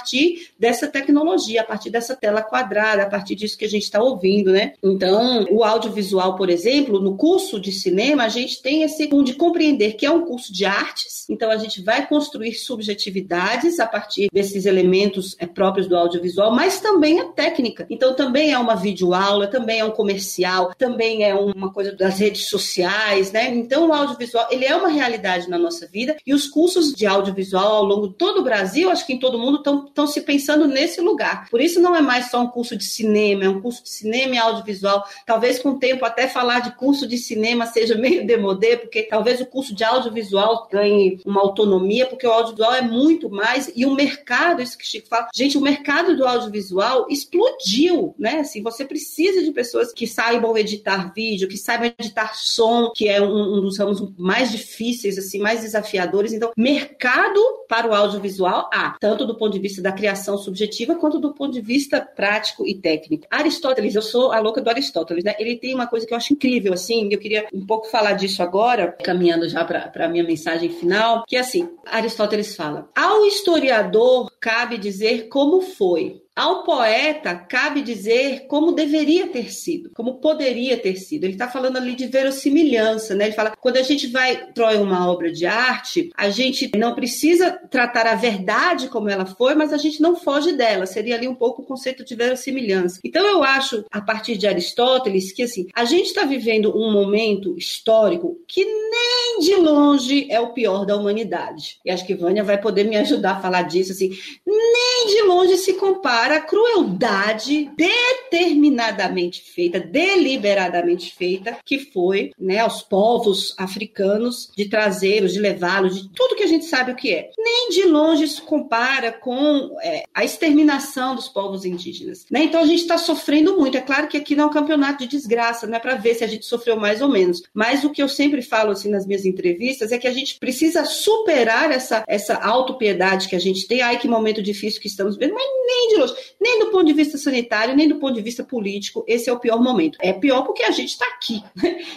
dessa 0.57 0.87
tecnologia, 0.87 1.61
a 1.61 1.63
partir 1.63 1.89
dessa 1.89 2.15
tela 2.15 2.41
quadrada, 2.41 3.03
a 3.03 3.09
partir 3.09 3.35
disso 3.35 3.57
que 3.57 3.65
a 3.65 3.69
gente 3.69 3.83
está 3.83 4.01
ouvindo, 4.01 4.51
né? 4.51 4.73
Então, 4.83 5.45
o 5.51 5.63
audiovisual, 5.63 6.35
por 6.35 6.49
exemplo, 6.49 6.99
no 6.99 7.15
curso 7.15 7.59
de 7.59 7.71
cinema, 7.71 8.23
a 8.23 8.29
gente 8.29 8.61
tem 8.61 8.83
esse 8.83 9.11
de 9.21 9.33
compreender 9.33 9.93
que 9.93 10.05
é 10.05 10.11
um 10.11 10.25
curso 10.25 10.53
de 10.53 10.63
artes, 10.63 11.25
então 11.29 11.51
a 11.51 11.57
gente 11.57 11.81
vai 11.81 12.07
construir 12.07 12.53
subjetividades 12.53 13.79
a 13.79 13.85
partir 13.85 14.29
desses 14.31 14.65
elementos 14.65 15.35
é, 15.37 15.45
próprios 15.45 15.87
do 15.87 15.97
audiovisual, 15.97 16.51
mas 16.51 16.79
também 16.79 17.19
a 17.19 17.25
técnica. 17.25 17.85
Então, 17.89 18.15
também 18.15 18.53
é 18.53 18.57
uma 18.57 18.75
videoaula, 18.75 19.47
também 19.47 19.79
é 19.79 19.85
um 19.85 19.91
comercial, 19.91 20.73
também 20.77 21.23
é 21.23 21.35
uma 21.35 21.73
coisa 21.73 21.91
das 21.91 22.19
redes 22.19 22.47
sociais, 22.47 23.31
né? 23.31 23.49
Então, 23.53 23.89
o 23.89 23.93
audiovisual, 23.93 24.47
ele 24.49 24.65
é 24.65 24.75
uma 24.75 24.89
realidade 24.89 25.49
na 25.49 25.57
nossa 25.57 25.85
vida 25.87 26.15
e 26.25 26.33
os 26.33 26.47
cursos 26.47 26.93
de 26.93 27.05
audiovisual 27.05 27.75
ao 27.75 27.83
longo 27.83 28.07
de 28.07 28.15
todo 28.15 28.39
o 28.39 28.43
Brasil, 28.43 28.89
acho 28.89 29.05
que 29.05 29.13
em 29.13 29.19
todo 29.19 29.39
mundo, 29.39 29.57
estão 29.57 29.80
estão 29.85 30.07
se 30.07 30.21
pensando 30.21 30.67
nesse 30.67 31.01
lugar. 31.01 31.49
Por 31.49 31.61
isso 31.61 31.79
não 31.79 31.95
é 31.95 32.01
mais 32.01 32.29
só 32.29 32.41
um 32.41 32.47
curso 32.47 32.75
de 32.75 32.85
cinema, 32.85 33.45
é 33.45 33.49
um 33.49 33.61
curso 33.61 33.83
de 33.83 33.89
cinema 33.89 34.35
e 34.35 34.37
audiovisual. 34.37 35.05
Talvez 35.25 35.59
com 35.59 35.71
o 35.71 35.79
tempo 35.79 36.05
até 36.05 36.27
falar 36.27 36.59
de 36.59 36.75
curso 36.75 37.07
de 37.07 37.17
cinema 37.17 37.65
seja 37.65 37.95
meio 37.97 38.25
demodê, 38.25 38.77
porque 38.77 39.03
talvez 39.03 39.41
o 39.41 39.45
curso 39.45 39.73
de 39.73 39.83
audiovisual 39.83 40.67
ganhe 40.71 41.19
uma 41.25 41.41
autonomia, 41.41 42.05
porque 42.05 42.27
o 42.27 42.31
audiovisual 42.31 42.73
é 42.73 42.81
muito 42.81 43.29
mais 43.29 43.71
e 43.75 43.85
o 43.85 43.93
mercado, 43.93 44.61
isso 44.61 44.77
que 44.77 44.85
Chico 44.85 45.07
fala, 45.07 45.29
gente, 45.33 45.57
o 45.57 45.61
mercado 45.61 46.15
do 46.15 46.25
audiovisual 46.25 47.07
explodiu, 47.09 48.15
né? 48.17 48.39
Assim, 48.39 48.61
você 48.61 48.83
precisa 48.85 49.41
de 49.41 49.51
pessoas 49.51 49.93
que 49.93 50.07
saibam 50.07 50.57
editar 50.57 51.13
vídeo, 51.13 51.47
que 51.47 51.57
saibam 51.57 51.91
editar 51.97 52.35
som, 52.35 52.91
que 52.95 53.07
é 53.07 53.21
um, 53.21 53.57
um 53.57 53.61
dos 53.61 53.77
ramos 53.77 54.01
mais 54.17 54.51
difíceis, 54.51 55.17
assim, 55.17 55.39
mais 55.39 55.61
desafiadores. 55.61 56.33
Então, 56.33 56.51
mercado 56.57 57.39
para 57.67 57.87
o 57.87 57.93
audiovisual 57.93 58.69
há, 58.73 58.97
tanto 58.99 59.25
do 59.25 59.37
ponto 59.37 59.53
de 59.53 59.59
vista 59.59 59.70
da 59.79 59.91
criação 59.91 60.37
subjetiva, 60.37 60.95
quanto 60.95 61.19
do 61.19 61.33
ponto 61.33 61.53
de 61.53 61.61
vista 61.61 62.01
prático 62.01 62.65
e 62.65 62.73
técnico. 62.73 63.27
Aristóteles, 63.29 63.93
eu 63.93 64.01
sou 64.01 64.31
a 64.31 64.39
louca 64.39 64.59
do 64.59 64.69
Aristóteles, 64.69 65.23
né? 65.23 65.35
Ele 65.37 65.55
tem 65.55 65.75
uma 65.75 65.85
coisa 65.85 66.07
que 66.07 66.13
eu 66.13 66.17
acho 66.17 66.33
incrível, 66.33 66.73
assim, 66.73 67.09
eu 67.11 67.19
queria 67.19 67.47
um 67.53 67.63
pouco 67.65 67.87
falar 67.87 68.13
disso 68.13 68.41
agora, 68.41 68.95
caminhando 69.03 69.47
já 69.47 69.63
para 69.63 69.91
a 69.93 70.09
minha 70.09 70.23
mensagem 70.23 70.69
final, 70.69 71.23
que 71.27 71.35
é 71.35 71.39
assim, 71.39 71.69
Aristóteles 71.85 72.55
fala: 72.55 72.89
ao 72.95 73.25
historiador 73.25 74.31
cabe 74.39 74.77
dizer 74.77 75.27
como 75.27 75.61
foi, 75.61 76.20
ao 76.35 76.63
poeta 76.63 77.35
cabe 77.35 77.81
dizer 77.81 78.47
como 78.47 78.71
deveria 78.71 79.27
ter 79.27 79.51
sido, 79.51 79.91
como 79.93 80.19
poderia 80.19 80.77
ter 80.77 80.95
sido. 80.95 81.25
Ele 81.25 81.33
está 81.33 81.47
falando 81.47 81.77
ali 81.77 81.95
de 81.95 82.07
verossimilhança, 82.07 83.13
né? 83.15 83.25
Ele 83.25 83.33
fala 83.33 83.53
quando 83.59 83.77
a 83.77 83.81
gente 83.81 84.07
vai 84.07 84.37
constrói 84.61 84.77
uma 84.77 85.09
obra 85.09 85.31
de 85.31 85.45
arte, 85.45 86.09
a 86.15 86.29
gente 86.29 86.71
não 86.75 86.93
precisa 86.93 87.51
tratar 87.51 88.07
a 88.07 88.15
verdade 88.15 88.87
como 88.87 89.09
ela 89.09 89.25
foi, 89.25 89.55
mas 89.55 89.73
a 89.73 89.77
gente 89.77 90.01
não 90.01 90.15
foge 90.15 90.53
dela. 90.53 90.85
Seria 90.85 91.15
ali 91.15 91.27
um 91.27 91.35
pouco 91.35 91.61
o 91.61 91.65
conceito 91.65 92.05
de 92.05 92.15
verossimilhança. 92.15 92.99
Então 93.03 93.25
eu 93.25 93.43
acho, 93.43 93.83
a 93.91 94.01
partir 94.01 94.37
de 94.37 94.47
Aristóteles, 94.47 95.31
que 95.31 95.43
assim 95.43 95.67
a 95.73 95.85
gente 95.85 96.07
está 96.07 96.23
vivendo 96.23 96.75
um 96.75 96.91
momento 96.91 97.57
histórico 97.57 98.37
que 98.47 98.63
nem 98.63 99.39
de 99.39 99.55
longe 99.55 100.27
é 100.29 100.39
o 100.39 100.53
pior 100.53 100.85
da 100.85 100.95
humanidade. 100.95 101.79
E 101.85 101.91
acho 101.91 102.05
que 102.05 102.15
Vânia 102.15 102.43
vai 102.43 102.59
poder 102.59 102.83
me 102.83 102.97
ajudar 102.97 103.37
a 103.37 103.41
falar 103.41 103.63
disso 103.63 103.91
assim. 103.91 104.09
Nem 104.45 105.07
de 105.07 105.23
longe 105.23 105.57
se 105.57 105.73
compara 105.73 106.20
para 106.21 106.35
a 106.35 106.41
crueldade 106.41 107.71
determinadamente 107.75 109.41
feita, 109.41 109.79
deliberadamente 109.79 111.15
feita, 111.15 111.57
que 111.65 111.79
foi 111.79 112.29
né, 112.39 112.59
aos 112.59 112.83
povos 112.83 113.55
africanos 113.57 114.51
de 114.55 114.69
trazê-los, 114.69 115.33
de 115.33 115.39
levá-los, 115.39 115.99
de 115.99 116.09
tudo 116.13 116.35
que 116.35 116.43
a 116.43 116.47
gente 116.47 116.65
sabe 116.65 116.91
o 116.91 116.95
que 116.95 117.11
é. 117.11 117.31
Nem 117.39 117.69
de 117.69 117.85
longe 117.85 118.27
se 118.27 118.39
compara 118.39 119.11
com 119.11 119.75
é, 119.81 120.03
a 120.13 120.23
exterminação 120.23 121.15
dos 121.15 121.27
povos 121.27 121.65
indígenas. 121.65 122.27
Né? 122.29 122.43
Então 122.43 122.61
a 122.61 122.67
gente 122.67 122.81
está 122.81 122.99
sofrendo 122.99 123.57
muito. 123.57 123.75
É 123.75 123.81
claro 123.81 124.07
que 124.07 124.17
aqui 124.17 124.35
não 124.35 124.43
é 124.43 124.47
um 124.47 124.53
campeonato 124.53 124.99
de 124.99 125.09
desgraça, 125.09 125.65
não 125.65 125.77
é 125.77 125.79
para 125.79 125.95
ver 125.95 126.13
se 126.13 126.23
a 126.23 126.27
gente 126.27 126.45
sofreu 126.45 126.77
mais 126.77 127.01
ou 127.01 127.09
menos. 127.09 127.41
Mas 127.51 127.83
o 127.83 127.89
que 127.89 128.03
eu 128.03 128.07
sempre 128.07 128.43
falo 128.43 128.69
assim 128.69 128.91
nas 128.91 129.07
minhas 129.07 129.25
entrevistas 129.25 129.91
é 129.91 129.97
que 129.97 130.07
a 130.07 130.13
gente 130.13 130.37
precisa 130.37 130.85
superar 130.85 131.71
essa, 131.71 132.03
essa 132.07 132.35
autopiedade 132.35 133.27
que 133.27 133.35
a 133.35 133.39
gente 133.39 133.67
tem. 133.67 133.81
Ai, 133.81 133.97
que 133.97 134.07
momento 134.07 134.39
difícil 134.39 134.79
que 134.79 134.87
estamos 134.87 135.17
vendo, 135.17 135.33
mas 135.33 135.43
nem 135.65 135.89
de 135.89 135.95
longe 135.95 136.10
nem 136.39 136.59
do 136.59 136.71
ponto 136.71 136.85
de 136.85 136.93
vista 136.93 137.17
sanitário, 137.17 137.75
nem 137.75 137.87
do 137.87 137.95
ponto 137.95 138.13
de 138.13 138.21
vista 138.21 138.43
político, 138.43 139.03
esse 139.07 139.29
é 139.29 139.33
o 139.33 139.39
pior 139.39 139.61
momento. 139.61 139.97
É 140.01 140.13
pior 140.13 140.43
porque 140.43 140.63
a 140.63 140.71
gente 140.71 140.89
está 140.89 141.05
aqui. 141.05 141.43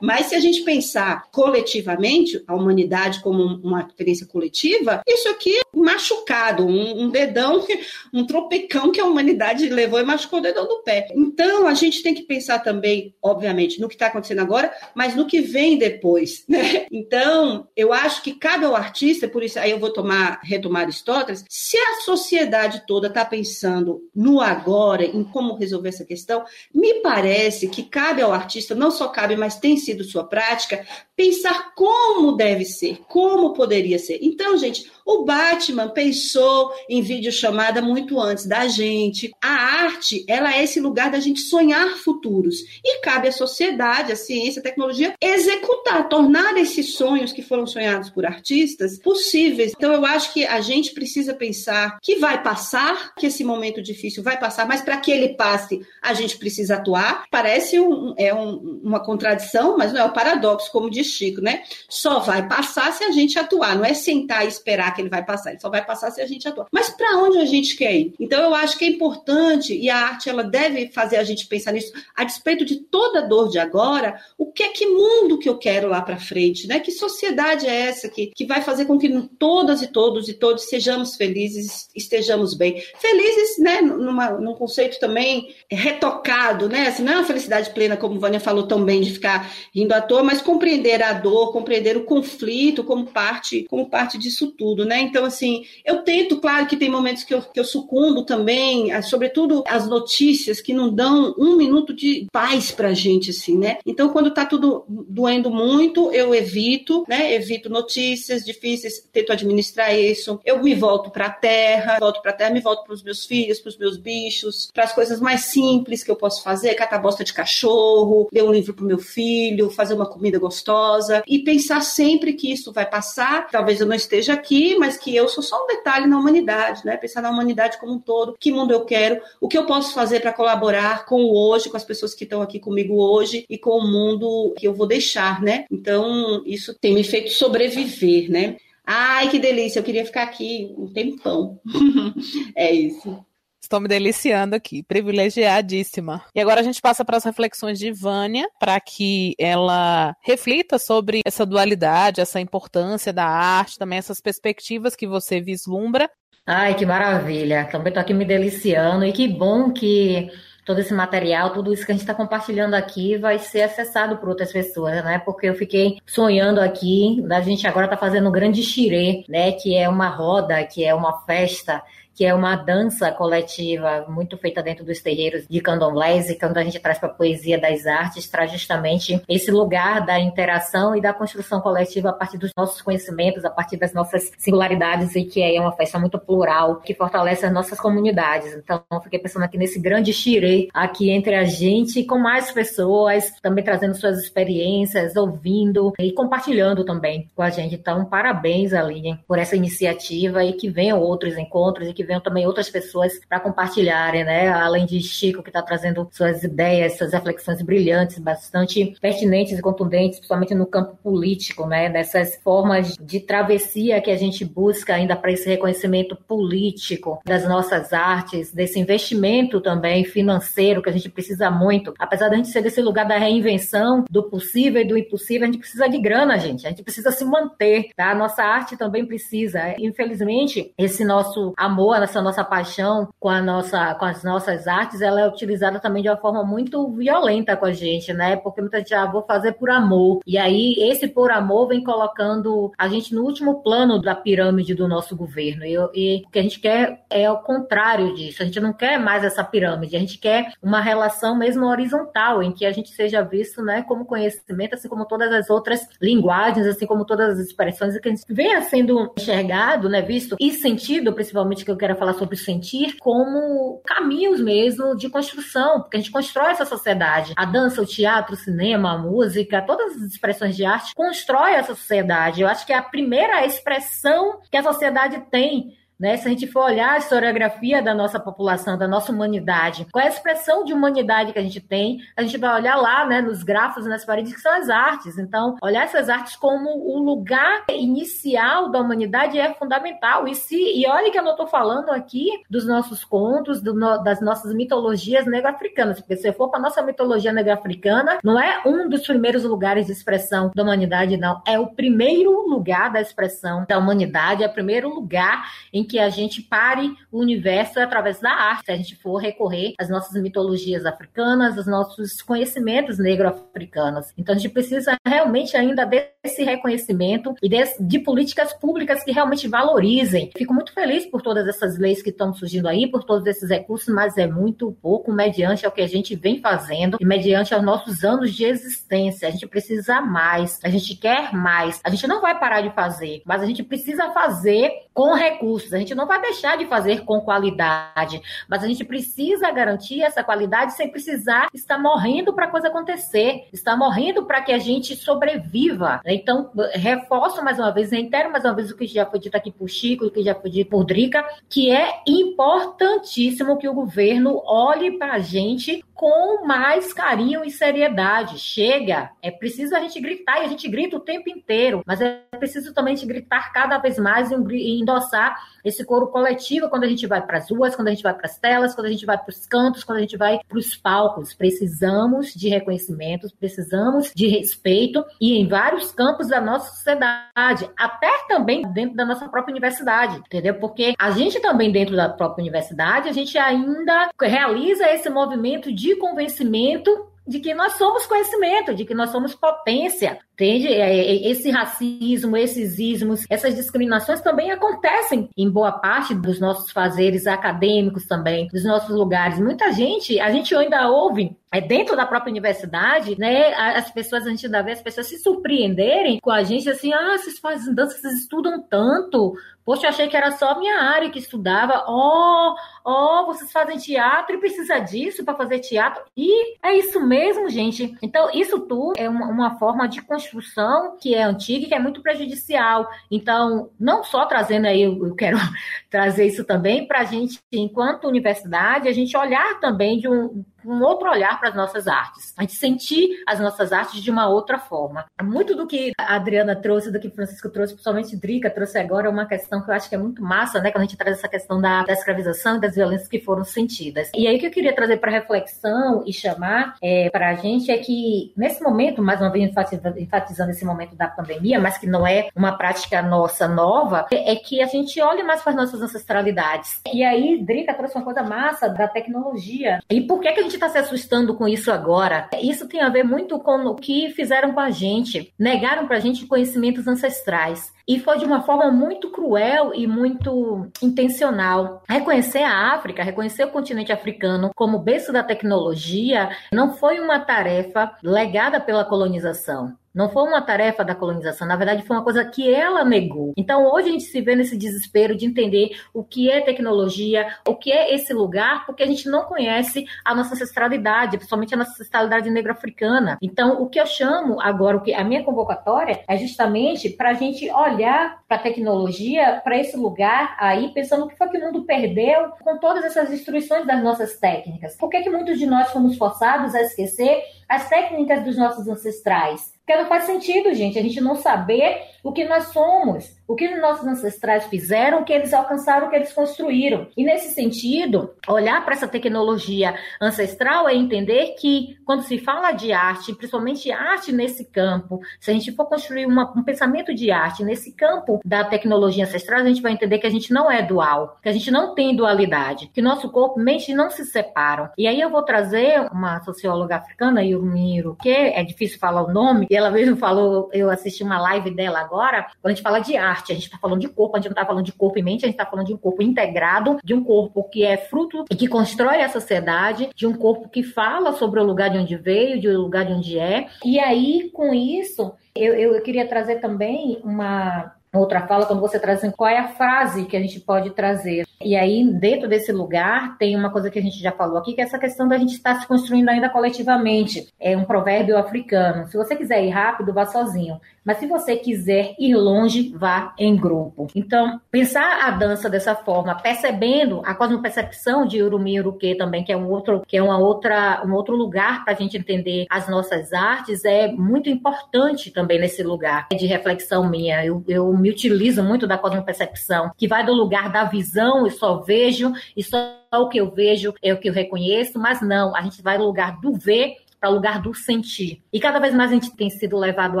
Mas 0.00 0.26
se 0.26 0.34
a 0.34 0.40
gente 0.40 0.62
pensar 0.62 1.30
coletivamente, 1.30 2.42
a 2.46 2.54
humanidade 2.54 3.20
como 3.20 3.42
uma 3.42 3.80
experiência 3.80 4.26
coletiva, 4.26 5.02
isso 5.06 5.28
aqui 5.28 5.56
é 5.56 5.62
machucado, 5.74 6.66
um, 6.66 7.08
dedão, 7.10 7.64
um 8.12 8.26
tropecão 8.26 8.90
que 8.90 9.00
a 9.00 9.04
humanidade 9.04 9.68
levou 9.68 10.00
e 10.00 10.04
machucou 10.04 10.38
o 10.38 10.42
dedão 10.42 10.66
do 10.66 10.82
pé. 10.82 11.08
Então, 11.14 11.66
a 11.66 11.74
gente 11.74 12.02
tem 12.02 12.14
que 12.14 12.22
pensar 12.22 12.58
também, 12.60 13.14
obviamente, 13.22 13.80
no 13.80 13.88
que 13.88 13.94
está 13.94 14.06
acontecendo 14.06 14.40
agora, 14.40 14.72
mas 14.94 15.14
no 15.14 15.26
que 15.26 15.40
vem 15.40 15.78
depois. 15.78 16.44
Né? 16.56 16.86
Então, 16.92 17.66
eu 17.76 17.92
acho 17.92 18.22
que 18.22 18.32
cabe 18.32 18.64
ao 18.64 18.74
artista, 18.74 19.26
por 19.26 19.42
isso 19.42 19.58
aí 19.58 19.72
eu 19.72 19.80
vou 19.80 19.92
tomar, 19.92 20.40
retomar 20.42 20.82
Aristóteles, 20.82 21.44
se 21.50 21.76
a 21.76 22.00
sociedade 22.02 22.84
toda 22.86 23.08
está 23.08 23.24
pensando 23.24 23.95
no 24.14 24.40
agora, 24.40 25.04
em 25.04 25.22
como 25.24 25.56
resolver 25.56 25.90
essa 25.90 26.04
questão, 26.04 26.44
me 26.74 27.00
parece 27.02 27.68
que 27.68 27.82
cabe 27.82 28.22
ao 28.22 28.32
artista, 28.32 28.74
não 28.74 28.90
só 28.90 29.08
cabe, 29.08 29.36
mas 29.36 29.58
tem 29.58 29.76
sido 29.76 30.04
sua 30.04 30.24
prática, 30.24 30.86
pensar 31.16 31.72
como 31.74 32.32
deve 32.32 32.64
ser, 32.64 33.00
como 33.08 33.54
poderia 33.54 33.98
ser. 33.98 34.18
Então, 34.20 34.56
gente, 34.58 34.90
o 35.04 35.24
Batman 35.24 35.88
pensou 35.88 36.72
em 36.88 37.00
videochamada 37.00 37.80
muito 37.80 38.20
antes 38.20 38.44
da 38.44 38.66
gente. 38.68 39.32
A 39.40 39.48
arte, 39.48 40.24
ela 40.28 40.54
é 40.54 40.64
esse 40.64 40.78
lugar 40.78 41.10
da 41.10 41.18
gente 41.18 41.40
sonhar 41.40 41.96
futuros. 41.96 42.56
E 42.84 43.00
cabe 43.00 43.28
à 43.28 43.32
sociedade, 43.32 44.12
à 44.12 44.16
ciência, 44.16 44.60
à 44.60 44.62
tecnologia, 44.62 45.14
executar, 45.20 46.08
tornar 46.08 46.56
esses 46.58 46.94
sonhos 46.94 47.32
que 47.32 47.40
foram 47.40 47.66
sonhados 47.66 48.10
por 48.10 48.26
artistas 48.26 48.98
possíveis. 48.98 49.72
Então, 49.76 49.92
eu 49.92 50.04
acho 50.04 50.32
que 50.34 50.44
a 50.44 50.60
gente 50.60 50.92
precisa 50.92 51.32
pensar 51.32 51.98
que 52.02 52.16
vai 52.16 52.42
passar, 52.42 53.14
que 53.14 53.26
esse 53.26 53.44
momento 53.44 53.80
difícil 53.80 54.22
vai 54.22 54.38
passar, 54.38 54.66
mas 54.66 54.82
para 54.82 54.98
que 54.98 55.10
ele 55.10 55.30
passe, 55.30 55.80
a 56.02 56.12
gente 56.12 56.36
precisa 56.36 56.74
atuar. 56.74 57.24
Parece 57.30 57.78
um, 57.80 58.12
é 58.18 58.34
um, 58.34 58.80
uma 58.82 59.02
contradição, 59.02 59.78
mas 59.78 59.92
não 59.92 60.00
é 60.00 60.04
um 60.04 60.12
paradoxo, 60.12 60.70
como 60.72 60.90
diz 60.90 61.05
Chico, 61.08 61.40
né? 61.40 61.62
Só 61.88 62.20
vai 62.20 62.46
passar 62.46 62.92
se 62.92 63.04
a 63.04 63.10
gente 63.10 63.38
atuar, 63.38 63.76
não 63.76 63.84
é 63.84 63.94
sentar 63.94 64.44
e 64.44 64.48
esperar 64.48 64.94
que 64.94 65.00
ele 65.00 65.08
vai 65.08 65.24
passar, 65.24 65.50
ele 65.50 65.60
só 65.60 65.70
vai 65.70 65.84
passar 65.84 66.10
se 66.10 66.20
a 66.20 66.26
gente 66.26 66.46
atuar. 66.46 66.66
Mas 66.72 66.90
para 66.90 67.18
onde 67.18 67.38
a 67.38 67.44
gente 67.44 67.76
quer 67.76 67.94
ir? 67.94 68.14
Então 68.18 68.42
eu 68.42 68.54
acho 68.54 68.76
que 68.78 68.84
é 68.84 68.88
importante 68.88 69.76
e 69.76 69.88
a 69.88 69.96
arte 69.96 70.28
ela 70.28 70.42
deve 70.42 70.88
fazer 70.88 71.16
a 71.16 71.24
gente 71.24 71.46
pensar 71.46 71.72
nisso, 71.72 71.92
a 72.14 72.24
despeito 72.24 72.64
de 72.64 72.76
toda 72.76 73.22
dor 73.22 73.48
de 73.48 73.58
agora, 73.58 74.20
o 74.36 74.50
que 74.52 74.62
é 74.62 74.68
que 74.68 74.86
mundo 74.86 75.38
que 75.38 75.48
eu 75.48 75.58
quero 75.58 75.88
lá 75.88 76.00
para 76.02 76.18
frente, 76.18 76.66
né? 76.66 76.80
Que 76.80 76.90
sociedade 76.90 77.66
é 77.66 77.74
essa 77.74 78.08
que, 78.08 78.32
que 78.34 78.46
vai 78.46 78.62
fazer 78.62 78.84
com 78.84 78.98
que 78.98 79.08
todas 79.38 79.82
e 79.82 79.88
todos 79.88 80.28
e 80.28 80.34
todos 80.34 80.68
sejamos 80.68 81.16
felizes, 81.16 81.88
estejamos 81.94 82.54
bem. 82.54 82.82
Felizes, 82.98 83.58
né, 83.58 83.80
numa, 83.80 84.30
num 84.32 84.54
conceito 84.54 84.98
também 84.98 85.54
retocado, 85.70 86.68
né? 86.68 86.88
Assim, 86.88 87.02
não 87.02 87.12
é 87.12 87.16
uma 87.16 87.24
felicidade 87.24 87.70
plena, 87.70 87.96
como 87.96 88.20
Vânia 88.20 88.40
falou 88.40 88.66
tão 88.66 88.84
bem, 88.84 89.00
de 89.00 89.12
ficar 89.12 89.50
rindo 89.74 89.92
à 89.92 90.00
toa, 90.00 90.22
mas 90.22 90.40
compreender 90.40 90.95
a 91.02 91.12
dor, 91.12 91.52
compreender 91.52 91.96
o 91.96 92.04
conflito 92.04 92.84
como 92.84 93.06
parte, 93.06 93.66
como 93.68 93.88
parte 93.88 94.18
disso 94.18 94.48
tudo, 94.48 94.84
né? 94.84 95.00
Então, 95.00 95.24
assim, 95.24 95.64
eu 95.84 96.02
tento, 96.02 96.38
claro 96.38 96.66
que 96.66 96.76
tem 96.76 96.90
momentos 96.90 97.24
que 97.24 97.34
eu, 97.34 97.42
que 97.42 97.58
eu 97.58 97.64
sucumbo 97.64 98.24
também, 98.24 98.90
sobretudo 99.02 99.64
as 99.66 99.88
notícias 99.88 100.60
que 100.60 100.72
não 100.72 100.92
dão 100.92 101.34
um 101.38 101.56
minuto 101.56 101.92
de 101.92 102.26
paz 102.32 102.70
pra 102.70 102.92
gente, 102.92 103.30
assim, 103.30 103.56
né? 103.58 103.78
Então, 103.84 104.08
quando 104.08 104.32
tá 104.32 104.44
tudo 104.44 104.84
doendo 104.88 105.50
muito, 105.50 106.10
eu 106.12 106.34
evito, 106.34 107.04
né? 107.08 107.34
Evito 107.34 107.68
notícias 107.68 108.44
difíceis, 108.44 109.02
tento 109.12 109.32
administrar 109.32 109.94
isso. 109.96 110.40
Eu 110.44 110.62
me 110.62 110.74
volto 110.74 111.10
pra 111.10 111.30
terra, 111.30 111.98
volto 112.00 112.22
pra 112.22 112.32
terra, 112.32 112.50
me 112.50 112.60
volto 112.60 112.84
pros 112.84 113.02
meus 113.02 113.24
filhos, 113.24 113.60
pros 113.60 113.76
meus 113.76 113.96
bichos, 113.96 114.70
para 114.72 114.84
as 114.84 114.92
coisas 114.92 115.20
mais 115.20 115.46
simples 115.46 116.02
que 116.02 116.10
eu 116.10 116.16
posso 116.16 116.42
fazer, 116.42 116.74
catar 116.74 116.98
bosta 116.98 117.24
de 117.24 117.32
cachorro, 117.32 118.28
ler 118.32 118.44
um 118.44 118.52
livro 118.52 118.74
pro 118.74 118.84
meu 118.84 118.98
filho, 118.98 119.70
fazer 119.70 119.94
uma 119.94 120.06
comida 120.06 120.38
gostosa 120.38 120.85
e 121.26 121.40
pensar 121.40 121.80
sempre 121.80 122.32
que 122.32 122.52
isso 122.52 122.72
vai 122.72 122.88
passar. 122.88 123.48
Talvez 123.50 123.80
eu 123.80 123.86
não 123.86 123.94
esteja 123.94 124.32
aqui, 124.32 124.76
mas 124.78 124.96
que 124.96 125.14
eu 125.14 125.28
sou 125.28 125.42
só 125.42 125.64
um 125.64 125.66
detalhe 125.66 126.06
na 126.06 126.18
humanidade, 126.18 126.84
né? 126.84 126.96
Pensar 126.96 127.22
na 127.22 127.30
humanidade 127.30 127.78
como 127.78 127.94
um 127.94 127.98
todo, 127.98 128.36
que 128.38 128.52
mundo 128.52 128.72
eu 128.72 128.84
quero, 128.84 129.20
o 129.40 129.48
que 129.48 129.58
eu 129.58 129.66
posso 129.66 129.94
fazer 129.94 130.20
para 130.20 130.32
colaborar 130.32 131.06
com 131.06 131.22
o 131.22 131.36
hoje, 131.36 131.68
com 131.68 131.76
as 131.76 131.84
pessoas 131.84 132.14
que 132.14 132.24
estão 132.24 132.42
aqui 132.42 132.58
comigo 132.58 132.94
hoje 132.94 133.44
e 133.48 133.58
com 133.58 133.78
o 133.78 133.86
mundo 133.86 134.54
que 134.58 134.66
eu 134.66 134.74
vou 134.74 134.86
deixar, 134.86 135.42
né? 135.42 135.64
Então, 135.70 136.42
isso 136.46 136.74
tem 136.74 136.94
me 136.94 137.04
feito 137.04 137.30
sobreviver, 137.30 138.30
né? 138.30 138.56
Ai, 138.84 139.28
que 139.28 139.38
delícia, 139.38 139.80
eu 139.80 139.84
queria 139.84 140.06
ficar 140.06 140.22
aqui 140.22 140.72
um 140.78 140.86
tempão. 140.86 141.58
é 142.54 142.72
isso. 142.72 143.18
Estou 143.66 143.80
me 143.80 143.88
deliciando 143.88 144.54
aqui, 144.54 144.84
privilegiadíssima. 144.84 146.22
E 146.32 146.40
agora 146.40 146.60
a 146.60 146.62
gente 146.62 146.80
passa 146.80 147.04
para 147.04 147.16
as 147.16 147.24
reflexões 147.24 147.80
de 147.80 147.90
Vânia, 147.90 148.48
para 148.60 148.78
que 148.78 149.34
ela 149.36 150.14
reflita 150.22 150.78
sobre 150.78 151.20
essa 151.26 151.44
dualidade, 151.44 152.20
essa 152.20 152.38
importância 152.40 153.12
da 153.12 153.26
arte, 153.26 153.76
também 153.76 153.98
essas 153.98 154.20
perspectivas 154.20 154.94
que 154.94 155.04
você 155.04 155.40
vislumbra. 155.40 156.08
Ai, 156.46 156.76
que 156.76 156.86
maravilha! 156.86 157.64
Também 157.64 157.88
estou 157.88 158.00
aqui 158.00 158.14
me 158.14 158.24
deliciando 158.24 159.04
e 159.04 159.10
que 159.10 159.26
bom 159.26 159.72
que 159.72 160.30
todo 160.64 160.78
esse 160.78 160.94
material, 160.94 161.52
tudo 161.52 161.72
isso 161.72 161.84
que 161.84 161.90
a 161.90 161.94
gente 161.94 162.02
está 162.02 162.14
compartilhando 162.14 162.74
aqui 162.74 163.16
vai 163.18 163.40
ser 163.40 163.62
acessado 163.62 164.16
por 164.18 164.28
outras 164.28 164.52
pessoas, 164.52 165.02
né? 165.02 165.18
Porque 165.24 165.48
eu 165.48 165.56
fiquei 165.56 165.98
sonhando 166.06 166.60
aqui, 166.60 167.20
a 167.28 167.40
gente 167.40 167.66
agora 167.66 167.86
está 167.86 167.96
fazendo 167.96 168.28
um 168.28 168.32
grande 168.32 168.62
xirê, 168.62 169.24
né? 169.28 169.50
Que 169.50 169.76
é 169.76 169.88
uma 169.88 170.08
roda, 170.08 170.64
que 170.64 170.84
é 170.84 170.94
uma 170.94 171.24
festa 171.24 171.82
que 172.16 172.24
é 172.24 172.34
uma 172.34 172.56
dança 172.56 173.12
coletiva 173.12 174.06
muito 174.08 174.38
feita 174.38 174.62
dentro 174.62 174.84
dos 174.84 175.00
terreiros 175.02 175.46
de 175.46 175.60
candomblés, 175.60 176.30
e 176.30 176.38
quando 176.38 176.56
a 176.56 176.64
gente 176.64 176.80
traz 176.80 176.98
para 176.98 177.10
a 177.10 177.12
poesia 177.12 177.60
das 177.60 177.86
artes, 177.86 178.26
traz 178.26 178.50
justamente 178.50 179.22
esse 179.28 179.50
lugar 179.50 180.04
da 180.06 180.18
interação 180.18 180.96
e 180.96 181.00
da 181.00 181.12
construção 181.12 181.60
coletiva 181.60 182.08
a 182.08 182.12
partir 182.14 182.38
dos 182.38 182.52
nossos 182.56 182.80
conhecimentos, 182.80 183.44
a 183.44 183.50
partir 183.50 183.76
das 183.76 183.92
nossas 183.92 184.32
singularidades, 184.38 185.14
e 185.14 185.24
que 185.24 185.42
é 185.42 185.60
uma 185.60 185.72
festa 185.72 185.98
muito 185.98 186.18
plural, 186.18 186.76
que 186.76 186.94
fortalece 186.94 187.44
as 187.44 187.52
nossas 187.52 187.78
comunidades. 187.78 188.54
Então, 188.54 188.82
fiquei 189.02 189.18
pensando 189.18 189.44
aqui 189.44 189.58
nesse 189.58 189.78
grande 189.78 190.12
xirê 190.12 190.68
aqui 190.72 191.10
entre 191.10 191.34
a 191.34 191.44
gente, 191.44 192.02
com 192.04 192.18
mais 192.18 192.50
pessoas, 192.50 193.30
também 193.42 193.62
trazendo 193.62 193.94
suas 193.94 194.18
experiências, 194.18 195.16
ouvindo 195.16 195.92
e 195.98 196.12
compartilhando 196.12 196.82
também 196.82 197.28
com 197.34 197.42
a 197.42 197.50
gente. 197.50 197.74
Então, 197.74 198.06
parabéns, 198.06 198.72
Aline, 198.72 199.20
por 199.28 199.38
essa 199.38 199.54
iniciativa 199.54 200.42
e 200.42 200.54
que 200.54 200.70
venham 200.70 200.98
outros 200.98 201.36
encontros 201.36 201.88
e 201.88 201.92
que 201.92 202.05
venham 202.06 202.20
também 202.20 202.46
outras 202.46 202.70
pessoas 202.70 203.12
para 203.28 203.40
compartilharem, 203.40 204.24
né? 204.24 204.48
Além 204.48 204.86
de 204.86 205.00
Chico, 205.00 205.42
que 205.42 205.50
está 205.50 205.62
trazendo 205.62 206.08
suas 206.12 206.42
ideias, 206.42 206.96
suas 206.96 207.12
reflexões 207.12 207.62
brilhantes, 207.62 208.18
bastante 208.18 208.96
pertinentes 209.00 209.58
e 209.58 209.62
contundentes, 209.62 210.18
principalmente 210.18 210.54
no 210.54 210.66
campo 210.66 210.96
político, 211.02 211.66
né? 211.66 211.88
Dessas 211.88 212.36
formas 212.42 212.96
de 213.00 213.20
travessia 213.20 214.00
que 214.00 214.10
a 214.10 214.16
gente 214.16 214.44
busca 214.44 214.94
ainda 214.94 215.16
para 215.16 215.32
esse 215.32 215.48
reconhecimento 215.48 216.16
político 216.16 217.20
das 217.24 217.46
nossas 217.48 217.92
artes, 217.92 218.52
desse 218.52 218.78
investimento 218.78 219.60
também 219.60 220.04
financeiro 220.04 220.82
que 220.82 220.88
a 220.88 220.92
gente 220.92 221.08
precisa 221.08 221.50
muito. 221.50 221.92
Apesar 221.98 222.28
da 222.28 222.36
gente 222.36 222.48
ser 222.48 222.62
desse 222.62 222.80
lugar 222.80 223.06
da 223.06 223.18
reinvenção, 223.18 224.04
do 224.10 224.22
possível 224.22 224.82
e 224.82 224.84
do 224.84 224.96
impossível, 224.96 225.42
a 225.42 225.50
gente 225.50 225.58
precisa 225.58 225.88
de 225.88 225.98
grana, 225.98 226.38
gente. 226.38 226.66
A 226.66 226.70
gente 226.70 226.82
precisa 226.82 227.10
se 227.10 227.24
manter, 227.24 227.90
tá? 227.96 228.10
A 228.10 228.14
nossa 228.14 228.42
arte 228.42 228.76
também 228.76 229.04
precisa. 229.04 229.74
Infelizmente, 229.78 230.72
esse 230.78 231.04
nosso 231.04 231.52
amor 231.56 231.95
essa 232.04 232.22
nossa 232.22 232.44
paixão 232.44 233.08
com, 233.18 233.28
a 233.28 233.40
nossa, 233.40 233.94
com 233.94 234.04
as 234.04 234.22
nossas 234.22 234.66
artes, 234.66 235.00
ela 235.00 235.20
é 235.20 235.28
utilizada 235.28 235.80
também 235.80 236.02
de 236.02 236.08
uma 236.08 236.16
forma 236.16 236.44
muito 236.44 236.88
violenta 236.92 237.56
com 237.56 237.66
a 237.66 237.72
gente, 237.72 238.12
né? 238.12 238.36
Porque 238.36 238.60
muita 238.60 238.78
gente, 238.78 238.94
ah, 238.94 239.06
vou 239.06 239.22
fazer 239.22 239.52
por 239.52 239.70
amor. 239.70 240.20
E 240.26 240.38
aí, 240.38 240.74
esse 240.78 241.08
por 241.08 241.30
amor 241.30 241.68
vem 241.68 241.82
colocando 241.82 242.72
a 242.76 242.88
gente 242.88 243.14
no 243.14 243.22
último 243.22 243.62
plano 243.62 244.00
da 244.00 244.14
pirâmide 244.14 244.74
do 244.74 244.88
nosso 244.88 245.16
governo. 245.16 245.64
E, 245.64 245.76
e 245.94 246.24
o 246.26 246.30
que 246.30 246.38
a 246.38 246.42
gente 246.42 246.60
quer 246.60 247.04
é 247.10 247.30
o 247.30 247.38
contrário 247.38 248.14
disso. 248.14 248.42
A 248.42 248.46
gente 248.46 248.60
não 248.60 248.72
quer 248.72 248.98
mais 248.98 249.24
essa 249.24 249.44
pirâmide, 249.44 249.96
a 249.96 250.00
gente 250.00 250.18
quer 250.18 250.52
uma 250.62 250.80
relação 250.80 251.36
mesmo 251.36 251.66
horizontal, 251.66 252.42
em 252.42 252.52
que 252.52 252.64
a 252.64 252.72
gente 252.72 252.90
seja 252.90 253.22
visto, 253.22 253.62
né, 253.62 253.82
como 253.82 254.04
conhecimento, 254.04 254.74
assim 254.74 254.88
como 254.88 255.04
todas 255.04 255.32
as 255.32 255.50
outras 255.50 255.86
linguagens, 256.00 256.66
assim 256.66 256.86
como 256.86 257.04
todas 257.04 257.38
as 257.38 257.46
expressões, 257.46 257.98
que 257.98 258.08
a 258.08 258.10
gente 258.10 258.24
venha 258.28 258.60
sendo 258.62 259.12
enxergado, 259.18 259.88
né, 259.88 260.02
visto 260.02 260.36
e 260.40 260.50
sentido, 260.52 261.12
principalmente 261.12 261.64
que 261.64 261.70
eu 261.70 261.76
quero 261.76 261.85
quero 261.86 261.98
falar 261.98 262.14
sobre 262.14 262.36
sentir 262.36 262.96
como 262.98 263.80
caminhos 263.86 264.40
mesmo 264.40 264.96
de 264.96 265.08
construção, 265.08 265.80
porque 265.80 265.96
a 265.96 266.00
gente 266.00 266.10
constrói 266.10 266.50
essa 266.50 266.64
sociedade. 266.64 267.32
A 267.36 267.44
dança, 267.44 267.80
o 267.80 267.86
teatro, 267.86 268.34
o 268.34 268.36
cinema, 268.36 268.94
a 268.94 268.98
música, 268.98 269.62
todas 269.62 269.96
as 269.96 270.02
expressões 270.02 270.56
de 270.56 270.64
arte 270.64 270.94
constrói 270.94 271.52
essa 271.52 271.74
sociedade. 271.74 272.42
Eu 272.42 272.48
acho 272.48 272.66
que 272.66 272.72
é 272.72 272.76
a 272.76 272.82
primeira 272.82 273.46
expressão 273.46 274.40
que 274.50 274.56
a 274.56 274.62
sociedade 274.62 275.24
tem 275.30 275.76
né? 275.98 276.16
Se 276.16 276.26
a 276.26 276.30
gente 276.30 276.46
for 276.46 276.64
olhar 276.64 276.92
a 276.92 276.98
historiografia 276.98 277.82
da 277.82 277.94
nossa 277.94 278.20
população, 278.20 278.76
da 278.76 278.86
nossa 278.86 279.12
humanidade, 279.12 279.86
qual 279.90 280.04
é 280.04 280.08
a 280.08 280.10
expressão 280.10 280.64
de 280.64 280.72
humanidade 280.72 281.32
que 281.32 281.38
a 281.38 281.42
gente 281.42 281.60
tem, 281.60 281.98
a 282.16 282.22
gente 282.22 282.36
vai 282.38 282.54
olhar 282.54 282.76
lá 282.76 283.06
né, 283.06 283.20
nos 283.20 283.42
grafos 283.42 283.86
nas 283.86 284.04
paredes, 284.04 284.34
que 284.34 284.40
são 284.40 284.52
as 284.52 284.68
artes. 284.68 285.18
Então, 285.18 285.56
olhar 285.62 285.84
essas 285.84 286.08
artes 286.08 286.36
como 286.36 286.70
o 286.70 286.98
lugar 286.98 287.64
inicial 287.70 288.70
da 288.70 288.80
humanidade 288.80 289.38
é 289.38 289.52
fundamental. 289.54 290.28
E, 290.28 290.34
se, 290.34 290.56
e 290.56 290.86
olha 290.86 291.10
que 291.10 291.18
eu 291.18 291.22
não 291.22 291.32
estou 291.32 291.46
falando 291.46 291.90
aqui 291.90 292.26
dos 292.50 292.66
nossos 292.66 293.04
contos, 293.04 293.62
do, 293.62 293.74
das 294.02 294.20
nossas 294.20 294.54
mitologias 294.54 295.26
negro-africanas, 295.26 296.00
porque 296.00 296.16
se 296.16 296.28
eu 296.28 296.32
for 296.32 296.48
para 296.48 296.58
a 296.58 296.62
nossa 296.62 296.82
mitologia 296.82 297.32
negro-africana, 297.32 298.18
não 298.22 298.38
é 298.38 298.62
um 298.66 298.88
dos 298.88 299.06
primeiros 299.06 299.44
lugares 299.44 299.86
de 299.86 299.92
expressão 299.92 300.50
da 300.54 300.62
humanidade, 300.62 301.16
não. 301.16 301.40
É 301.46 301.58
o 301.58 301.68
primeiro 301.68 302.46
lugar 302.48 302.92
da 302.92 303.00
expressão 303.00 303.64
da 303.66 303.78
humanidade, 303.78 304.42
é 304.42 304.46
o 304.46 304.52
primeiro 304.52 304.88
lugar 304.88 305.50
em 305.72 305.85
que 305.86 305.98
a 305.98 306.08
gente 306.08 306.42
pare 306.42 306.92
o 307.10 307.20
universo 307.20 307.80
através 307.80 308.20
da 308.20 308.30
arte, 308.30 308.66
se 308.66 308.72
a 308.72 308.76
gente 308.76 308.96
for 308.96 309.16
recorrer 309.18 309.74
às 309.78 309.88
nossas 309.88 310.20
mitologias 310.20 310.84
africanas, 310.84 311.56
aos 311.56 311.66
nossos 311.66 312.20
conhecimentos 312.22 312.98
negro-africanos. 312.98 314.12
Então 314.16 314.34
a 314.34 314.38
gente 314.38 314.52
precisa 314.52 314.96
realmente 315.06 315.56
ainda 315.56 315.84
desse 315.84 316.42
reconhecimento 316.42 317.34
e 317.42 317.48
de, 317.48 317.56
de 317.80 317.98
políticas 317.98 318.52
públicas 318.52 319.02
que 319.04 319.12
realmente 319.12 319.48
valorizem. 319.48 320.30
Fico 320.36 320.52
muito 320.52 320.72
feliz 320.72 321.06
por 321.06 321.22
todas 321.22 321.46
essas 321.46 321.78
leis 321.78 322.02
que 322.02 322.10
estão 322.10 322.34
surgindo 322.34 322.68
aí, 322.68 322.90
por 322.90 323.04
todos 323.04 323.26
esses 323.26 323.48
recursos, 323.48 323.92
mas 323.92 324.16
é 324.18 324.26
muito 324.26 324.72
pouco 324.82 325.12
mediante 325.12 325.64
ao 325.64 325.72
que 325.72 325.82
a 325.82 325.86
gente 325.86 326.14
vem 326.14 326.40
fazendo 326.40 326.96
e 327.00 327.04
mediante 327.04 327.54
aos 327.54 327.62
nossos 327.62 328.04
anos 328.04 328.34
de 328.34 328.44
existência. 328.44 329.28
A 329.28 329.30
gente 329.30 329.46
precisa 329.46 330.00
mais, 330.00 330.58
a 330.62 330.68
gente 330.68 330.96
quer 330.96 331.32
mais. 331.32 331.80
A 331.84 331.90
gente 331.90 332.06
não 332.06 332.20
vai 332.20 332.38
parar 332.38 332.60
de 332.60 332.70
fazer, 332.70 333.22
mas 333.24 333.42
a 333.42 333.46
gente 333.46 333.62
precisa 333.62 334.10
fazer 334.10 334.70
com 334.92 335.14
recursos. 335.14 335.72
A 335.76 335.80
gente 335.80 335.94
não 335.94 336.06
vai 336.06 336.20
deixar 336.20 336.56
de 336.56 336.66
fazer 336.66 337.04
com 337.04 337.20
qualidade, 337.20 338.20
mas 338.48 338.64
a 338.64 338.66
gente 338.66 338.84
precisa 338.84 339.50
garantir 339.50 340.02
essa 340.02 340.24
qualidade 340.24 340.74
sem 340.74 340.90
precisar 340.90 341.48
estar 341.52 341.78
morrendo 341.78 342.32
para 342.32 342.46
a 342.46 342.50
coisa 342.50 342.68
acontecer, 342.68 343.48
estar 343.52 343.76
morrendo 343.76 344.24
para 344.24 344.40
que 344.40 344.52
a 344.52 344.58
gente 344.58 344.96
sobreviva. 344.96 346.00
Então, 346.04 346.50
reforço 346.72 347.44
mais 347.44 347.58
uma 347.58 347.70
vez, 347.70 347.90
reitero 347.90 348.32
mais 348.32 348.44
uma 348.44 348.54
vez 348.54 348.70
o 348.70 348.76
que 348.76 348.86
já 348.86 349.06
foi 349.06 349.18
dito 349.18 349.36
aqui 349.36 349.52
por 349.52 349.68
Chico, 349.68 350.06
o 350.06 350.10
que 350.10 350.22
já 350.22 350.34
foi 350.34 350.50
dito 350.50 350.70
por 350.70 350.84
Drica, 350.84 351.24
que 351.48 351.70
é 351.70 352.00
importantíssimo 352.06 353.58
que 353.58 353.68
o 353.68 353.74
governo 353.74 354.42
olhe 354.46 354.98
para 354.98 355.14
a 355.14 355.18
gente 355.18 355.84
com 355.96 356.46
mais 356.46 356.92
carinho 356.92 357.44
e 357.44 357.50
seriedade. 357.50 358.38
Chega, 358.38 359.10
é 359.22 359.30
preciso 359.30 359.74
a 359.74 359.80
gente 359.80 359.98
gritar 359.98 360.40
e 360.40 360.44
a 360.44 360.48
gente 360.48 360.68
grita 360.68 360.96
o 360.96 361.00
tempo 361.00 361.28
inteiro, 361.30 361.82
mas 361.86 362.00
é 362.00 362.20
preciso 362.38 362.74
também 362.74 362.92
a 362.92 362.96
gente 362.96 363.08
gritar 363.08 363.52
cada 363.52 363.78
vez 363.78 363.98
mais 363.98 364.30
e 364.30 364.80
endossar 364.80 365.36
esse 365.64 365.84
coro 365.84 366.08
coletivo 366.08 366.68
quando 366.68 366.84
a 366.84 366.88
gente 366.88 367.06
vai 367.06 367.24
para 367.24 367.38
as 367.38 367.50
ruas, 367.50 367.74
quando 367.74 367.88
a 367.88 367.90
gente 367.90 368.02
vai 368.02 368.14
para 368.14 368.26
as 368.26 368.38
telas, 368.38 368.74
quando 368.74 368.86
a 368.86 368.90
gente 368.90 369.06
vai 369.06 369.16
para 369.16 369.30
os 369.30 369.46
cantos, 369.46 369.82
quando 369.82 369.98
a 369.98 370.00
gente 370.02 370.16
vai 370.16 370.38
para 370.46 370.58
os 370.58 370.76
palcos. 370.76 371.32
Precisamos 371.32 372.34
de 372.34 372.48
reconhecimento, 372.48 373.28
precisamos 373.38 374.12
de 374.14 374.28
respeito 374.28 375.02
e 375.18 375.38
em 375.38 375.48
vários 375.48 375.92
campos 375.92 376.28
da 376.28 376.40
nossa 376.40 376.74
sociedade, 376.76 377.68
até 377.76 378.10
também 378.28 378.70
dentro 378.72 378.94
da 378.94 379.06
nossa 379.06 379.28
própria 379.28 379.52
universidade, 379.52 380.18
entendeu? 380.18 380.54
Porque 380.54 380.94
a 380.98 381.10
gente 381.10 381.40
também 381.40 381.72
dentro 381.72 381.96
da 381.96 382.08
própria 382.10 382.42
universidade, 382.42 383.08
a 383.08 383.12
gente 383.12 383.38
ainda 383.38 384.10
realiza 384.20 384.90
esse 384.90 385.08
movimento 385.08 385.72
de 385.72 385.85
convencimento 385.94 387.12
de 387.26 387.38
que 387.38 387.54
nós 387.54 387.74
somos 387.74 388.06
conhecimento, 388.06 388.74
de 388.74 388.84
que 388.84 388.94
nós 388.94 389.10
somos 389.10 389.34
potência, 389.34 390.18
entende? 390.36 390.68
É, 390.68 390.94
é, 390.94 391.30
esse 391.30 391.50
racismo, 391.50 392.36
esses 392.36 392.78
ismos, 392.78 393.24
essas 393.28 393.56
discriminações 393.56 394.20
também 394.20 394.50
acontecem 394.50 395.30
em 395.36 395.50
boa 395.50 395.72
parte 395.72 396.14
dos 396.14 396.38
nossos 396.38 396.70
fazeres 396.70 397.26
acadêmicos 397.26 398.06
também, 398.06 398.46
dos 398.48 398.62
nossos 398.62 398.94
lugares. 398.94 399.40
Muita 399.40 399.72
gente, 399.72 400.20
a 400.20 400.30
gente 400.30 400.54
ainda 400.54 400.88
ouve 400.90 401.34
é 401.56 401.60
dentro 401.60 401.96
da 401.96 402.04
própria 402.04 402.30
universidade, 402.30 403.18
né? 403.18 403.54
As 403.54 403.90
pessoas, 403.90 404.26
a 404.26 404.30
gente 404.30 404.44
ainda 404.44 404.62
vê 404.62 404.72
as 404.72 404.82
pessoas 404.82 405.06
se 405.06 405.18
surpreenderem 405.18 406.20
com 406.20 406.30
a 406.30 406.42
gente 406.42 406.68
assim, 406.68 406.92
ah, 406.92 407.16
vocês 407.16 407.38
fazem 407.38 407.74
dança, 407.74 407.96
vocês 407.96 408.14
estudam 408.20 408.60
tanto. 408.60 409.34
Poxa, 409.64 409.86
eu 409.86 409.90
achei 409.90 410.06
que 410.06 410.16
era 410.16 410.30
só 410.32 410.50
a 410.50 410.58
minha 410.58 410.80
área 410.80 411.10
que 411.10 411.18
estudava. 411.18 411.84
Oh, 411.88 412.54
oh, 412.84 413.26
vocês 413.26 413.50
fazem 413.50 413.78
teatro 413.78 414.36
e 414.36 414.38
precisa 414.38 414.78
disso 414.78 415.24
para 415.24 415.34
fazer 415.34 415.58
teatro. 415.58 416.04
E 416.16 416.56
é 416.64 416.76
isso 416.76 417.00
mesmo, 417.04 417.48
gente. 417.48 417.96
Então, 418.00 418.30
isso 418.32 418.60
tudo 418.60 418.92
é 418.96 419.08
uma, 419.08 419.26
uma 419.26 419.58
forma 419.58 419.88
de 419.88 420.02
construção 420.30 420.96
que 421.00 421.14
é 421.14 421.22
antiga 421.22 421.64
e 421.64 421.68
que 421.68 421.74
é 421.74 421.78
muito 421.78 422.02
prejudicial. 422.02 422.88
Então, 423.10 423.70
não 423.78 424.04
só 424.04 424.26
trazendo 424.26 424.66
aí, 424.66 424.82
eu 424.82 425.14
quero 425.14 425.38
trazer 425.90 426.26
isso 426.26 426.44
também 426.44 426.86
para 426.86 427.00
a 427.00 427.04
gente, 427.04 427.40
enquanto 427.52 428.08
universidade, 428.08 428.88
a 428.88 428.92
gente 428.92 429.16
olhar 429.16 429.60
também 429.60 429.98
de 429.98 430.08
um 430.08 430.44
um 430.66 430.82
outro 430.82 431.08
olhar 431.08 431.38
para 431.38 431.50
as 431.50 431.54
nossas 431.54 431.86
artes, 431.86 432.34
a 432.36 432.42
gente 432.42 432.54
sentir 432.54 433.22
as 433.26 433.38
nossas 433.38 433.72
artes 433.72 434.02
de 434.02 434.10
uma 434.10 434.28
outra 434.28 434.58
forma. 434.58 435.06
Muito 435.22 435.54
do 435.54 435.66
que 435.66 435.92
a 435.98 436.16
Adriana 436.16 436.56
trouxe, 436.56 436.90
do 436.90 436.98
que 436.98 437.10
Francisco 437.10 437.48
trouxe, 437.48 437.74
principalmente 437.74 438.16
Drica 438.16 438.50
trouxe 438.50 438.78
agora, 438.78 439.06
é 439.06 439.10
uma 439.10 439.26
questão 439.26 439.62
que 439.62 439.70
eu 439.70 439.74
acho 439.74 439.88
que 439.88 439.94
é 439.94 439.98
muito 439.98 440.22
massa, 440.22 440.60
né? 440.60 440.70
Quando 440.70 440.82
a 440.82 440.86
gente 440.86 440.96
traz 440.96 441.18
essa 441.18 441.28
questão 441.28 441.60
da, 441.60 441.84
da 441.84 441.92
escravização 441.92 442.56
e 442.56 442.60
das 442.60 442.74
violências 442.74 443.08
que 443.08 443.20
foram 443.20 443.44
sentidas. 443.44 444.10
E 444.14 444.26
aí 444.26 444.36
o 444.36 444.38
que 444.40 444.46
eu 444.46 444.50
queria 444.50 444.74
trazer 444.74 444.96
para 444.98 445.10
reflexão 445.10 446.02
e 446.06 446.12
chamar 446.12 446.76
é, 446.82 447.08
para 447.10 447.30
a 447.30 447.34
gente 447.34 447.70
é 447.70 447.78
que, 447.78 448.32
nesse 448.36 448.62
momento, 448.62 449.02
mais 449.02 449.20
uma 449.20 449.30
vez 449.30 449.50
enfatizando 449.96 450.50
esse 450.50 450.64
momento 450.64 450.96
da 450.96 451.08
pandemia, 451.08 451.60
mas 451.60 451.78
que 451.78 451.86
não 451.86 452.06
é 452.06 452.28
uma 452.34 452.56
prática 452.56 453.02
nossa 453.02 453.46
nova, 453.46 454.06
é, 454.10 454.32
é 454.32 454.36
que 454.36 454.62
a 454.62 454.66
gente 454.66 455.00
olhe 455.00 455.22
mais 455.22 455.42
para 455.42 455.50
as 455.50 455.56
nossas 455.56 455.80
ancestralidades. 455.80 456.80
E 456.92 457.04
aí, 457.04 457.42
Drica 457.42 457.74
trouxe 457.74 457.96
uma 457.96 458.04
coisa 458.04 458.22
massa 458.22 458.68
da 458.68 458.88
tecnologia. 458.88 459.80
E 459.90 460.00
por 460.00 460.20
que, 460.20 460.32
que 460.32 460.40
a 460.40 460.42
gente 460.42 460.55
está 460.56 460.68
se 460.68 460.78
assustando 460.78 461.34
com 461.34 461.46
isso 461.46 461.70
agora? 461.70 462.28
Isso 462.42 462.68
tem 462.68 462.80
a 462.80 462.88
ver 462.88 463.04
muito 463.04 463.38
com 463.38 463.64
o 463.66 463.74
que 463.74 464.10
fizeram 464.10 464.52
com 464.52 464.60
a 464.60 464.70
gente. 464.70 465.32
Negaram 465.38 465.86
para 465.86 465.96
a 465.96 466.00
gente 466.00 466.26
conhecimentos 466.26 466.86
ancestrais. 466.86 467.72
E 467.88 468.00
foi 468.00 468.18
de 468.18 468.24
uma 468.24 468.42
forma 468.42 468.70
muito 468.70 469.10
cruel 469.10 469.72
e 469.74 469.86
muito 469.86 470.66
intencional. 470.82 471.82
Reconhecer 471.88 472.42
a 472.42 472.74
África, 472.74 473.02
reconhecer 473.02 473.44
o 473.44 473.50
continente 473.50 473.92
africano 473.92 474.50
como 474.56 474.80
berço 474.80 475.12
da 475.12 475.22
tecnologia, 475.22 476.30
não 476.52 476.74
foi 476.74 476.98
uma 476.98 477.20
tarefa 477.20 477.92
legada 478.02 478.60
pela 478.60 478.84
colonização. 478.84 479.76
Não 479.96 480.10
foi 480.10 480.24
uma 480.24 480.42
tarefa 480.42 480.84
da 480.84 480.94
colonização, 480.94 481.48
na 481.48 481.56
verdade 481.56 481.82
foi 481.82 481.96
uma 481.96 482.04
coisa 482.04 482.22
que 482.22 482.52
ela 482.52 482.84
negou. 482.84 483.32
Então 483.34 483.64
hoje 483.72 483.88
a 483.88 483.92
gente 483.92 484.04
se 484.04 484.20
vê 484.20 484.36
nesse 484.36 484.54
desespero 484.54 485.16
de 485.16 485.24
entender 485.24 485.70
o 485.94 486.04
que 486.04 486.30
é 486.30 486.42
tecnologia, 486.42 487.26
o 487.48 487.54
que 487.54 487.72
é 487.72 487.94
esse 487.94 488.12
lugar, 488.12 488.66
porque 488.66 488.82
a 488.82 488.86
gente 488.86 489.08
não 489.08 489.24
conhece 489.24 489.86
a 490.04 490.14
nossa 490.14 490.34
ancestralidade, 490.34 491.16
principalmente 491.16 491.54
a 491.54 491.56
nossa 491.56 491.70
ancestralidade 491.70 492.28
negra-africana. 492.28 493.16
Então 493.22 493.62
o 493.62 493.70
que 493.70 493.80
eu 493.80 493.86
chamo 493.86 494.38
agora, 494.38 494.76
o 494.76 494.82
que 494.82 494.92
a 494.92 495.02
minha 495.02 495.24
convocatória 495.24 496.04
é 496.06 496.18
justamente 496.18 496.90
para 496.90 497.12
a 497.12 497.14
gente 497.14 497.50
olhar 497.50 498.22
para 498.28 498.36
a 498.36 498.42
tecnologia, 498.42 499.40
para 499.42 499.56
esse 499.56 499.78
lugar 499.78 500.36
aí, 500.38 500.74
pensando 500.74 501.06
o 501.06 501.08
que 501.08 501.16
foi 501.16 501.30
que 501.30 501.38
o 501.38 501.40
mundo 501.40 501.64
perdeu 501.64 502.32
com 502.44 502.58
todas 502.58 502.84
essas 502.84 503.08
destruições 503.08 503.66
das 503.66 503.82
nossas 503.82 504.18
técnicas. 504.18 504.76
Por 504.76 504.90
que, 504.90 505.00
que 505.00 505.08
muitos 505.08 505.38
de 505.38 505.46
nós 505.46 505.70
fomos 505.70 505.96
forçados 505.96 506.54
a 506.54 506.60
esquecer 506.60 507.22
as 507.48 507.66
técnicas 507.66 508.22
dos 508.22 508.36
nossos 508.36 508.68
ancestrais? 508.68 509.55
Porque 509.66 509.82
não 509.82 509.88
faz 509.88 510.04
sentido, 510.04 510.54
gente, 510.54 510.78
a 510.78 510.82
gente 510.82 511.00
não 511.00 511.16
saber 511.16 511.82
o 512.04 512.12
que 512.12 512.24
nós 512.24 512.52
somos, 512.52 513.15
o 513.26 513.34
que 513.34 513.56
nossos 513.56 513.86
ancestrais 513.86 514.46
fizeram, 514.46 515.00
o 515.00 515.04
que 515.04 515.12
eles 515.12 515.32
alcançaram, 515.32 515.86
o 515.86 515.90
que 515.90 515.96
eles 515.96 516.12
construíram. 516.12 516.88
E 516.96 517.04
nesse 517.04 517.34
sentido, 517.34 518.14
olhar 518.28 518.64
para 518.64 518.74
essa 518.74 518.88
tecnologia 518.88 519.74
ancestral 520.00 520.68
é 520.68 520.74
entender 520.74 521.34
que 521.38 521.76
quando 521.84 522.02
se 522.02 522.18
fala 522.18 522.52
de 522.52 522.72
arte, 522.72 523.14
principalmente 523.14 523.70
arte 523.70 524.12
nesse 524.12 524.44
campo, 524.44 525.00
se 525.20 525.30
a 525.30 525.34
gente 525.34 525.52
for 525.52 525.66
construir 525.66 526.06
uma, 526.06 526.32
um 526.36 526.42
pensamento 526.42 526.94
de 526.94 527.10
arte 527.10 527.44
nesse 527.44 527.72
campo 527.72 528.20
da 528.24 528.44
tecnologia 528.44 529.04
ancestral, 529.04 529.40
a 529.40 529.44
gente 529.44 529.62
vai 529.62 529.72
entender 529.72 529.98
que 529.98 530.06
a 530.06 530.10
gente 530.10 530.32
não 530.32 530.50
é 530.50 530.62
dual, 530.62 531.18
que 531.22 531.28
a 531.28 531.32
gente 531.32 531.50
não 531.50 531.74
tem 531.74 531.94
dualidade, 531.96 532.70
que 532.72 532.82
nosso 532.82 533.10
corpo 533.10 533.40
e 533.40 533.44
mente 533.44 533.74
não 533.74 533.90
se 533.90 534.04
separam. 534.04 534.68
E 534.78 534.86
aí 534.86 535.00
eu 535.00 535.10
vou 535.10 535.22
trazer 535.22 535.80
uma 535.92 536.20
socióloga 536.20 536.76
africana, 536.76 537.24
Yurumiro, 537.24 537.96
que 538.00 538.08
é 538.08 538.42
difícil 538.42 538.78
falar 538.78 539.02
o 539.02 539.12
nome, 539.12 539.46
e 539.50 539.56
ela 539.56 539.70
mesmo 539.70 539.96
falou, 539.96 540.48
eu 540.52 540.70
assisti 540.70 541.02
uma 541.02 541.20
live 541.20 541.50
dela 541.50 541.80
agora, 541.80 542.26
quando 542.40 542.52
a 542.52 542.54
gente 542.54 542.62
fala 542.62 542.80
de 542.80 542.96
arte, 542.96 543.15
a 543.32 543.34
gente 543.34 543.44
está 543.44 543.58
falando 543.58 543.80
de 543.80 543.88
corpo, 543.88 544.16
a 544.16 544.20
gente 544.20 544.28
não 544.28 544.34
está 544.34 544.46
falando 544.46 544.64
de 544.64 544.72
corpo 544.72 544.98
e 544.98 545.02
mente, 545.02 545.24
a 545.24 545.28
gente 545.28 545.34
está 545.34 545.46
falando 545.46 545.66
de 545.66 545.74
um 545.74 545.78
corpo 545.78 546.02
integrado, 546.02 546.78
de 546.82 546.94
um 546.94 547.02
corpo 547.02 547.44
que 547.44 547.64
é 547.64 547.76
fruto 547.76 548.24
e 548.30 548.34
que 548.34 548.48
constrói 548.48 549.02
a 549.02 549.08
sociedade, 549.08 549.90
de 549.94 550.06
um 550.06 550.14
corpo 550.14 550.48
que 550.48 550.62
fala 550.62 551.12
sobre 551.12 551.40
o 551.40 551.44
lugar 551.44 551.70
de 551.70 551.78
onde 551.78 551.96
veio, 551.96 552.40
de 552.40 552.48
o 552.48 552.60
lugar 552.60 552.84
de 552.84 552.92
onde 552.92 553.18
é. 553.18 553.48
E 553.64 553.78
aí, 553.78 554.30
com 554.32 554.52
isso, 554.52 555.12
eu, 555.34 555.54
eu 555.54 555.82
queria 555.82 556.06
trazer 556.08 556.36
também 556.36 557.00
uma, 557.04 557.76
outra 557.98 558.26
fala, 558.26 558.46
quando 558.46 558.60
você 558.60 558.78
traz 558.78 558.98
assim, 558.98 559.10
qual 559.10 559.28
é 559.28 559.38
a 559.38 559.48
frase 559.48 560.04
que 560.04 560.16
a 560.16 560.20
gente 560.20 560.40
pode 560.40 560.70
trazer. 560.70 561.24
E 561.40 561.56
aí, 561.56 561.84
dentro 561.84 562.28
desse 562.28 562.52
lugar, 562.52 563.16
tem 563.18 563.36
uma 563.36 563.50
coisa 563.50 563.70
que 563.70 563.78
a 563.78 563.82
gente 563.82 563.98
já 563.98 564.12
falou 564.12 564.38
aqui, 564.38 564.54
que 564.54 564.60
é 564.60 564.64
essa 564.64 564.78
questão 564.78 565.08
da 565.08 565.18
gente 565.18 565.34
estar 565.34 565.60
se 565.60 565.66
construindo 565.66 566.08
ainda 566.08 566.28
coletivamente. 566.28 567.28
É 567.38 567.56
um 567.56 567.64
provérbio 567.64 568.16
africano. 568.16 568.86
Se 568.88 568.96
você 568.96 569.16
quiser 569.16 569.44
ir 569.44 569.50
rápido, 569.50 569.92
vá 569.92 570.06
sozinho. 570.06 570.60
Mas 570.86 570.98
se 570.98 571.06
você 571.06 571.36
quiser 571.36 571.96
ir 571.98 572.14
longe, 572.14 572.72
vá 572.76 573.12
em 573.18 573.34
grupo. 573.34 573.88
Então, 573.92 574.40
pensar 574.52 575.04
a 575.04 575.10
dança 575.10 575.50
dessa 575.50 575.74
forma, 575.74 576.14
percebendo 576.14 577.02
a 577.04 577.12
cosmopercepção 577.12 578.06
de 578.06 578.22
Urumi 578.22 578.60
Uruque 578.60 578.94
também, 578.94 579.24
que 579.24 579.32
é 579.32 579.36
um 579.36 579.50
outro, 579.50 579.82
que 579.84 579.96
é 579.96 580.02
uma 580.02 580.16
outra, 580.16 580.82
um 580.86 580.92
outro 580.92 581.16
lugar 581.16 581.64
para 581.64 581.72
a 581.72 581.76
gente 581.76 581.96
entender 581.96 582.46
as 582.48 582.68
nossas 582.68 583.12
artes, 583.12 583.64
é 583.64 583.88
muito 583.88 584.30
importante 584.30 585.10
também 585.10 585.40
nesse 585.40 585.64
lugar 585.64 586.06
de 586.16 586.24
reflexão 586.26 586.88
minha. 586.88 587.26
Eu, 587.26 587.42
eu 587.48 587.72
me 587.72 587.90
utilizo 587.90 588.44
muito 588.44 588.64
da 588.64 588.78
cosmopercepção, 588.78 589.72
que 589.76 589.88
vai 589.88 590.06
do 590.06 590.12
lugar 590.12 590.52
da 590.52 590.62
visão, 590.62 591.26
e 591.26 591.32
só 591.32 591.56
vejo, 591.62 592.12
e 592.36 592.44
só 592.44 592.76
o 592.94 593.08
que 593.08 593.18
eu 593.18 593.28
vejo 593.28 593.74
é 593.82 593.92
o 593.92 593.98
que 593.98 594.08
eu 594.08 594.12
reconheço, 594.12 594.78
mas 594.78 595.00
não, 595.00 595.34
a 595.34 595.42
gente 595.42 595.60
vai 595.62 595.78
no 595.78 595.84
lugar 595.84 596.20
do 596.20 596.32
ver 596.32 596.76
para 597.00 597.10
o 597.10 597.14
lugar 597.14 597.40
do 597.40 597.54
sentir. 597.54 598.22
E 598.32 598.40
cada 598.40 598.58
vez 598.58 598.74
mais 598.74 598.90
a 598.90 598.94
gente 598.94 599.14
tem 599.14 599.30
sido 599.30 599.56
levado 599.56 600.00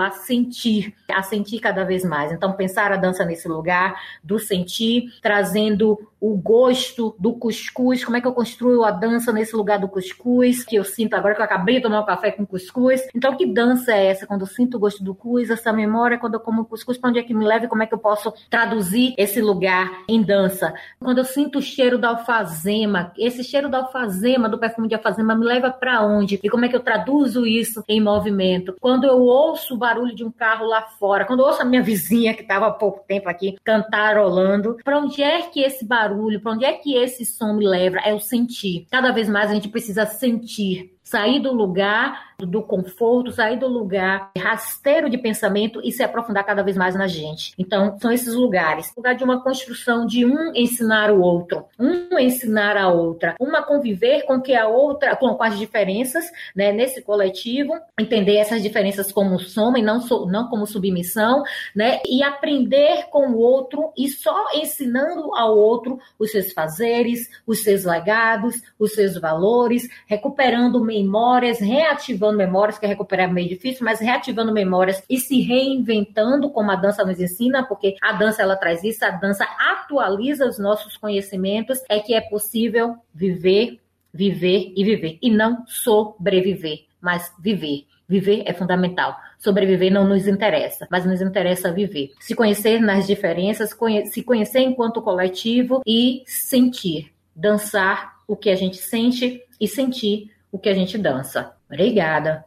a 0.00 0.10
sentir, 0.10 0.94
a 1.10 1.22
sentir 1.22 1.60
cada 1.60 1.84
vez 1.84 2.04
mais. 2.04 2.32
Então, 2.32 2.52
pensar 2.52 2.92
a 2.92 2.96
dança 2.96 3.24
nesse 3.24 3.48
lugar 3.48 4.00
do 4.22 4.38
sentir, 4.38 5.12
trazendo 5.20 5.98
o 6.20 6.36
gosto 6.36 7.14
do 7.18 7.34
cuscuz, 7.34 8.04
como 8.04 8.16
é 8.16 8.20
que 8.20 8.26
eu 8.26 8.32
construo 8.32 8.84
a 8.84 8.90
dança 8.90 9.32
nesse 9.32 9.54
lugar 9.54 9.78
do 9.78 9.88
cuscuz, 9.88 10.64
que 10.64 10.76
eu 10.76 10.84
sinto 10.84 11.14
agora 11.14 11.34
que 11.34 11.40
eu 11.40 11.44
acabei 11.44 11.76
de 11.76 11.82
tomar 11.82 12.00
um 12.00 12.06
café 12.06 12.30
com 12.30 12.46
cuscuz. 12.46 13.06
Então, 13.14 13.36
que 13.36 13.46
dança 13.46 13.92
é 13.92 14.06
essa 14.06 14.26
quando 14.26 14.42
eu 14.42 14.46
sinto 14.46 14.76
o 14.76 14.80
gosto 14.80 15.04
do 15.04 15.14
cuscuz, 15.14 15.50
essa 15.50 15.72
memória 15.72 16.18
quando 16.18 16.34
eu 16.34 16.40
como 16.40 16.64
cuscuz, 16.64 16.96
para 16.96 17.10
onde 17.10 17.18
é 17.18 17.22
que 17.22 17.34
me 17.34 17.44
leva 17.44 17.64
e 17.64 17.68
como 17.68 17.82
é 17.82 17.86
que 17.86 17.94
eu 17.94 17.98
posso 17.98 18.32
traduzir 18.48 19.14
esse 19.18 19.40
lugar 19.40 19.90
em 20.08 20.22
dança? 20.22 20.72
Quando 21.00 21.18
eu 21.18 21.24
sinto 21.24 21.58
o 21.58 21.62
cheiro 21.62 21.98
da 21.98 22.10
alfazema, 22.10 23.12
esse 23.18 23.42
cheiro 23.42 23.68
da 23.68 23.78
alfazema, 23.78 24.48
do 24.48 24.58
perfume 24.58 24.88
de 24.88 24.94
alfazema, 24.94 25.34
me 25.34 25.44
leva 25.44 25.70
para 25.70 26.04
onde? 26.04 26.38
E 26.42 26.48
como 26.48 26.64
é 26.64 26.68
que 26.68 26.76
eu 26.76 26.80
traduzo 26.80 27.46
isso 27.46 27.82
em 27.88 28.00
movimento? 28.00 28.76
Quando 28.80 29.04
eu 29.04 29.20
ouço 29.20 29.74
o 29.74 29.78
barulho 29.78 30.14
de 30.14 30.24
um 30.24 30.30
carro 30.30 30.66
lá 30.66 30.82
fora, 30.82 31.24
quando 31.24 31.40
eu 31.40 31.46
ouço 31.46 31.62
a 31.62 31.64
minha 31.64 31.82
vizinha 31.82 32.34
que 32.34 32.42
estava 32.42 32.68
há 32.68 32.72
pouco 32.72 33.04
tempo 33.06 33.28
aqui 33.28 33.56
cantarolando, 33.64 34.76
para 34.84 34.98
onde 34.98 35.22
é 35.22 35.42
que 35.42 35.60
esse 35.60 35.84
barulho 35.84 36.15
barulho, 36.16 36.40
para 36.40 36.52
onde 36.52 36.64
é 36.64 36.72
que 36.72 36.94
esse 36.94 37.24
som 37.24 37.52
me 37.52 37.66
leva? 37.66 37.98
É 37.98 38.14
o 38.14 38.18
sentir. 38.18 38.86
Cada 38.90 39.12
vez 39.12 39.28
mais 39.28 39.50
a 39.50 39.54
gente 39.54 39.68
precisa 39.68 40.06
sentir 40.06 40.95
sair 41.06 41.38
do 41.40 41.52
lugar 41.52 42.26
do 42.38 42.62
conforto, 42.62 43.32
sair 43.32 43.58
do 43.58 43.66
lugar 43.66 44.30
rasteiro 44.36 45.08
de 45.08 45.16
pensamento 45.16 45.80
e 45.82 45.90
se 45.90 46.02
aprofundar 46.02 46.44
cada 46.44 46.62
vez 46.62 46.76
mais 46.76 46.94
na 46.94 47.06
gente. 47.06 47.54
Então, 47.58 47.96
são 47.98 48.12
esses 48.12 48.34
lugares. 48.34 48.92
Lugar 48.96 49.14
de 49.14 49.24
uma 49.24 49.42
construção 49.42 50.04
de 50.04 50.26
um 50.26 50.54
ensinar 50.54 51.10
o 51.10 51.20
outro, 51.20 51.64
um 51.78 52.18
ensinar 52.18 52.76
a 52.76 52.88
outra, 52.88 53.34
uma 53.40 53.62
conviver 53.62 54.22
com 54.22 54.40
que 54.40 54.54
a 54.54 54.68
outra, 54.68 55.16
com, 55.16 55.42
as 55.42 55.58
diferenças, 55.58 56.24
né, 56.54 56.72
nesse 56.72 57.00
coletivo, 57.02 57.72
entender 57.98 58.36
essas 58.36 58.62
diferenças 58.62 59.10
como 59.10 59.38
soma 59.38 59.78
e 59.78 59.82
não, 59.82 60.00
so, 60.00 60.26
não 60.26 60.48
como 60.48 60.66
submissão, 60.66 61.42
né, 61.74 62.00
e 62.06 62.22
aprender 62.22 63.06
com 63.10 63.28
o 63.30 63.38
outro 63.38 63.92
e 63.96 64.08
só 64.08 64.46
ensinando 64.54 65.34
ao 65.34 65.56
outro 65.56 65.98
os 66.18 66.30
seus 66.32 66.52
fazeres, 66.52 67.28
os 67.46 67.62
seus 67.62 67.84
legados, 67.84 68.60
os 68.78 68.92
seus 68.92 69.18
valores, 69.18 69.88
recuperando 70.06 70.84
memórias, 70.96 71.58
reativando 71.58 72.38
memórias, 72.38 72.78
que 72.78 72.86
é 72.86 72.88
recuperar 72.88 73.28
é 73.28 73.32
meio 73.32 73.48
difícil, 73.48 73.84
mas 73.84 74.00
reativando 74.00 74.52
memórias 74.52 75.02
e 75.08 75.18
se 75.18 75.40
reinventando, 75.40 76.50
como 76.50 76.70
a 76.70 76.76
dança 76.76 77.04
nos 77.04 77.20
ensina, 77.20 77.64
porque 77.64 77.96
a 78.02 78.12
dança 78.12 78.42
ela 78.42 78.56
traz 78.56 78.82
isso, 78.82 79.04
a 79.04 79.10
dança 79.10 79.44
atualiza 79.58 80.46
os 80.46 80.58
nossos 80.58 80.96
conhecimentos, 80.96 81.82
é 81.88 82.00
que 82.00 82.14
é 82.14 82.20
possível 82.20 82.96
viver, 83.14 83.80
viver 84.12 84.72
e 84.76 84.84
viver, 84.84 85.18
e 85.20 85.30
não 85.30 85.64
sobreviver, 85.66 86.84
mas 87.00 87.32
viver. 87.38 87.86
Viver 88.08 88.44
é 88.46 88.52
fundamental. 88.52 89.16
Sobreviver 89.36 89.92
não 89.92 90.06
nos 90.06 90.28
interessa, 90.28 90.86
mas 90.88 91.04
nos 91.04 91.20
interessa 91.20 91.72
viver. 91.72 92.12
Se 92.20 92.36
conhecer 92.36 92.80
nas 92.80 93.04
diferenças, 93.04 93.76
se 94.04 94.22
conhecer 94.22 94.60
enquanto 94.60 95.02
coletivo 95.02 95.82
e 95.84 96.22
sentir. 96.24 97.12
Dançar 97.34 98.14
o 98.28 98.36
que 98.36 98.48
a 98.48 98.54
gente 98.54 98.76
sente 98.76 99.42
e 99.60 99.66
sentir 99.66 100.30
o 100.56 100.58
que 100.58 100.70
a 100.70 100.74
gente 100.74 100.96
dança. 100.96 101.54
Obrigada. 101.70 102.44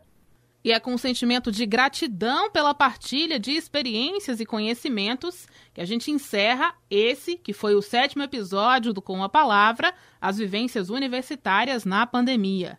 E 0.63 0.71
é 0.71 0.79
com 0.79 0.93
um 0.93 0.97
sentimento 0.97 1.51
de 1.51 1.65
gratidão 1.65 2.51
pela 2.51 2.73
partilha 2.73 3.39
de 3.39 3.51
experiências 3.51 4.39
e 4.41 4.45
conhecimentos 4.45 5.47
que 5.73 5.79
a 5.79 5.85
gente 5.85 6.11
encerra 6.11 6.73
esse, 6.89 7.37
que 7.37 7.53
foi 7.53 7.75
o 7.75 7.81
sétimo 7.81 8.23
episódio 8.23 8.91
do 8.91 9.01
Com 9.01 9.23
a 9.23 9.29
Palavra, 9.29 9.93
as 10.19 10.37
vivências 10.37 10.89
universitárias 10.89 11.85
na 11.85 12.05
pandemia. 12.05 12.77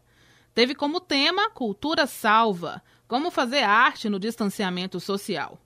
Teve 0.53 0.75
como 0.75 1.01
tema 1.01 1.49
Cultura 1.51 2.07
Salva, 2.07 2.83
como 3.09 3.31
fazer 3.31 3.63
arte 3.63 4.09
no 4.11 4.19
distanciamento 4.19 5.01
social. 5.01 5.59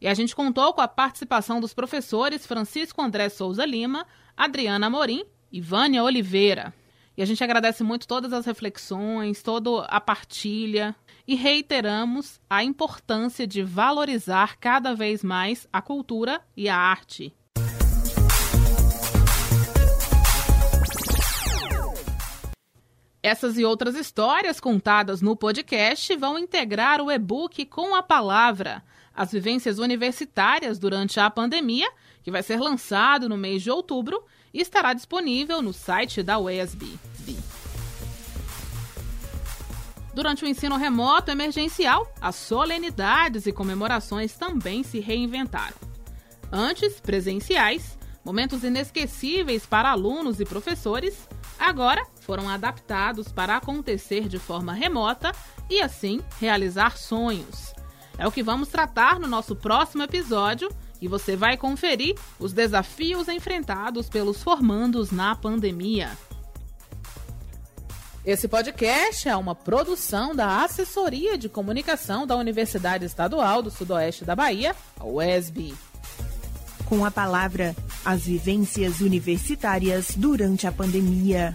E 0.00 0.08
a 0.08 0.12
gente 0.12 0.36
contou 0.36 0.74
com 0.74 0.82
a 0.82 0.88
participação 0.88 1.60
dos 1.60 1.72
professores 1.72 2.44
Francisco 2.44 3.00
André 3.00 3.28
Souza 3.30 3.64
Lima, 3.64 4.06
Adriana 4.36 4.90
Morim 4.90 5.24
e 5.50 5.60
Vânia 5.60 6.02
Oliveira. 6.02 6.74
E 7.16 7.22
a 7.22 7.24
gente 7.24 7.44
agradece 7.44 7.84
muito 7.84 8.08
todas 8.08 8.32
as 8.32 8.44
reflexões, 8.44 9.40
toda 9.40 9.84
a 9.84 10.00
partilha 10.00 10.96
e 11.26 11.36
reiteramos 11.36 12.40
a 12.50 12.64
importância 12.64 13.46
de 13.46 13.62
valorizar 13.62 14.58
cada 14.58 14.94
vez 14.94 15.22
mais 15.22 15.68
a 15.72 15.80
cultura 15.80 16.40
e 16.56 16.68
a 16.68 16.76
arte. 16.76 17.32
Essas 23.22 23.56
e 23.56 23.64
outras 23.64 23.94
histórias 23.94 24.58
contadas 24.58 25.22
no 25.22 25.36
podcast 25.36 26.14
vão 26.16 26.36
integrar 26.36 27.00
o 27.00 27.10
e-book 27.10 27.64
com 27.66 27.94
a 27.94 28.02
palavra 28.02 28.82
As 29.14 29.32
Vivências 29.32 29.78
Universitárias 29.78 30.80
durante 30.80 31.18
a 31.20 31.30
Pandemia, 31.30 31.90
que 32.22 32.30
vai 32.30 32.42
ser 32.42 32.58
lançado 32.58 33.28
no 33.28 33.36
mês 33.36 33.62
de 33.62 33.70
outubro 33.70 34.22
e 34.54 34.60
estará 34.60 34.94
disponível 34.94 35.60
no 35.60 35.72
site 35.72 36.22
da 36.22 36.38
UESB. 36.38 36.96
Durante 40.14 40.44
o 40.44 40.46
ensino 40.46 40.76
remoto 40.76 41.32
emergencial, 41.32 42.08
as 42.20 42.36
solenidades 42.36 43.46
e 43.46 43.52
comemorações 43.52 44.34
também 44.34 44.84
se 44.84 45.00
reinventaram. 45.00 45.74
Antes, 46.52 47.00
presenciais, 47.00 47.98
momentos 48.24 48.62
inesquecíveis 48.62 49.66
para 49.66 49.90
alunos 49.90 50.38
e 50.38 50.44
professores, 50.44 51.28
agora 51.58 52.06
foram 52.20 52.48
adaptados 52.48 53.32
para 53.32 53.56
acontecer 53.56 54.28
de 54.28 54.38
forma 54.38 54.72
remota 54.72 55.32
e, 55.68 55.80
assim, 55.80 56.20
realizar 56.40 56.96
sonhos. 56.96 57.74
É 58.16 58.24
o 58.24 58.30
que 58.30 58.42
vamos 58.42 58.68
tratar 58.68 59.18
no 59.18 59.26
nosso 59.26 59.56
próximo 59.56 60.04
episódio 60.04 60.68
e 61.00 61.08
você 61.08 61.36
vai 61.36 61.56
conferir 61.56 62.16
os 62.38 62.52
desafios 62.52 63.28
enfrentados 63.28 64.08
pelos 64.08 64.42
formandos 64.42 65.10
na 65.10 65.34
pandemia. 65.34 66.10
Esse 68.24 68.48
podcast 68.48 69.28
é 69.28 69.36
uma 69.36 69.54
produção 69.54 70.34
da 70.34 70.62
Assessoria 70.64 71.36
de 71.36 71.46
Comunicação 71.46 72.26
da 72.26 72.34
Universidade 72.34 73.04
Estadual 73.04 73.60
do 73.60 73.70
Sudoeste 73.70 74.24
da 74.24 74.34
Bahia, 74.34 74.74
a 74.98 75.04
UESB. 75.04 75.74
Com 76.86 77.04
a 77.04 77.10
palavra, 77.10 77.76
as 78.02 78.22
vivências 78.22 79.00
universitárias 79.00 80.14
durante 80.16 80.66
a 80.66 80.72
pandemia. 80.72 81.52